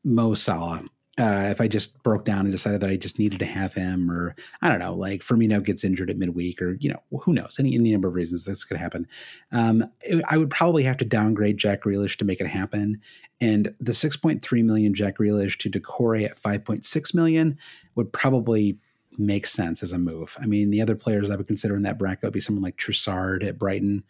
[0.04, 0.84] Mo Salah,
[1.20, 4.10] uh, if I just broke down and decided that I just needed to have him,
[4.10, 7.58] or I don't know, like Firmino gets injured at midweek, or you know, who knows,
[7.60, 9.06] any any number of reasons this could happen.
[9.52, 9.84] Um,
[10.30, 13.02] I would probably have to downgrade Jack Grealish to make it happen,
[13.42, 17.58] and the 6.3 million Jack Grealish to Doucouré at 5.6 million
[17.96, 18.78] would probably
[19.18, 20.38] make sense as a move.
[20.40, 22.78] I mean, the other players I would consider in that bracket would be someone like
[22.78, 24.04] Trossard at Brighton.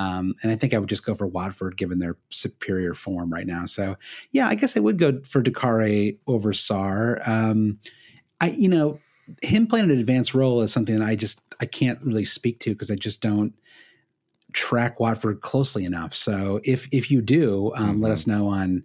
[0.00, 3.46] Um, and I think I would just go for Watford given their superior form right
[3.46, 3.66] now.
[3.66, 3.96] So
[4.32, 7.26] yeah, I guess I would go for Doucouré over Sarr.
[7.28, 7.78] Um,
[8.40, 8.98] I, you know,
[9.42, 12.70] him playing an advanced role is something that I just I can't really speak to
[12.70, 13.52] because I just don't
[14.54, 16.14] track Watford closely enough.
[16.14, 18.02] So if if you do, um, mm-hmm.
[18.02, 18.84] let us know on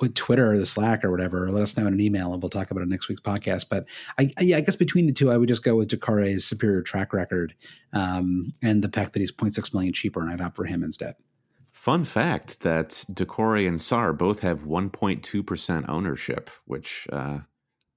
[0.00, 1.50] with Twitter or the Slack or whatever.
[1.50, 3.66] Let us know in an email, and we'll talk about it next week's podcast.
[3.70, 3.86] But
[4.18, 7.12] I, yeah, I guess between the two, I would just go with Doucouré's superior track
[7.12, 7.54] record
[7.92, 11.14] um, and the fact that he's 0.6 million cheaper, and I'd opt for him instead.
[11.72, 17.38] Fun fact that Doucouré and Sarr both have 1.2% ownership, which, uh,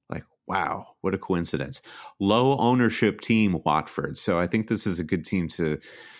[0.09, 1.81] like, wow, what a coincidence.
[2.19, 4.17] Low ownership team, Watford.
[4.17, 5.77] So I think this is a good team to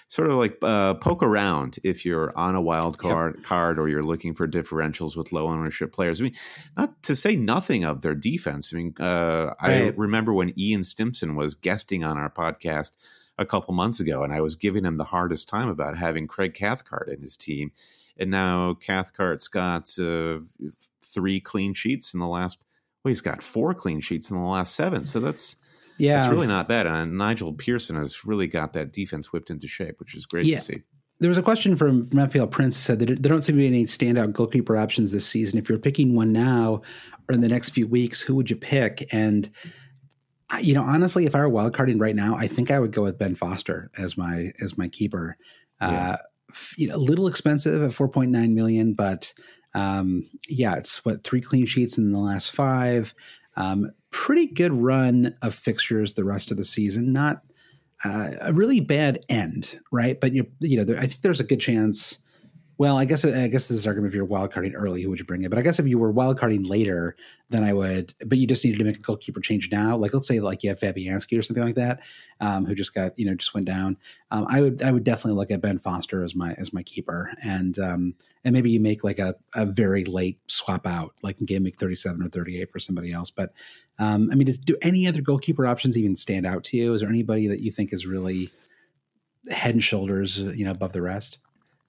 [0.07, 3.45] sort of like uh, poke around if you're on a wild card, yep.
[3.45, 6.21] card or you're looking for differentials with low ownership players.
[6.21, 6.35] I mean,
[6.77, 8.71] not to say nothing of their defense.
[8.73, 9.87] I mean, uh, right.
[9.87, 12.91] I remember when Ian Stimson was guesting on our podcast
[13.37, 16.53] a couple months ago, and I was giving him the hardest time about having Craig
[16.53, 17.71] Cathcart in his team.
[18.17, 20.39] And now Cathcart's got uh,
[21.03, 22.59] three clean sheets in the last.
[23.03, 25.03] Well, he's got four clean sheets in the last seven.
[25.03, 25.57] So that's
[25.97, 26.87] yeah, it's really not bad.
[26.87, 30.57] And Nigel Pearson has really got that defense whipped into shape, which is great yeah.
[30.57, 30.81] to see.
[31.19, 33.67] There was a question from, from FPL Prince said that there don't seem to be
[33.67, 35.57] any standout goalkeeper options this season.
[35.57, 36.81] If you're picking one now
[37.29, 39.07] or in the next few weeks, who would you pick?
[39.13, 39.49] And
[40.61, 43.17] you know, honestly, if I were wildcarding right now, I think I would go with
[43.17, 45.37] Ben Foster as my as my keeper.
[45.81, 46.11] Yeah.
[46.11, 46.17] Uh,
[46.77, 49.33] you know, a little expensive at 4.9 million, but
[49.73, 53.13] um, yeah, it's what three clean sheets in the last five.
[53.57, 57.11] Um, pretty good run of fixtures the rest of the season.
[57.11, 57.41] Not
[58.05, 60.17] uh, a really bad end, right?
[60.19, 62.19] But you you know, there, I think there's a good chance
[62.77, 65.19] Well, I guess I guess this is argument if you're wild carding early, who would
[65.19, 65.49] you bring in?
[65.49, 67.15] But I guess if you were wild carding later,
[67.49, 68.13] then I would.
[68.25, 69.95] But you just needed to make a goalkeeper change now.
[69.95, 72.01] Like let's say like you have Fabianski or something like that,
[72.41, 73.95] um, who just got you know just went down.
[74.31, 77.31] Um, I would I would definitely look at Ben Foster as my as my keeper,
[77.41, 78.13] and um,
[78.43, 81.79] and maybe you make like a, a very late swap out, like in game make
[81.79, 83.29] thirty seven or thirty eight for somebody else.
[83.29, 83.53] But
[83.99, 86.93] um, I mean, does, do any other goalkeeper options even stand out to you?
[86.93, 88.51] Is there anybody that you think is really
[89.49, 91.39] head and shoulders you know above the rest?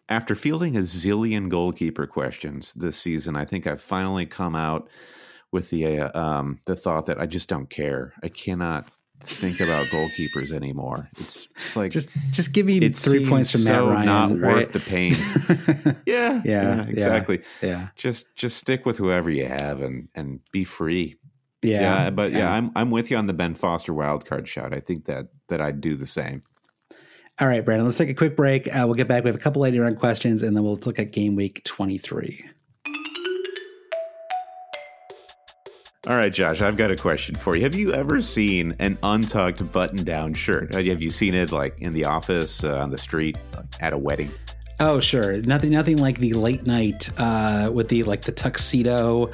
[0.09, 4.89] After fielding a zillion goalkeeper questions this season, I think I've finally come out
[5.51, 8.13] with the uh, um, the thought that I just don't care.
[8.23, 8.87] I cannot
[9.23, 11.09] think about goalkeepers anymore.
[11.19, 14.07] It's, it's like just just give me three points from so Mat Ryan.
[14.07, 14.55] Not right?
[14.55, 15.13] worth the pain.
[16.07, 17.43] yeah, yeah, yeah, exactly.
[17.63, 21.17] Yeah, just just stick with whoever you have and and be free.
[21.63, 24.73] Yeah, yeah but yeah, I'm I'm with you on the Ben Foster wildcard shot.
[24.73, 26.43] I think that that I'd do the same.
[27.39, 28.67] All right, Brandon, let's take a quick break.
[28.69, 29.23] Uh, we'll get back.
[29.23, 32.45] We have a couple later on questions, and then we'll look at game week 23.
[36.07, 37.65] All right, Josh, I've got a question for you.
[37.65, 40.73] Have you ever seen an untucked button down shirt?
[40.73, 43.37] Have you seen it like in the office, uh, on the street,
[43.81, 44.33] at a wedding?
[44.79, 45.39] Oh, sure.
[45.39, 49.31] Nothing, nothing like the late night uh, with the like the tuxedo,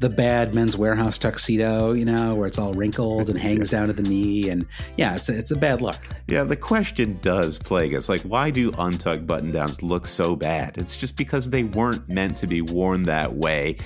[0.00, 3.92] the bad men's warehouse tuxedo, you know, where it's all wrinkled and hangs down to
[3.92, 4.66] the knee, and
[4.96, 5.98] yeah, it's a, it's a bad look.
[6.28, 8.08] Yeah, the question does plague us.
[8.08, 10.78] Like, why do untucked button downs look so bad?
[10.78, 13.76] It's just because they weren't meant to be worn that way.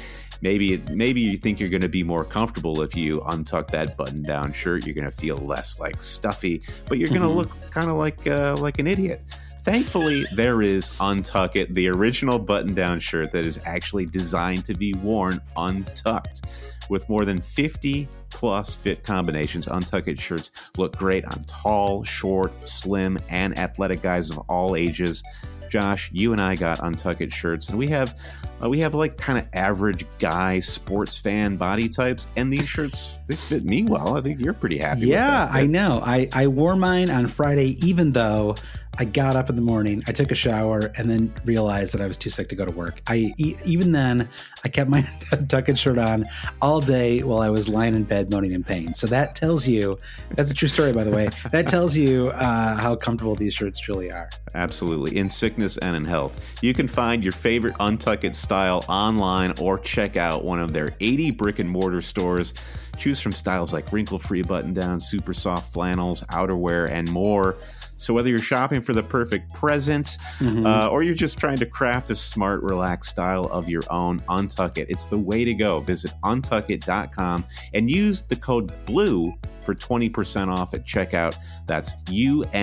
[0.42, 3.96] Maybe it's maybe you think you're going to be more comfortable if you untuck that
[3.96, 4.86] button down shirt.
[4.86, 7.38] You're going to feel less like stuffy, but you're going to mm-hmm.
[7.38, 9.22] look kind of like uh, like an idiot.
[9.62, 14.74] Thankfully, there is Untuck It, the original button down shirt that is actually designed to
[14.74, 16.46] be worn untucked.
[16.88, 22.52] With more than 50 plus fit combinations, Untuck It shirts look great on tall, short,
[22.66, 25.22] slim, and athletic guys of all ages.
[25.70, 28.18] Josh, you and I got Untucked shirts, and we have
[28.62, 33.18] uh, we have like kind of average guy sports fan body types, and these shirts
[33.26, 34.16] they fit me well.
[34.16, 35.06] I think you're pretty happy.
[35.06, 36.02] Yeah, I know.
[36.04, 38.56] I I wore mine on Friday, even though
[39.00, 42.06] I got up in the morning, I took a shower, and then realized that I
[42.06, 43.00] was too sick to go to work.
[43.06, 44.28] I even then
[44.62, 45.00] I kept my
[45.48, 46.26] tuck shirt on
[46.60, 48.92] all day while I was lying in bed moaning in pain.
[48.92, 49.98] So that tells you
[50.32, 51.30] that's a true story, by the way.
[51.50, 54.28] That tells you uh, how comfortable these shirts truly are.
[54.54, 56.38] Absolutely, in sickness and in health.
[56.60, 61.30] You can find your favorite Untucked style online or check out one of their 80
[61.32, 62.52] brick and mortar stores.
[62.98, 67.56] Choose from styles like wrinkle-free button-downs, super soft flannels, outerwear, and more.
[68.00, 70.64] So whether you're shopping for the perfect present mm-hmm.
[70.64, 74.78] uh, or you're just trying to craft a smart, relaxed style of your own, Untuck
[74.78, 74.88] It.
[74.88, 75.80] It's the way to go.
[75.80, 77.44] Visit untuckit.com
[77.74, 81.36] and use the code BLUE for 20% off at checkout.
[81.66, 82.56] That's U-N-T-U-C-K-I-T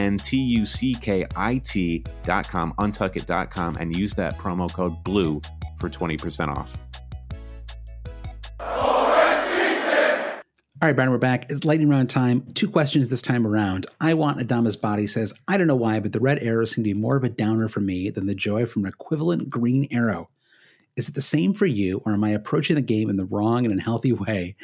[2.23, 5.41] dot com, untuckit.com, and use that promo code BLUE
[5.79, 6.75] for 20% off.
[10.79, 11.49] All right, Brandon, we're back.
[11.49, 12.45] It's lightning round time.
[12.53, 13.87] Two questions this time around.
[13.99, 16.89] I want Adama's body says, I don't know why, but the red arrow seem to
[16.89, 20.29] be more of a downer for me than the joy from an equivalent green arrow.
[20.95, 23.65] Is it the same for you, or am I approaching the game in the wrong
[23.65, 24.55] and unhealthy way?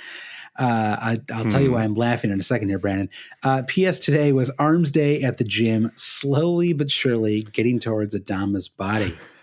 [0.59, 1.49] Uh, I, will hmm.
[1.49, 1.85] tell you why hmm.
[1.85, 3.09] I'm laughing in a second here, Brandon.
[3.41, 3.97] Uh, P.S.
[3.97, 9.15] Today was Arms Day at the gym, slowly but surely getting towards Adama's body.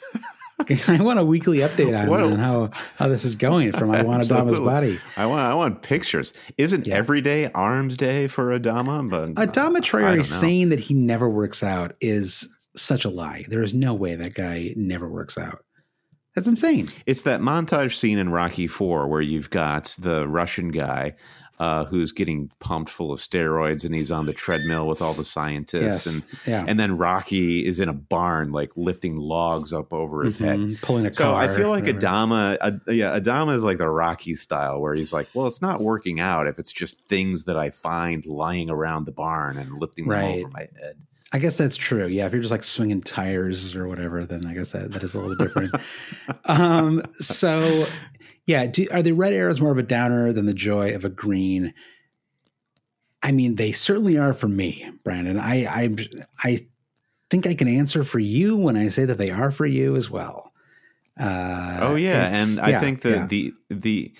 [0.89, 4.23] I want a weekly update on, on, how how this is going from I want
[4.23, 4.99] Adama's body.
[5.17, 6.33] I want I want pictures.
[6.59, 6.97] Isn't yeah.
[6.97, 9.09] every day Arms Day for Adama?
[9.09, 13.45] But Adama Traore saying that he never works out is such a lie.
[13.49, 15.65] There is no way that guy never works out.
[16.35, 16.91] That's insane.
[17.07, 21.17] It's that montage scene in Rocky Four where you've got the Russian guy
[21.61, 25.27] uh, who's getting pumped full of steroids and he's on the treadmill with all the
[25.27, 26.07] scientists yes.
[26.07, 26.65] and yeah.
[26.67, 30.73] and then Rocky is in a barn like lifting logs up over his mm-hmm.
[30.73, 31.13] head pulling a car.
[31.13, 34.95] so car I feel like Adama uh, yeah Adama is like the Rocky style where
[34.95, 38.71] he's like well it's not working out if it's just things that I find lying
[38.71, 40.39] around the barn and lifting them right.
[40.39, 40.97] over my head
[41.33, 42.09] I guess that's true.
[42.09, 45.15] Yeah, if you're just like swinging tires or whatever, then I guess that that is
[45.15, 45.73] a little different.
[46.47, 47.87] um, so
[48.51, 51.09] yeah, do, are the red arrows more of a downer than the joy of a
[51.09, 51.73] green?
[53.23, 55.39] I mean, they certainly are for me, Brandon.
[55.39, 55.97] I I
[56.43, 56.67] I
[57.31, 60.11] think I can answer for you when I say that they are for you as
[60.11, 60.53] well.
[61.19, 63.27] Uh, oh yeah, and I yeah, think that yeah.
[63.27, 64.15] the the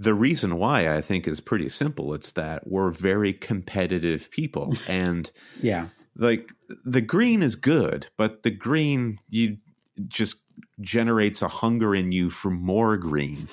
[0.00, 2.12] the reason why I think is pretty simple.
[2.12, 5.30] It's that we're very competitive people, and
[5.62, 6.50] yeah, like
[6.84, 9.58] the green is good, but the green you
[10.08, 10.38] just
[10.80, 13.46] generates a hunger in you for more green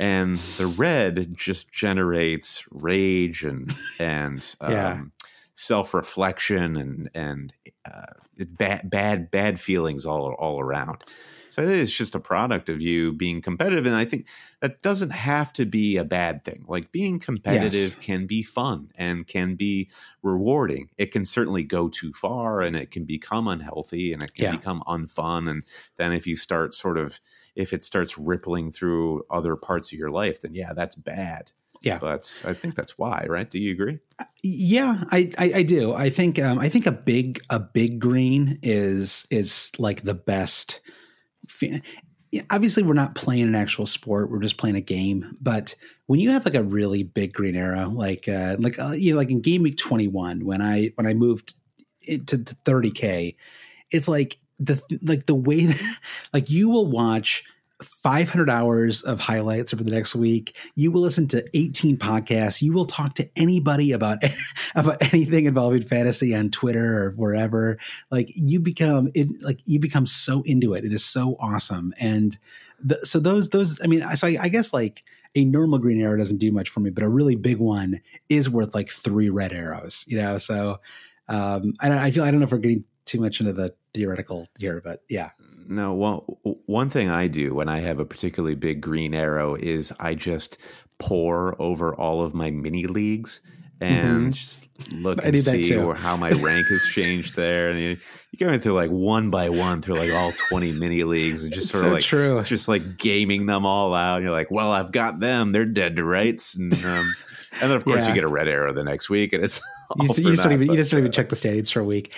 [0.00, 4.92] and the red just generates rage and and yeah.
[4.92, 5.12] um,
[5.54, 7.52] self reflection and and
[7.84, 11.04] uh, bad bad bad feelings all all around.
[11.50, 13.84] So it is just a product of you being competitive.
[13.84, 14.28] And I think
[14.60, 16.64] that doesn't have to be a bad thing.
[16.68, 17.94] Like being competitive yes.
[17.96, 19.90] can be fun and can be
[20.22, 20.90] rewarding.
[20.96, 24.56] It can certainly go too far and it can become unhealthy and it can yeah.
[24.56, 25.50] become unfun.
[25.50, 25.64] And
[25.96, 27.18] then if you start sort of,
[27.60, 31.50] if it starts rippling through other parts of your life, then yeah, that's bad.
[31.82, 33.50] Yeah, but I think that's why, right?
[33.50, 34.00] Do you agree?
[34.18, 35.94] Uh, yeah, I, I, I do.
[35.94, 40.80] I think um, I think a big a big green is is like the best
[42.50, 45.74] obviously we're not playing an actual sport we're just playing a game but
[46.06, 49.16] when you have like a really big green arrow like uh like uh, you know
[49.16, 51.54] like in game week 21 when i when i moved
[52.02, 53.34] to, to 30k
[53.90, 55.98] it's like the like the way that
[56.32, 57.44] like you will watch
[57.82, 60.54] 500 hours of highlights over the next week.
[60.74, 62.60] You will listen to 18 podcasts.
[62.60, 64.18] You will talk to anybody about
[64.74, 67.78] about anything involving fantasy on Twitter or wherever.
[68.10, 70.84] Like you become it like you become so into it.
[70.84, 71.94] It is so awesome.
[71.98, 72.36] And
[72.82, 75.02] the, so those those I mean so I, I guess like
[75.34, 78.50] a normal green arrow doesn't do much for me, but a really big one is
[78.50, 80.36] worth like three red arrows, you know?
[80.38, 80.80] So
[81.28, 84.48] um I, I feel I don't know if we're getting too much into the theoretical
[84.58, 85.30] here, but yeah.
[85.68, 89.92] No, well, one thing I do when I have a particularly big green arrow is
[90.00, 90.58] I just
[90.98, 93.40] pore over all of my mini leagues
[93.80, 94.30] and mm-hmm.
[94.32, 97.70] just look and see how my rank has changed there.
[97.70, 101.44] And you, are going through like one by one through like all 20 mini leagues
[101.44, 102.42] and just sort so of like true.
[102.42, 104.16] just like gaming them all out.
[104.16, 105.52] And you're like, well, I've got them.
[105.52, 106.56] They're dead to rights.
[106.56, 107.10] And um,
[107.60, 108.08] and then of course yeah.
[108.08, 109.60] you get a red arrow the next week and it's
[109.96, 111.84] you, just, you just don't even you just don't even check the standings for a
[111.84, 112.14] week.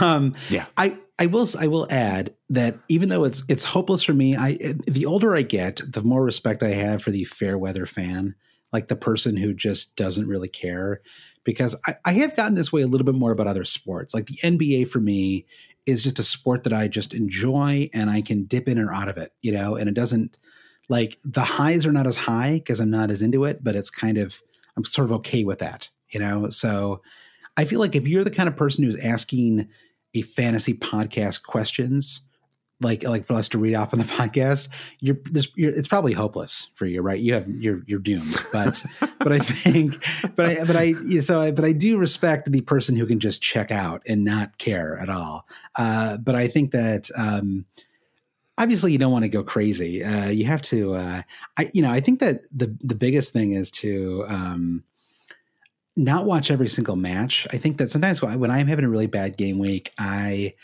[0.00, 4.14] Um, yeah, I I will I will add that even though it's it's hopeless for
[4.14, 4.56] me, I
[4.86, 8.34] the older I get, the more respect I have for the fair weather fan,
[8.72, 11.00] like the person who just doesn't really care.
[11.44, 14.12] Because I, I have gotten this way a little bit more about other sports.
[14.12, 15.46] Like the NBA for me
[15.86, 19.08] is just a sport that I just enjoy and I can dip in or out
[19.08, 20.36] of it, you know, and it doesn't
[20.90, 23.90] like the highs are not as high because I'm not as into it, but it's
[23.90, 24.42] kind of
[24.76, 26.50] I'm sort of okay with that, you know?
[26.50, 27.02] So
[27.56, 29.68] I feel like if you're the kind of person who's asking
[30.14, 32.22] a fantasy podcast questions,
[32.80, 34.68] like like for us to read off on the podcast,
[35.00, 35.18] you're,
[35.56, 37.18] you're, it's probably hopeless for you, right?
[37.18, 38.36] You have you're you're doomed.
[38.52, 38.84] But
[39.18, 40.04] but I think
[40.36, 43.42] but I but I so I, but I do respect the person who can just
[43.42, 45.46] check out and not care at all.
[45.76, 47.64] Uh, but I think that um,
[48.58, 50.02] obviously you don't want to go crazy.
[50.02, 51.22] Uh, you have to, uh,
[51.56, 54.84] I, you know, I think that the, the biggest thing is to, um,
[55.98, 57.46] not watch every single match.
[57.50, 60.54] I think that sometimes when I'm having a really bad game week, I,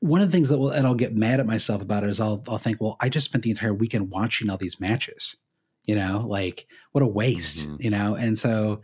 [0.00, 2.18] one of the things that will, and I'll get mad at myself about it is
[2.18, 5.36] I'll, I'll think, well, I just spent the entire weekend watching all these matches,
[5.84, 7.76] you know, like what a waste, mm-hmm.
[7.78, 8.14] you know?
[8.14, 8.80] And so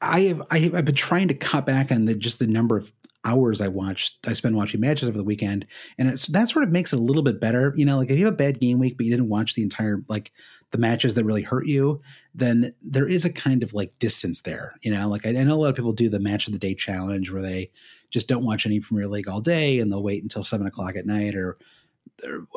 [0.00, 2.76] I have, I have, I've been trying to cut back on the, just the number
[2.76, 2.92] of
[3.24, 5.66] hours I watched, I spend watching matches over the weekend,
[5.98, 7.72] and it's that sort of makes it a little bit better.
[7.76, 9.62] You know, like if you have a bad game week, but you didn't watch the
[9.62, 10.32] entire like
[10.70, 12.00] the matches that really hurt you,
[12.34, 14.74] then there is a kind of like distance there.
[14.82, 16.58] You know, like I, I know a lot of people do the match of the
[16.58, 17.70] day challenge where they
[18.10, 21.06] just don't watch any Premier League all day and they'll wait until seven o'clock at
[21.06, 21.58] night or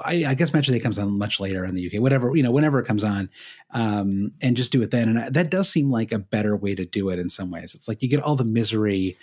[0.04, 2.36] I, I, guess match of the day comes on much later in the UK, whatever,
[2.36, 3.30] you know, whenever it comes on,
[3.72, 5.10] um, and just do it then.
[5.10, 7.74] And that does seem like a better way to do it in some ways.
[7.74, 9.18] It's like you get all the misery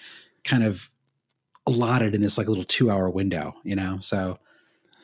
[0.45, 0.91] kind of
[1.67, 3.99] allotted in this like little two hour window, you know?
[4.01, 4.39] So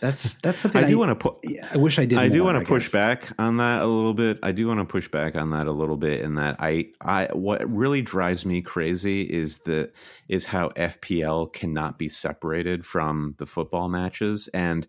[0.00, 1.44] that's that's something I do want to put.
[1.72, 2.18] I wish I did.
[2.18, 4.38] I do want to push back on that a little bit.
[4.42, 6.22] I do want to push back on that a little bit.
[6.22, 9.92] In that, I, I, what really drives me crazy is the
[10.28, 14.86] is how FPL cannot be separated from the football matches, and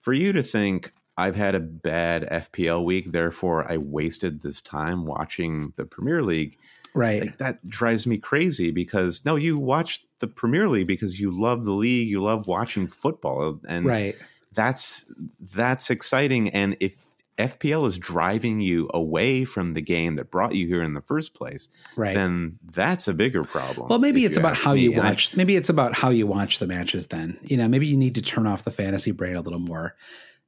[0.00, 5.06] for you to think I've had a bad FPL week, therefore I wasted this time
[5.06, 6.58] watching the Premier League
[6.94, 7.22] Right.
[7.22, 11.64] Like, that drives me crazy because no, you watch the Premier League because you love
[11.64, 14.16] the league, you love watching football, and right.
[14.52, 15.06] That's
[15.54, 16.48] that's exciting.
[16.50, 16.96] And if
[17.38, 21.34] FPL is driving you away from the game that brought you here in the first
[21.34, 22.14] place, right.
[22.14, 23.88] then that's a bigger problem.
[23.88, 24.80] Well, maybe it's about how me.
[24.80, 25.34] you watch.
[25.34, 27.06] I, maybe it's about how you watch the matches.
[27.06, 29.94] Then you know, maybe you need to turn off the fantasy brain a little more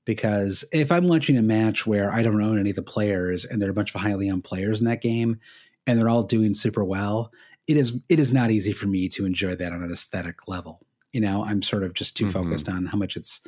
[0.04, 3.62] because if I'm watching a match where I don't own any of the players and
[3.62, 5.38] there are a bunch of highly owned players in that game,
[5.86, 7.30] and they're all doing super well,
[7.70, 10.80] it is it is not easy for me to enjoy that on an aesthetic level.
[11.12, 12.32] You know, I'm sort of just too mm-hmm.
[12.32, 13.40] focused on how much it's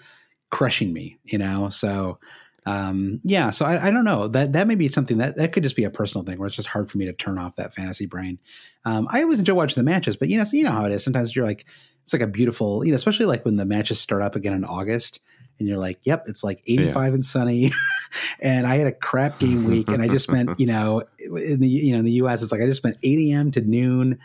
[0.51, 1.19] crushing me.
[1.25, 2.19] You know, so
[2.65, 3.51] um, yeah.
[3.51, 5.83] So I, I, don't know that that may be something that that could just be
[5.83, 8.39] a personal thing where it's just hard for me to turn off that fantasy brain.
[8.85, 10.93] Um, I always enjoy watching the matches, but you know, so you know how it
[10.93, 11.03] is.
[11.03, 11.67] Sometimes you're like,
[12.05, 14.65] it's like a beautiful, you know, especially like when the matches start up again in
[14.65, 15.19] August
[15.63, 17.15] and you're like, yep, it's like 85 yeah.
[17.15, 17.73] and sunny.
[18.41, 21.69] and I had a crap game week and I just spent, you know, in the,
[21.69, 23.51] you know, in the US, it's like I just spent 8 a.m.
[23.53, 24.19] to noon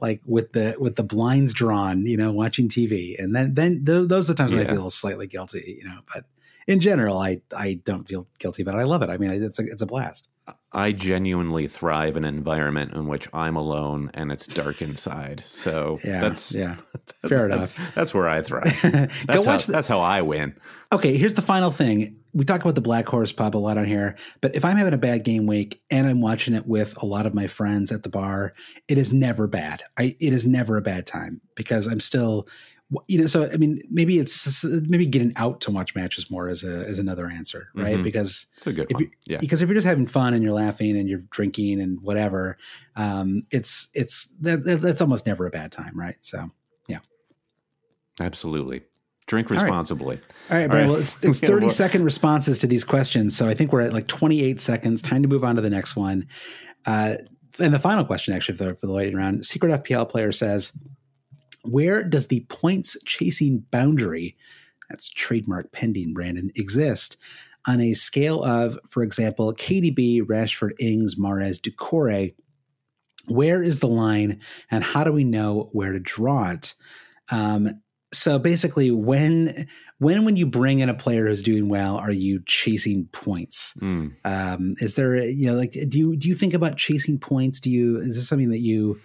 [0.00, 4.08] like with the with the blinds drawn, you know, watching TV, and then then th-
[4.08, 4.62] those are the times yeah.
[4.62, 6.00] I feel slightly guilty, you know.
[6.12, 6.24] But
[6.66, 9.10] in general, I I don't feel guilty, but I love it.
[9.10, 10.28] I mean, it's a it's a blast.
[10.72, 15.42] I genuinely thrive in an environment in which I'm alone and it's dark inside.
[15.48, 16.76] So yeah, that's yeah,
[17.28, 17.94] fair that's, enough.
[17.94, 18.80] That's where I thrive.
[19.26, 20.56] That's, how, the, that's how I win.
[20.92, 22.16] Okay, here's the final thing.
[22.32, 24.94] We talk about the Black Horse Pub a lot on here, but if I'm having
[24.94, 28.04] a bad game week and I'm watching it with a lot of my friends at
[28.04, 28.54] the bar,
[28.86, 29.82] it is never bad.
[29.98, 32.46] I it is never a bad time because I'm still
[33.06, 36.64] you know so i mean maybe it's maybe getting out to watch matches more as
[36.64, 37.94] a as another answer right?
[37.94, 38.02] Mm-hmm.
[38.02, 39.10] because it's a good if one.
[39.26, 39.38] yeah.
[39.38, 42.58] because if you're just having fun and you're laughing and you're drinking and whatever
[42.96, 46.16] um it's it's that, that's almost never a bad time right?
[46.20, 46.50] So
[46.88, 46.98] yeah.
[48.18, 48.82] Absolutely.
[49.26, 50.16] Drink responsibly.
[50.16, 50.70] All right, all right.
[50.70, 53.92] Brian, well it's, it's 30 second responses to these questions so i think we're at
[53.92, 55.00] like 28 seconds.
[55.00, 56.26] Time to move on to the next one.
[56.86, 57.14] Uh
[57.60, 60.72] and the final question actually for the, for the lightning round secret fpl player says
[61.62, 64.36] where does the points chasing boundary,
[64.88, 67.16] that's trademark pending, Brandon, exist
[67.66, 72.34] on a scale of, for example, KDB, Rashford, Ings, Mahrez, Doucouré?
[73.26, 74.40] Where is the line
[74.70, 76.74] and how do we know where to draw it?
[77.30, 77.80] Um,
[78.12, 82.42] so basically, when when when you bring in a player who's doing well, are you
[82.46, 83.74] chasing points?
[83.80, 84.14] Mm.
[84.24, 87.60] Um, is there you know like do you do you think about chasing points?
[87.60, 89.00] Do you is this something that you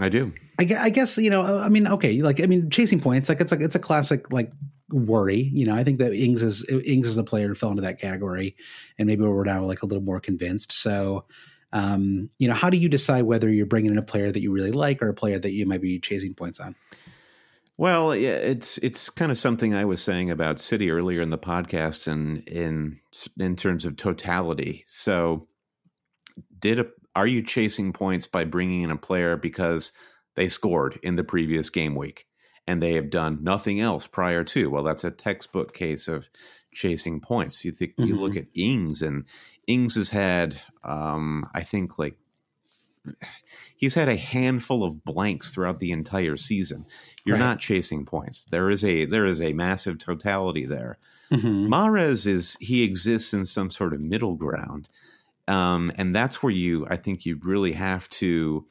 [0.00, 0.32] I do.
[0.58, 1.42] I, I guess you know.
[1.42, 4.52] I mean, okay, like I mean, chasing points, like it's like it's a classic like
[4.90, 5.50] worry.
[5.52, 8.00] You know, I think that Ings is Ings is a player who fell into that
[8.00, 8.56] category,
[8.98, 10.72] and maybe we're now like a little more convinced.
[10.72, 11.26] So,
[11.72, 14.50] um, you know, how do you decide whether you're bringing in a player that you
[14.50, 16.74] really like or a player that you might be chasing points on?
[17.78, 21.38] Well, yeah, it's it's kind of something I was saying about City earlier in the
[21.38, 23.00] podcast, and in
[23.38, 24.84] in terms of totality.
[24.86, 25.48] So,
[26.58, 29.92] did a are you chasing points by bringing in a player because
[30.34, 32.26] they scored in the previous game week
[32.66, 34.70] and they have done nothing else prior to?
[34.70, 36.28] Well, that's a textbook case of
[36.72, 37.64] chasing points.
[37.64, 38.04] You think mm-hmm.
[38.04, 38.40] you look mm-hmm.
[38.40, 39.24] at Ings and
[39.66, 42.16] Ings has had, um, I think, like
[43.76, 46.86] he's had a handful of blanks throughout the entire season.
[47.24, 47.44] You're right.
[47.44, 48.46] not chasing points.
[48.50, 50.98] There is a there is a massive totality there.
[51.30, 54.88] mm Mahrez is he exists in some sort of middle ground.
[55.48, 58.66] Um, and that's where you, I think, you really have to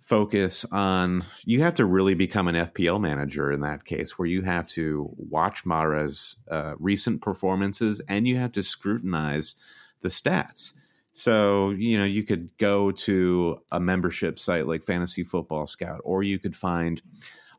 [0.00, 1.24] focus on.
[1.44, 5.10] You have to really become an FPL manager in that case, where you have to
[5.16, 9.54] watch Mahrez's uh, recent performances and you have to scrutinize
[10.00, 10.72] the stats.
[11.12, 16.22] So, you know, you could go to a membership site like Fantasy Football Scout, or
[16.22, 17.02] you could find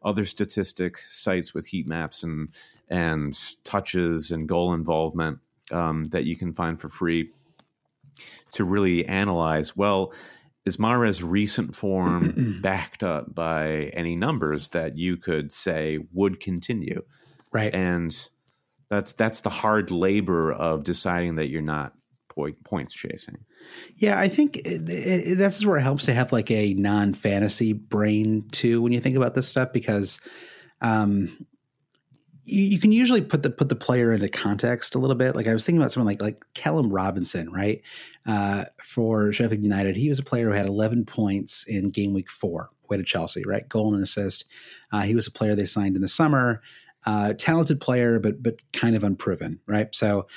[0.04, 2.50] other statistic sites with heat maps and
[2.90, 5.40] and touches and goal involvement
[5.72, 7.32] um, that you can find for free
[8.54, 10.14] to really analyze well
[10.66, 17.02] is Mahrez's recent form backed up by any numbers that you could say would continue?
[17.52, 17.74] Right.
[17.74, 18.16] And
[18.90, 21.94] that's that's the hard labor of deciding that you're not
[22.30, 23.38] point, points chasing.
[23.96, 28.48] Yeah i think it, it, that's where it helps to have like a non-fantasy brain
[28.52, 30.20] too when you think about this stuff because
[30.82, 31.46] um
[32.44, 35.36] you, you, can usually put the put the player into context a little bit.
[35.36, 37.82] Like I was thinking about someone like like Callum Robinson, right?
[38.26, 42.30] Uh, for Sheffield United, he was a player who had 11 points in game week
[42.30, 43.68] four, away to Chelsea, right?
[43.70, 44.46] Goal and assist.
[44.92, 46.62] Uh, he was a player they signed in the summer.
[47.06, 49.94] Uh, talented player, but but kind of unproven, right?
[49.94, 50.28] So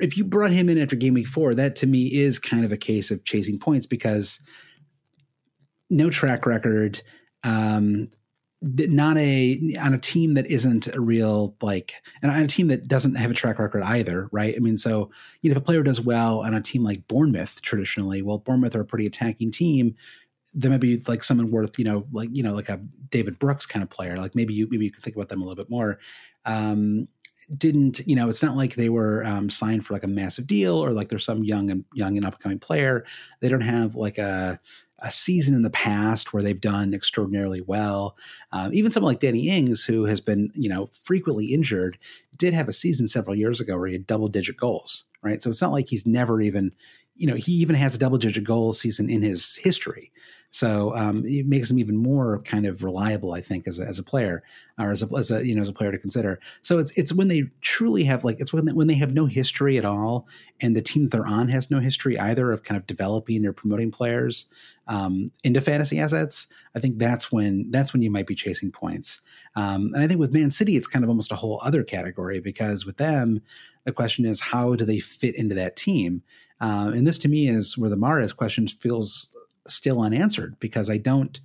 [0.00, 2.72] if you brought him in after game week four, that to me is kind of
[2.72, 4.40] a case of chasing points because
[5.90, 7.02] no track record.
[7.44, 8.08] Um,
[8.64, 12.88] not a on a team that isn't a real like and on a team that
[12.88, 14.54] doesn't have a track record either right?
[14.56, 15.10] I mean so
[15.42, 18.74] you know if a player does well on a team like bournemouth traditionally well bournemouth
[18.74, 19.94] are a pretty attacking team
[20.54, 23.66] there might be like someone worth you know like you know like a david brooks
[23.66, 25.70] kind of player like maybe you maybe you can think about them a little bit
[25.70, 25.98] more.
[26.44, 27.08] Um
[27.58, 30.82] didn't you know it's not like they were um, signed for like a massive deal
[30.82, 33.04] or like there's some young and young and upcoming player
[33.40, 34.58] they don't have like a
[35.04, 38.16] a season in the past where they've done extraordinarily well.
[38.52, 41.98] Um, even someone like Danny Ings, who has been you know frequently injured,
[42.36, 45.04] did have a season several years ago where he had double digit goals.
[45.22, 46.72] Right, so it's not like he's never even
[47.16, 50.10] you know he even has a double digit goal season in his history.
[50.54, 53.98] So um, it makes him even more kind of reliable, I think, as a, as
[53.98, 54.44] a player
[54.78, 56.38] or as a, as a you know as a player to consider.
[56.62, 59.26] So it's it's when they truly have like it's when they, when they have no
[59.26, 60.28] history at all,
[60.60, 63.52] and the team that they're on has no history either of kind of developing or
[63.52, 64.46] promoting players
[64.86, 66.46] um, into fantasy assets.
[66.76, 69.22] I think that's when that's when you might be chasing points.
[69.56, 72.38] Um, and I think with Man City, it's kind of almost a whole other category
[72.38, 73.42] because with them,
[73.86, 76.22] the question is how do they fit into that team.
[76.60, 79.33] Uh, and this to me is where the Mahrez question feels
[79.68, 81.40] still unanswered because I don't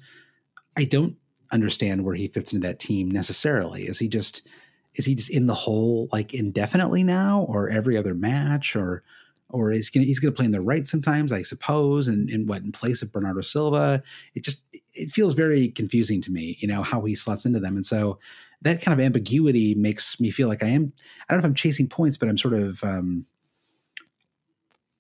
[0.76, 1.16] I don't
[1.52, 3.88] understand where he fits into that team necessarily.
[3.88, 4.48] Is he just
[4.96, 9.04] is he just in the hole like indefinitely now or every other match or
[9.52, 12.46] or is gonna, he's going to play in the right sometimes, I suppose, and in
[12.46, 14.04] what in place of Bernardo Silva.
[14.36, 14.62] It just
[14.94, 18.20] it feels very confusing to me, you know, how he slots into them, and so
[18.62, 20.94] that kind of ambiguity makes me feel like I am.
[21.28, 22.84] I don't know if I'm chasing points, but I'm sort of.
[22.84, 23.26] Um,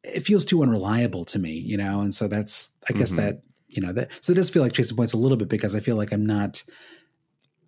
[0.03, 3.21] it feels too unreliable to me, you know, and so that's I guess mm-hmm.
[3.21, 5.75] that you know that so it does feel like chasing points a little bit because
[5.75, 6.63] I feel like I'm not.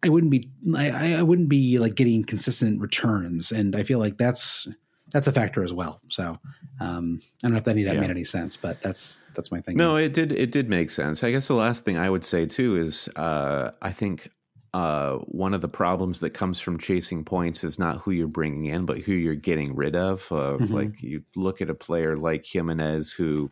[0.03, 4.17] I wouldn't be I, I wouldn't be like getting consistent returns, and I feel like
[4.17, 4.67] that's
[5.11, 6.01] that's a factor as well.
[6.07, 6.37] So
[6.79, 8.01] um, I don't know if any of that yeah.
[8.01, 9.77] made any sense, but that's that's my thing.
[9.77, 11.23] No, it did it did make sense.
[11.23, 14.29] I guess the last thing I would say too is uh, I think
[14.73, 18.65] uh, one of the problems that comes from chasing points is not who you're bringing
[18.65, 20.31] in, but who you're getting rid of.
[20.31, 20.73] Uh, mm-hmm.
[20.73, 23.51] Like you look at a player like Jimenez, who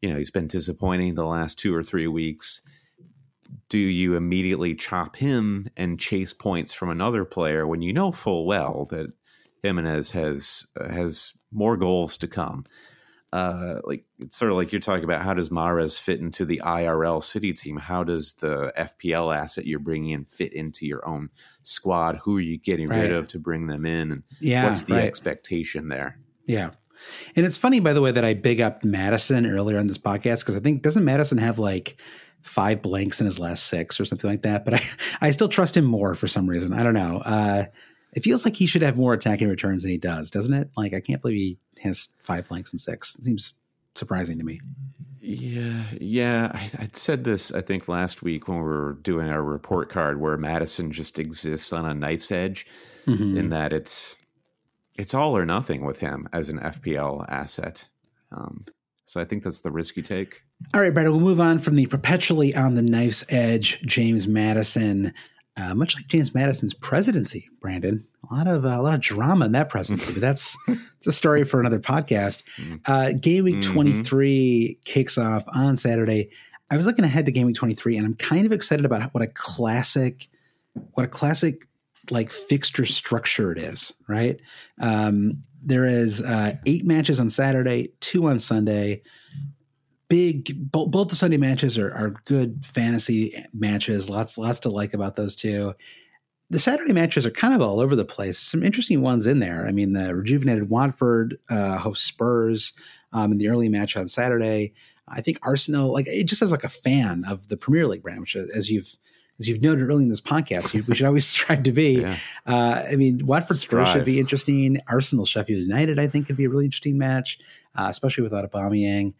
[0.00, 2.62] you know he's been disappointing the last two or three weeks.
[3.68, 8.46] Do you immediately chop him and chase points from another player when you know full
[8.46, 9.12] well that
[9.64, 12.64] Jimenez has uh, has more goals to come.
[13.34, 16.62] Uh, like it's sort of like you're talking about how does Mahrez fit into the
[16.64, 17.76] IRL City team?
[17.76, 21.30] How does the FPL asset you're bringing in fit into your own
[21.64, 22.20] squad?
[22.22, 23.00] Who are you getting right.
[23.00, 24.12] rid of to bring them in?
[24.12, 25.02] And yeah, what's the right.
[25.02, 26.16] expectation there?
[26.46, 26.70] Yeah.
[27.34, 30.38] And it's funny, by the way, that I big up Maddison earlier on this podcast
[30.40, 32.00] because I think doesn't Maddison have like
[32.42, 34.64] five blanks in his last six or something like that?
[34.64, 34.82] But I,
[35.20, 36.72] I still trust him more for some reason.
[36.72, 37.20] I don't know.
[37.24, 37.64] Uh,
[38.14, 40.70] it feels like he should have more attacking returns than he does, doesn't it?
[40.76, 43.16] Like I can't believe he has five blanks and six.
[43.16, 43.54] It seems
[43.94, 44.60] surprising to me.
[45.20, 46.50] Yeah, yeah.
[46.54, 50.20] I, I said this I think last week when we were doing our report card,
[50.20, 52.66] where Maddison just exists on a knife's edge,
[53.06, 53.36] mm-hmm.
[53.36, 54.16] in that it's
[54.96, 57.88] it's all or nothing with him as an FPL asset.
[58.30, 58.64] Um,
[59.06, 60.42] so I think that's the risk you take.
[60.72, 65.12] All right, Brad, we'll move on from the perpetually on the knife's edge James Maddison
[65.56, 68.04] uh, much like James Madison's presidency, Brandon.
[68.30, 71.12] A lot of uh, a lot of drama in that presidency, but that's it's a
[71.12, 72.42] story for another podcast.
[72.56, 72.76] Mm-hmm.
[72.86, 73.72] Uh, game week mm-hmm.
[73.72, 76.30] twenty three kicks off on Saturday.
[76.70, 79.14] I was looking ahead to game week twenty three, and I'm kind of excited about
[79.14, 80.28] what a classic,
[80.92, 81.68] what a classic
[82.10, 83.92] like fixture structure it is.
[84.08, 84.40] Right,
[84.80, 89.02] um, there is uh, eight matches on Saturday, two on Sunday
[90.08, 94.10] big both, both the Sunday matches are, are good fantasy matches.
[94.10, 95.74] Lots lots to like about those two.
[96.50, 98.38] The Saturday matches are kind of all over the place.
[98.38, 99.66] Some interesting ones in there.
[99.66, 102.74] I mean, the rejuvenated Watford uh, host Spurs
[103.12, 104.74] um, in the early match on Saturday.
[105.08, 108.20] I think Arsenal, like it just as like a fan of the Premier League brand,
[108.20, 108.96] which as you've
[109.40, 112.02] as you've noted early in this podcast, we should always strive to be.
[112.02, 112.16] Yeah.
[112.46, 114.78] Uh, I mean, Watford Spurs should be interesting.
[114.86, 117.38] Arsenal Sheffield United, I think, could be a really interesting match,
[117.74, 119.14] uh, especially without Aubameyang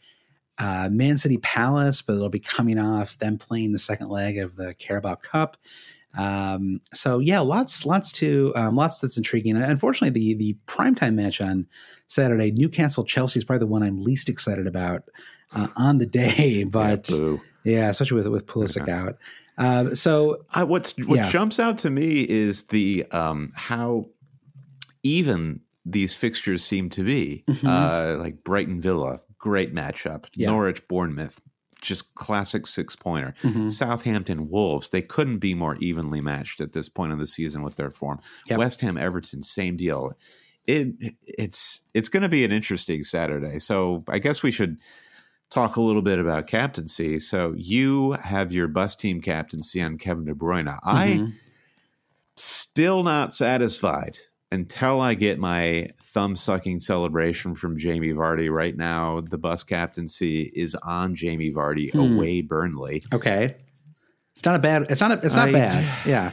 [0.58, 4.56] uh, Man City Palace, but it'll be coming off them playing the second leg of
[4.56, 5.56] the Carabao Cup.
[6.16, 9.56] Um, so yeah, lots, lots to, um, lots that's intriguing.
[9.56, 11.66] And unfortunately, the the primetime match on
[12.06, 15.04] Saturday, Newcastle Chelsea is probably the one I'm least excited about
[15.52, 16.64] uh, on the day.
[16.70, 18.92] But yeah, yeah especially with with Pulisic okay.
[18.92, 19.18] out.
[19.56, 21.28] Uh, so uh, what's what yeah.
[21.28, 24.06] jumps out to me is the um, how
[25.02, 27.44] even these fixtures seem to be.
[27.48, 27.66] Mm-hmm.
[27.66, 30.24] Uh, like Brighton Villa, great matchup.
[30.34, 30.48] Yeah.
[30.48, 31.38] Norwich Bournemouth,
[31.82, 33.34] just classic six pointer.
[33.42, 33.68] Mm-hmm.
[33.68, 37.76] Southampton Wolves, they couldn't be more evenly matched at this point of the season with
[37.76, 38.20] their form.
[38.48, 38.58] Yep.
[38.58, 40.16] West Ham Everton, same deal.
[40.66, 40.94] It
[41.26, 43.58] it's it's going to be an interesting Saturday.
[43.58, 44.78] So I guess we should
[45.50, 47.18] talk a little bit about captaincy.
[47.18, 50.80] So you have your bus team captaincy on Kevin De Bruyne.
[50.80, 50.88] Mm-hmm.
[50.88, 51.32] I
[52.36, 54.16] still not satisfied
[54.54, 60.52] until I get my thumb sucking celebration from Jamie Vardy right now, the bus captaincy
[60.54, 61.98] is on Jamie Vardy hmm.
[61.98, 63.02] away Burnley.
[63.12, 63.56] Okay.
[64.32, 66.06] It's not a bad it's not a, it's not I, bad.
[66.06, 66.32] Yeah.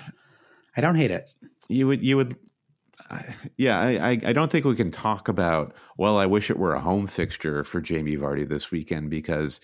[0.78, 1.30] I don't hate it.
[1.68, 2.38] You would you would
[3.58, 5.76] yeah, I, I don't think we can talk about.
[5.98, 9.60] Well, I wish it were a home fixture for Jamie Vardy this weekend because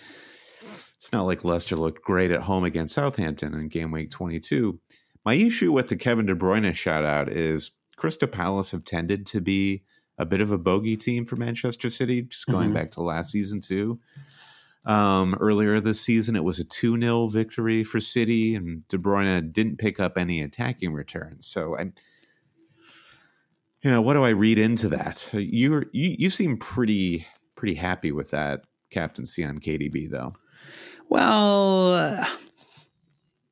[0.98, 4.78] it's not like Leicester looked great at home against Southampton in game week 22.
[5.24, 9.42] My issue with the Kevin De Bruyne shout out is Crystal Palace have tended to
[9.42, 9.84] be
[10.18, 12.74] a bit of a bogey team for Manchester City, just going mm-hmm.
[12.74, 14.00] back to last season too.
[14.86, 19.52] Um, earlier this season, it was a 2 0 victory for City, and De Bruyne
[19.52, 21.46] didn't pick up any attacking returns.
[21.46, 21.94] So I'm,
[23.84, 25.30] you know, what do I read into that?
[25.34, 30.34] you you you seem pretty pretty happy with that captaincy on KDB, though.
[31.10, 32.26] Well,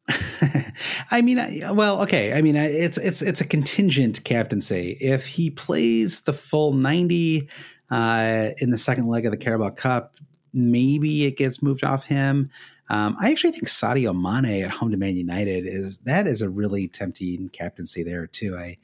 [1.11, 1.38] I mean,
[1.76, 2.34] well, okay.
[2.34, 4.98] I mean, it's it's it's a contingent captaincy.
[5.02, 7.49] If he plays the full ninety
[7.90, 10.18] uh, in the second leg of the Carabao Cup,
[10.53, 12.49] maybe it gets moved off him.
[12.90, 16.49] Um, I actually think Sadio Mane at home to Man United is that is a
[16.49, 18.56] really tempting captaincy there too.
[18.56, 18.77] I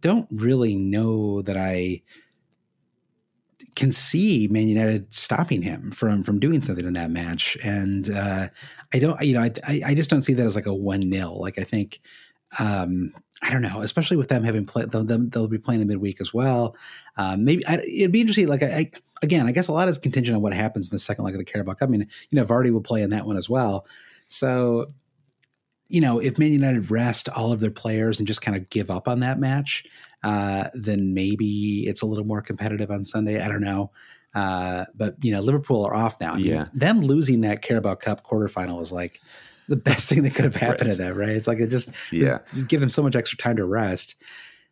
[0.00, 2.02] don't really know that I
[3.74, 8.48] can see Man United stopping him from from doing something in that match, and uh,
[8.92, 11.40] I don't, you know, I I just don't see that as like a one nil.
[11.40, 12.00] Like I think,
[12.58, 16.20] um, I don't know, especially with them having played, they'll, they'll be playing in midweek
[16.20, 16.76] as well.
[17.16, 18.48] Um, maybe I, it'd be interesting.
[18.48, 18.90] Like I, I,
[19.22, 21.38] again, I guess a lot is contingent on what happens in the second leg of
[21.38, 21.88] the Carabao Cup.
[21.88, 23.86] I mean, you know, Vardy will play in that one as well.
[24.28, 24.92] So,
[25.88, 28.90] you know, if Man United rest all of their players and just kind of give
[28.90, 29.84] up on that match,
[30.24, 33.40] uh, then maybe it's a little more competitive on Sunday.
[33.40, 33.90] I don't know.
[34.34, 36.32] Uh, but you know, Liverpool are off now.
[36.32, 36.66] I mean, Yeah.
[36.74, 39.20] them losing that Carabao Cup quarterfinal was like
[39.68, 41.28] the best thing that could have happened to them, right?
[41.28, 42.38] It's like it just, Yeah.
[42.52, 44.16] just give them so much extra time to rest.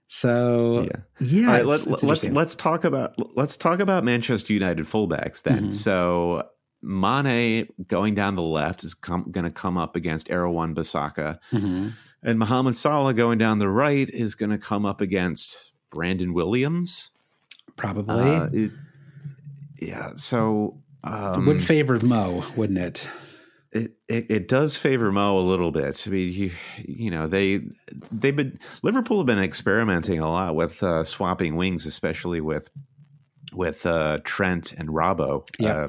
[0.08, 0.90] So Yeah.
[1.20, 4.84] yeah, All right, it's- let, it's let's let's talk about let's talk about Manchester United
[4.84, 5.68] fullbacks then.
[5.68, 5.74] Mhm.
[5.74, 6.42] So
[6.82, 11.92] Mane going down the left is com- going to come up against Aaron Wan-Bissaka, Mhm.
[12.22, 17.10] And Mohamed Salah going down the right is going to come up against Brandon Williams.
[17.76, 18.72] probably Uh, it-
[19.80, 23.08] yeah, so um, would favor Mo, wouldn't it?
[23.72, 26.04] it, it it does favor Mo a little bit.
[26.06, 27.62] I mean, you you know they
[28.12, 32.70] they've been Liverpool have been experimenting a lot with uh, swapping wings, especially with
[33.52, 35.72] with uh, Trent and Robbo, Yeah.
[35.74, 35.88] uh,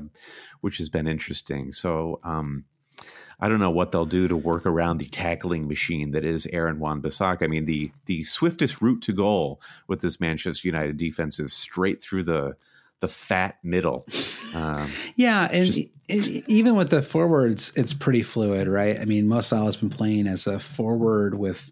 [0.62, 1.72] which has been interesting.
[1.72, 2.66] So um,
[3.44, 6.80] I don't know what they'll do to work around the tackling machine that is Aaron
[6.80, 7.44] Wan Bissaka.
[7.44, 9.60] I mean, the the swiftest route to goal
[9.90, 12.56] with this Manchester United defense is straight through the
[13.02, 14.08] the fat middle.
[14.54, 18.98] Um, Yeah, and Just- even with the forwards, it's pretty fluid, right?
[18.98, 21.70] I mean, Mo Salah's been playing as a forward with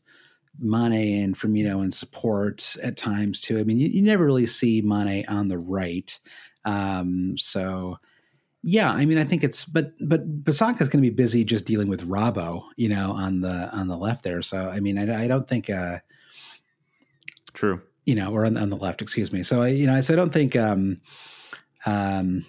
[0.60, 3.60] Mane and Firmino in support at times too.
[3.60, 6.20] I mean, you, you never really see Mane on the right,
[6.66, 7.98] um, so
[8.64, 8.92] yeah.
[8.92, 12.08] I mean, I think it's but but Bissaka's going to be busy just dealing with
[12.08, 14.42] Robbo, you know, on the on the left there.
[14.42, 15.70] So I mean, I, I don't think.
[15.70, 16.00] Uh,
[17.54, 17.82] true.
[18.06, 19.44] you know, or on, on the left, excuse me.
[19.44, 21.02] So I, you know, so I don't think, um,
[21.86, 22.46] um,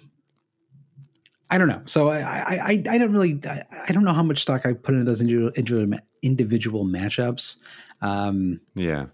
[1.51, 1.82] I don't know.
[1.84, 4.72] So I, I, I, I don't really, I, I don't know how much stock I
[4.72, 7.59] put into those individual, individual, individual matchups.
[8.01, 9.06] Um, Yeah.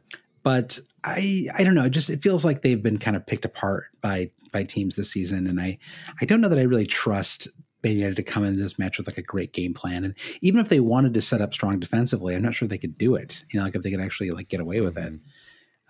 [0.48, 1.84] But I, I don't know.
[1.84, 5.10] It just, it feels like they've been kind of picked apart by, by teams this
[5.10, 5.46] season.
[5.46, 5.76] And I,
[6.22, 7.48] I don't know that I really trust
[7.84, 10.04] United to come into this match with like a great game plan.
[10.04, 12.96] And even if they wanted to set up strong defensively, I'm not sure they could
[12.96, 13.44] do it.
[13.52, 15.20] You know, like if they could actually like get away with it.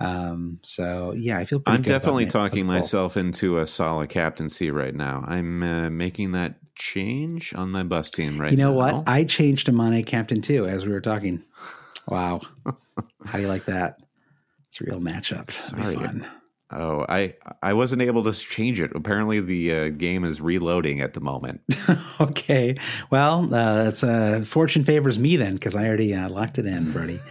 [0.00, 4.92] Um, so yeah, I feel pretty I'm definitely talking myself into a solid captaincy right
[4.94, 5.22] now.
[5.24, 8.50] I'm uh, making that change on my bus team right now.
[8.50, 8.96] You know now.
[8.96, 9.08] what?
[9.08, 11.44] I changed to Mane captain too as we were talking.
[12.08, 12.40] Wow.
[13.24, 14.00] How do you like that?
[14.68, 15.50] It's a real matchup.
[15.50, 15.96] Sorry.
[15.96, 16.26] fun.
[16.70, 18.92] oh, I I wasn't able to change it.
[18.94, 21.62] Apparently, the uh, game is reloading at the moment.
[22.20, 22.76] okay.
[23.10, 26.92] Well, uh, that's uh, fortune favors me then because I already uh, locked it in,
[26.92, 27.20] Brody.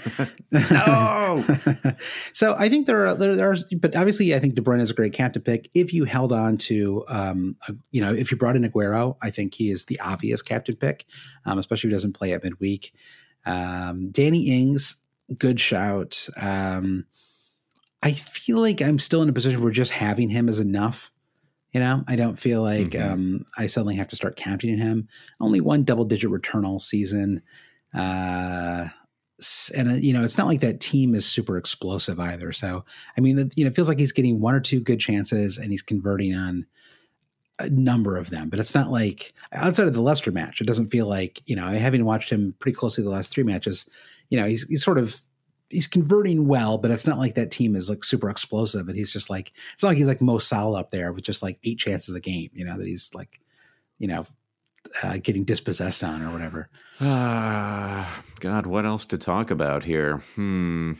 [0.51, 1.45] No!
[2.33, 4.89] so I think there are there, there are, but obviously I think De Bruyne is
[4.89, 5.69] a great captain pick.
[5.75, 9.29] If you held on to, um, a, you know, if you brought in Aguero, I
[9.29, 11.05] think he is the obvious captain pick,
[11.45, 12.93] um, especially if he doesn't play at midweek.
[13.45, 14.95] Um, Danny Ings,
[15.37, 16.27] good shout.
[16.37, 17.05] Um,
[18.03, 21.11] I feel like I'm still in a position where just having him is enough.
[21.73, 23.11] You know, I don't feel like Mhm.
[23.11, 25.07] um, I suddenly have to start counting him.
[25.39, 27.41] Only one double digit return all season.
[27.93, 28.87] Uh,
[29.75, 32.51] and, uh, you know, it's not like that team is super explosive either.
[32.51, 32.83] So,
[33.17, 35.69] I mean, you know, it feels like he's getting one or two good chances and
[35.71, 36.65] he's converting on
[37.59, 38.49] a number of them.
[38.49, 41.67] But it's not like outside of the Leicester match, it doesn't feel like, you know,
[41.69, 43.85] having watched him pretty closely the last three matches,
[44.29, 45.21] you know, he's, he's sort of
[45.69, 48.87] he's converting well, but it's not like that team is like super explosive.
[48.87, 51.43] And he's just like it's not like he's like Mo Salah up there with just
[51.43, 53.39] like eight chances a game, you know, that he's like,
[53.99, 54.25] you know,
[55.03, 56.69] uh, getting dispossessed on or whatever.
[57.01, 60.17] Ah, God, what else to talk about here?
[60.35, 60.93] Hmm.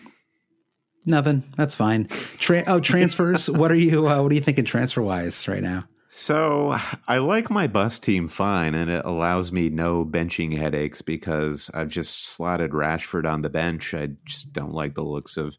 [1.06, 1.44] Nothing.
[1.56, 2.07] That's fine.
[2.38, 3.49] Tra- oh, transfers.
[3.49, 4.07] what are you?
[4.07, 5.85] Uh, what are you thinking transfer wise right now?
[6.10, 6.76] So
[7.08, 11.90] I like my bus team fine, and it allows me no benching headaches because I've
[11.90, 13.94] just slotted Rashford on the bench.
[13.94, 15.58] I just don't like the looks of.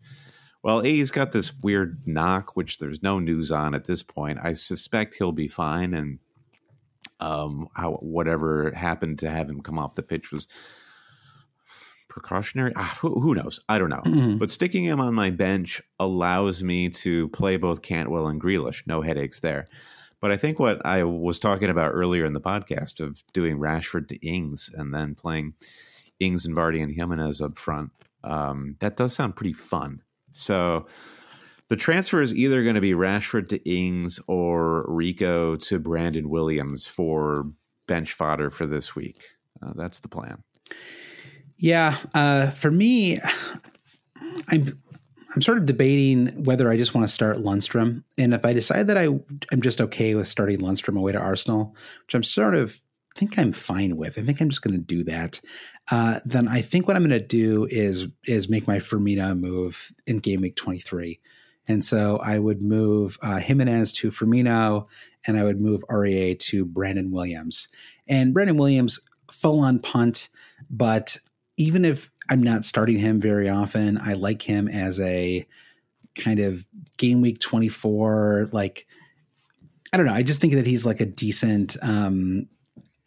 [0.63, 4.39] Well, A, he's got this weird knock, which there's no news on at this point.
[4.43, 6.19] I suspect he'll be fine, and
[7.21, 10.49] um, how whatever happened to have him come off the pitch was
[12.09, 12.73] precautionary.
[12.75, 13.61] Ah, who, who knows?
[13.69, 14.03] I don't know.
[14.05, 14.39] Mhm.
[14.39, 18.83] But sticking him on my bench allows me to play both Cantwell and Grealish.
[18.87, 19.69] No headaches there.
[20.21, 24.09] But I think what I was talking about earlier in the podcast of doing Rashford
[24.09, 25.55] to Ings and then playing
[26.19, 27.93] Ings and Vardy and Jimenez up front,
[28.25, 30.03] um, that does sound pretty fun.
[30.33, 30.87] So
[31.69, 36.87] The transfer is either going to be Rashford to Ings or Rico to Brandon Williams
[36.87, 37.47] for
[37.87, 39.23] bench fodder for this week.
[39.63, 40.43] Uh, that's the plan.
[41.59, 43.21] Yeah, uh, for me,
[44.49, 44.81] I'm
[45.35, 48.03] I'm sort of debating whether I just want to start Lundstram.
[48.19, 49.05] and if I decide that I
[49.53, 51.75] am just okay with starting Lundstram away to Arsenal,
[52.07, 52.81] which I'm sort of
[53.19, 54.17] think I'm fine with.
[54.17, 55.41] I think I'm just going to do that.
[55.91, 59.93] Uh, then I think what I'm going to do is is make my Firmino move
[60.07, 61.19] in game week 23.
[61.67, 64.87] And so I would move uh, Jimenez to Firmino,
[65.27, 67.69] and I would move Aurier to Brandon Williams.
[68.09, 69.01] And Brandon Williams,
[69.31, 70.31] full on punt,
[70.71, 71.19] but
[71.59, 75.47] even if I'm not starting him very often, I like him as a
[76.15, 78.87] kind of game week 24, like,
[79.93, 80.13] I don't know.
[80.13, 82.49] I just think that he's like a decent um,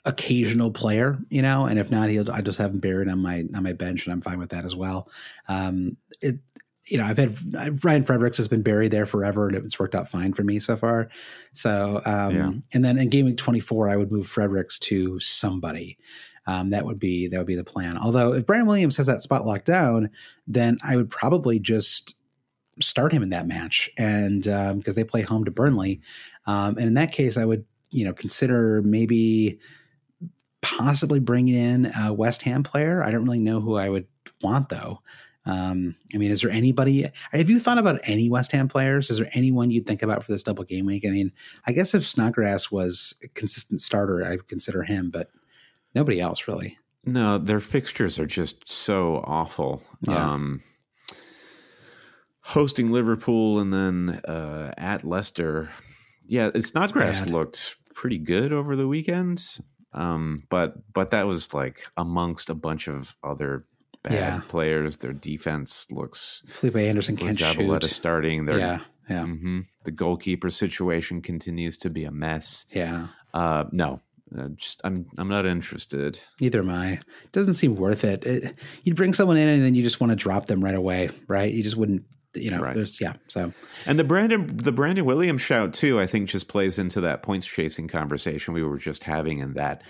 [0.05, 3.45] occasional player, you know, and if not, he'll I just have him buried on my
[3.53, 5.09] on my bench, and I'm fine with that as well.
[5.47, 6.39] Um, it,
[6.87, 10.09] you know, I've had Ryan Fredericks has been buried there forever, and it's worked out
[10.09, 11.09] fine for me so far.
[11.53, 12.51] So, um, yeah.
[12.73, 15.97] and then in game week 24, I would move Fredericks to somebody.
[16.47, 17.97] Um, that would be that would be the plan.
[17.97, 20.09] Although if Brandon Williams has that spot locked down,
[20.47, 22.15] then I would probably just
[22.79, 26.01] start him in that match, and because um, they play home to Burnley,
[26.47, 29.59] um, and in that case, I would you know consider maybe
[30.61, 33.03] possibly bringing in a West Ham player.
[33.03, 34.07] I don't really know who I would
[34.41, 34.99] want though.
[35.45, 37.07] Um, I mean, is there anybody?
[37.31, 39.09] Have you thought about any West Ham players?
[39.09, 41.05] Is there anyone you'd think about for this double game week?
[41.05, 41.31] I mean,
[41.65, 45.31] I guess if Snodgrass was a consistent starter, I would consider him, but
[45.95, 46.77] nobody else really.
[47.05, 49.81] No, their fixtures are just so awful.
[50.01, 50.33] Yeah.
[50.33, 50.61] Um,
[52.41, 55.69] hosting Liverpool and then uh, at Leicester.
[56.27, 59.43] Yeah, it's not Snodgrass looked pretty good over the weekend.
[59.93, 63.65] Um, but but that was like amongst a bunch of other
[64.03, 64.41] bad yeah.
[64.47, 64.97] players.
[64.97, 67.91] Their defense looks Felipe Anderson can't Zabaleta shoot.
[67.91, 68.45] starting.
[68.45, 69.23] Their, yeah, yeah.
[69.23, 72.65] Mm-hmm, the goalkeeper situation continues to be a mess.
[72.71, 73.07] Yeah.
[73.33, 74.01] Uh, no,
[74.37, 76.19] uh, just I'm I'm not interested.
[76.39, 76.93] Neither am I.
[76.93, 78.25] It doesn't seem worth it.
[78.25, 78.55] it.
[78.83, 81.51] You'd bring someone in and then you just want to drop them right away, right?
[81.51, 82.03] You just wouldn't
[82.33, 82.73] you know, right.
[82.73, 83.13] there's yeah.
[83.27, 83.51] So
[83.85, 87.45] and the Brandon the Brandon Williams shout too, I think just plays into that points
[87.45, 89.83] chasing conversation we were just having in that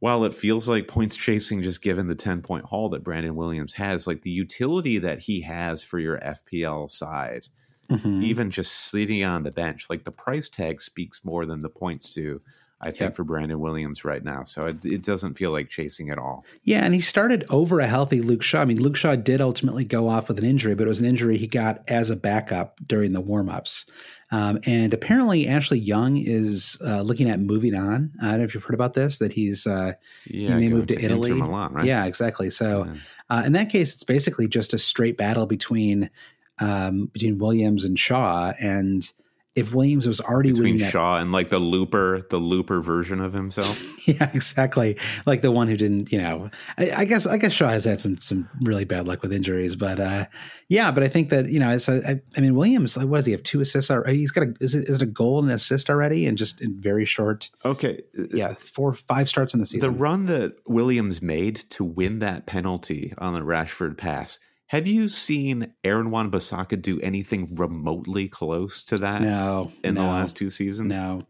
[0.00, 3.72] while it feels like points chasing just given the 10 point haul that Brandon Williams
[3.74, 7.48] has, like the utility that he has for your FPL side,
[7.90, 8.22] mm-hmm.
[8.22, 12.12] even just sitting on the bench, like the price tag speaks more than the points
[12.12, 12.40] do.
[12.80, 13.16] I think, yep.
[13.16, 14.44] for Brandon Williams right now.
[14.44, 16.44] So it, it, doesn't feel like chasing at all.
[16.62, 18.60] Yeah, and he started over a healthy Luke Shaw.
[18.60, 21.06] I mean, Luke Shaw did ultimately go off with an injury, but it was an
[21.06, 23.90] injury he got as a backup during the warmups.
[24.30, 28.12] Um, and apparently, Ashley Young is uh, looking at moving on.
[28.20, 29.94] I don't know if you've heard about this, that he's uh,
[30.26, 31.32] yeah, he may move to, to Italy.
[31.32, 31.84] Milan, right?
[31.84, 32.50] Yeah, exactly.
[32.50, 32.94] So yeah.
[33.30, 36.10] Uh, in that case, it's basically just a straight battle between
[36.58, 39.10] um, between Williams and Shaw, and
[39.56, 43.82] if Williams was already Between Shaw and like the looper, the looper version of himself.
[44.06, 44.98] yeah, exactly.
[45.24, 48.02] Like the one who didn't, you know, I, I, guess I guess Shaw has had
[48.02, 50.26] some some really bad luck with injuries, but uh,
[50.68, 53.32] yeah, but I think that you know, I, I mean, Williams, like, what does he
[53.32, 53.42] have?
[53.42, 54.18] Two assists already.
[54.18, 56.60] He's got a is it is it a goal and an assist already, and just
[56.60, 57.48] in very short.
[57.64, 58.02] Okay,
[58.34, 59.90] yeah, four five starts in the season.
[59.90, 65.08] The run that Williams made to win that penalty on the Rashford pass have you
[65.08, 69.22] seen Aaron Wan Bissaka do anything remotely close to that?
[69.22, 70.94] No, in no, the last two seasons.
[70.94, 71.22] No,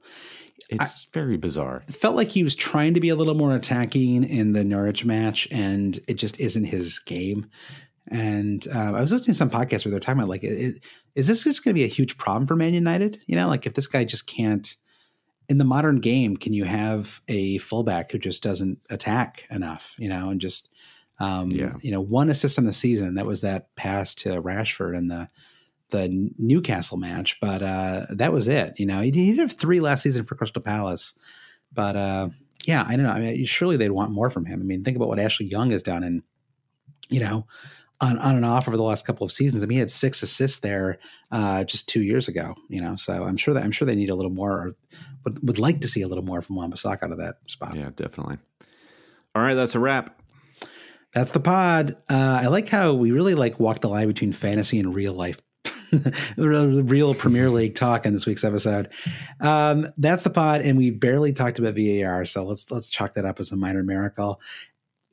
[0.71, 1.83] it's I, very bizarre.
[1.87, 5.05] It felt like he was trying to be a little more attacking in the Norwich
[5.05, 7.51] match, and it just isn't his game.
[8.09, 10.79] And uh, I was listening to some podcasts where they're talking about like, is,
[11.15, 13.19] is this just going to be a huge problem for Man United?
[13.27, 14.77] You know, like if this guy just can't
[15.49, 19.95] in the modern game, can you have a fullback who just doesn't attack enough?
[19.99, 20.71] You know, and just
[21.19, 21.75] um, yeah.
[21.81, 23.15] You know, one assist on the season.
[23.15, 25.29] That was that pass to Rashford in the
[25.91, 28.79] the Newcastle match, but uh, that was it.
[28.79, 31.15] You know, he, he did have three last season for Crystal Palace,
[31.73, 32.29] but uh,
[32.67, 33.13] yeah, I don't know.
[33.13, 34.61] I mean, surely they'd want more from him.
[34.61, 36.23] I mean, think about what Ashley Young has done, and
[37.09, 37.47] you know,
[38.01, 39.63] on on and off over the last couple of seasons.
[39.63, 40.99] I mean, he had six assists there
[41.31, 42.55] uh, just two years ago.
[42.69, 44.77] You know, so I'm sure that I'm sure they need a little more, or
[45.25, 47.77] would, would like to see a little more from Wan-Bissaka out of that spot.
[47.77, 48.39] Yeah, definitely.
[49.35, 50.21] All right, that's a wrap.
[51.17, 51.93] That's the pod.
[52.11, 55.41] Uh, I like how we really like walk the line between fantasy and real life.
[56.37, 58.91] real Premier League talk in this week's episode.
[59.41, 63.25] Um, that's the pod, and we barely talked about VAR, so let's let's chalk that
[63.25, 64.43] up as a minor miracle.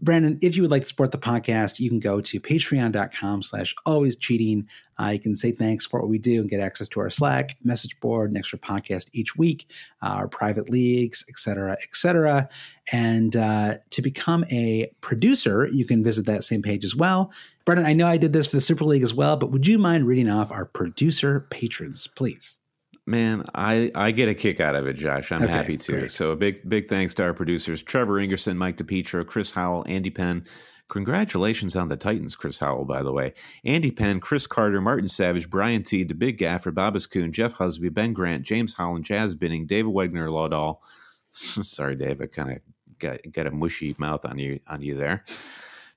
[0.03, 3.73] Brandon, if you would like to support the podcast, you can go to patreon.com slash
[3.85, 4.67] always cheating.
[4.99, 7.55] Uh, you can say thanks for what we do and get access to our Slack,
[7.63, 9.65] message board, an extra podcast each week,
[10.01, 12.49] uh, our private leagues, et cetera, et cetera.
[12.91, 17.31] And uh, to become a producer, you can visit that same page as well.
[17.63, 19.79] Brandon, I know I did this for the Super League as well, but would you
[19.79, 22.59] mind reading off our producer patrons, please?
[23.05, 25.31] Man, I, I get a kick out of it, Josh.
[25.31, 25.91] I'm Okay, happy to.
[25.91, 26.11] great.
[26.11, 30.09] So a big big thanks to our producers Trevor Ingerson, Mike DePietro, Chris Howell, Andy
[30.09, 30.45] Penn.
[30.89, 33.33] Congratulations on the Titans, Chris Howell, by the way.
[33.65, 37.91] Andy Penn, Chris Carter, Martin Savage, Brian T, The Big Gaffer, Babas Kuhn, Jeff Husby,
[37.91, 40.77] Ben Grant, James Holland, Jazz Binning, David Wegner, Laudal.
[41.31, 42.57] Sorry, Dave, I kind of
[42.99, 45.23] got, got a mushy mouth on you on you there.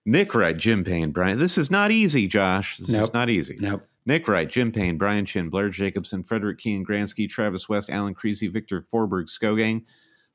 [0.04, 1.38] Nick Wright, Jim Payne, Brian.
[1.38, 2.78] This is not easy, Josh.
[2.78, 3.58] This is not easy.
[3.60, 3.86] Nope.
[4.06, 8.46] Nick Wright, Jim Payne, Brian Chin, Blair Jacobson, Frederick Keen, Gransky, Travis West, Alan Creasy,
[8.46, 9.84] Victor Forberg, Skogang,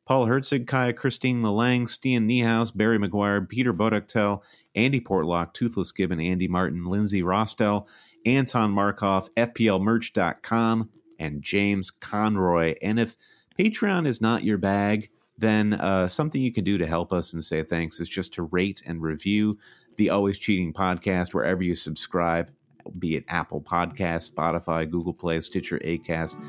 [0.06, 4.42] Paul Herzig, Kaya, Christine Lalang, Stian Niehaus, Barry McGuire, Peter Boduktel,
[4.76, 7.88] Andy Portlock, Toothless Gibbon, Andy Martin, Lindsay Rostel,
[8.26, 12.76] Anton Markov, FPLmerch.com, and James Conroy.
[12.82, 13.16] And if
[13.58, 17.44] Patreon is not your bag, then uh, something you can do to help us and
[17.44, 19.58] say thanks is just to rate and review
[19.98, 22.50] the Always Cheating podcast wherever you subscribe,
[23.00, 26.42] be it Apple Podcast, Spotify, Google Play, Stitcher, Acast.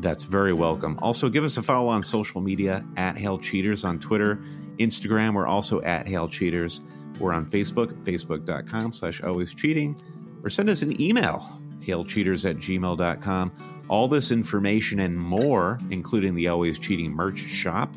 [0.00, 0.98] That's very welcome.
[1.02, 4.36] Also, give us a follow on social media at Hail Cheaters on Twitter,
[4.78, 5.34] Instagram.
[5.34, 6.80] We're also at Hail Cheaters.
[7.20, 10.00] We're on Facebook, facebook.com slash always cheating,
[10.42, 13.84] or send us an email, hailcheaters at gmail.com.
[13.88, 17.94] All this information and more, including the Always Cheating merch shop,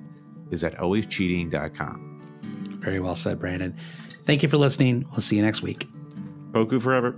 [0.51, 2.79] is at alwayscheating.com.
[2.79, 3.75] Very well said, Brandon.
[4.25, 5.05] Thank you for listening.
[5.11, 5.87] We'll see you next week.
[6.51, 7.17] Boku forever.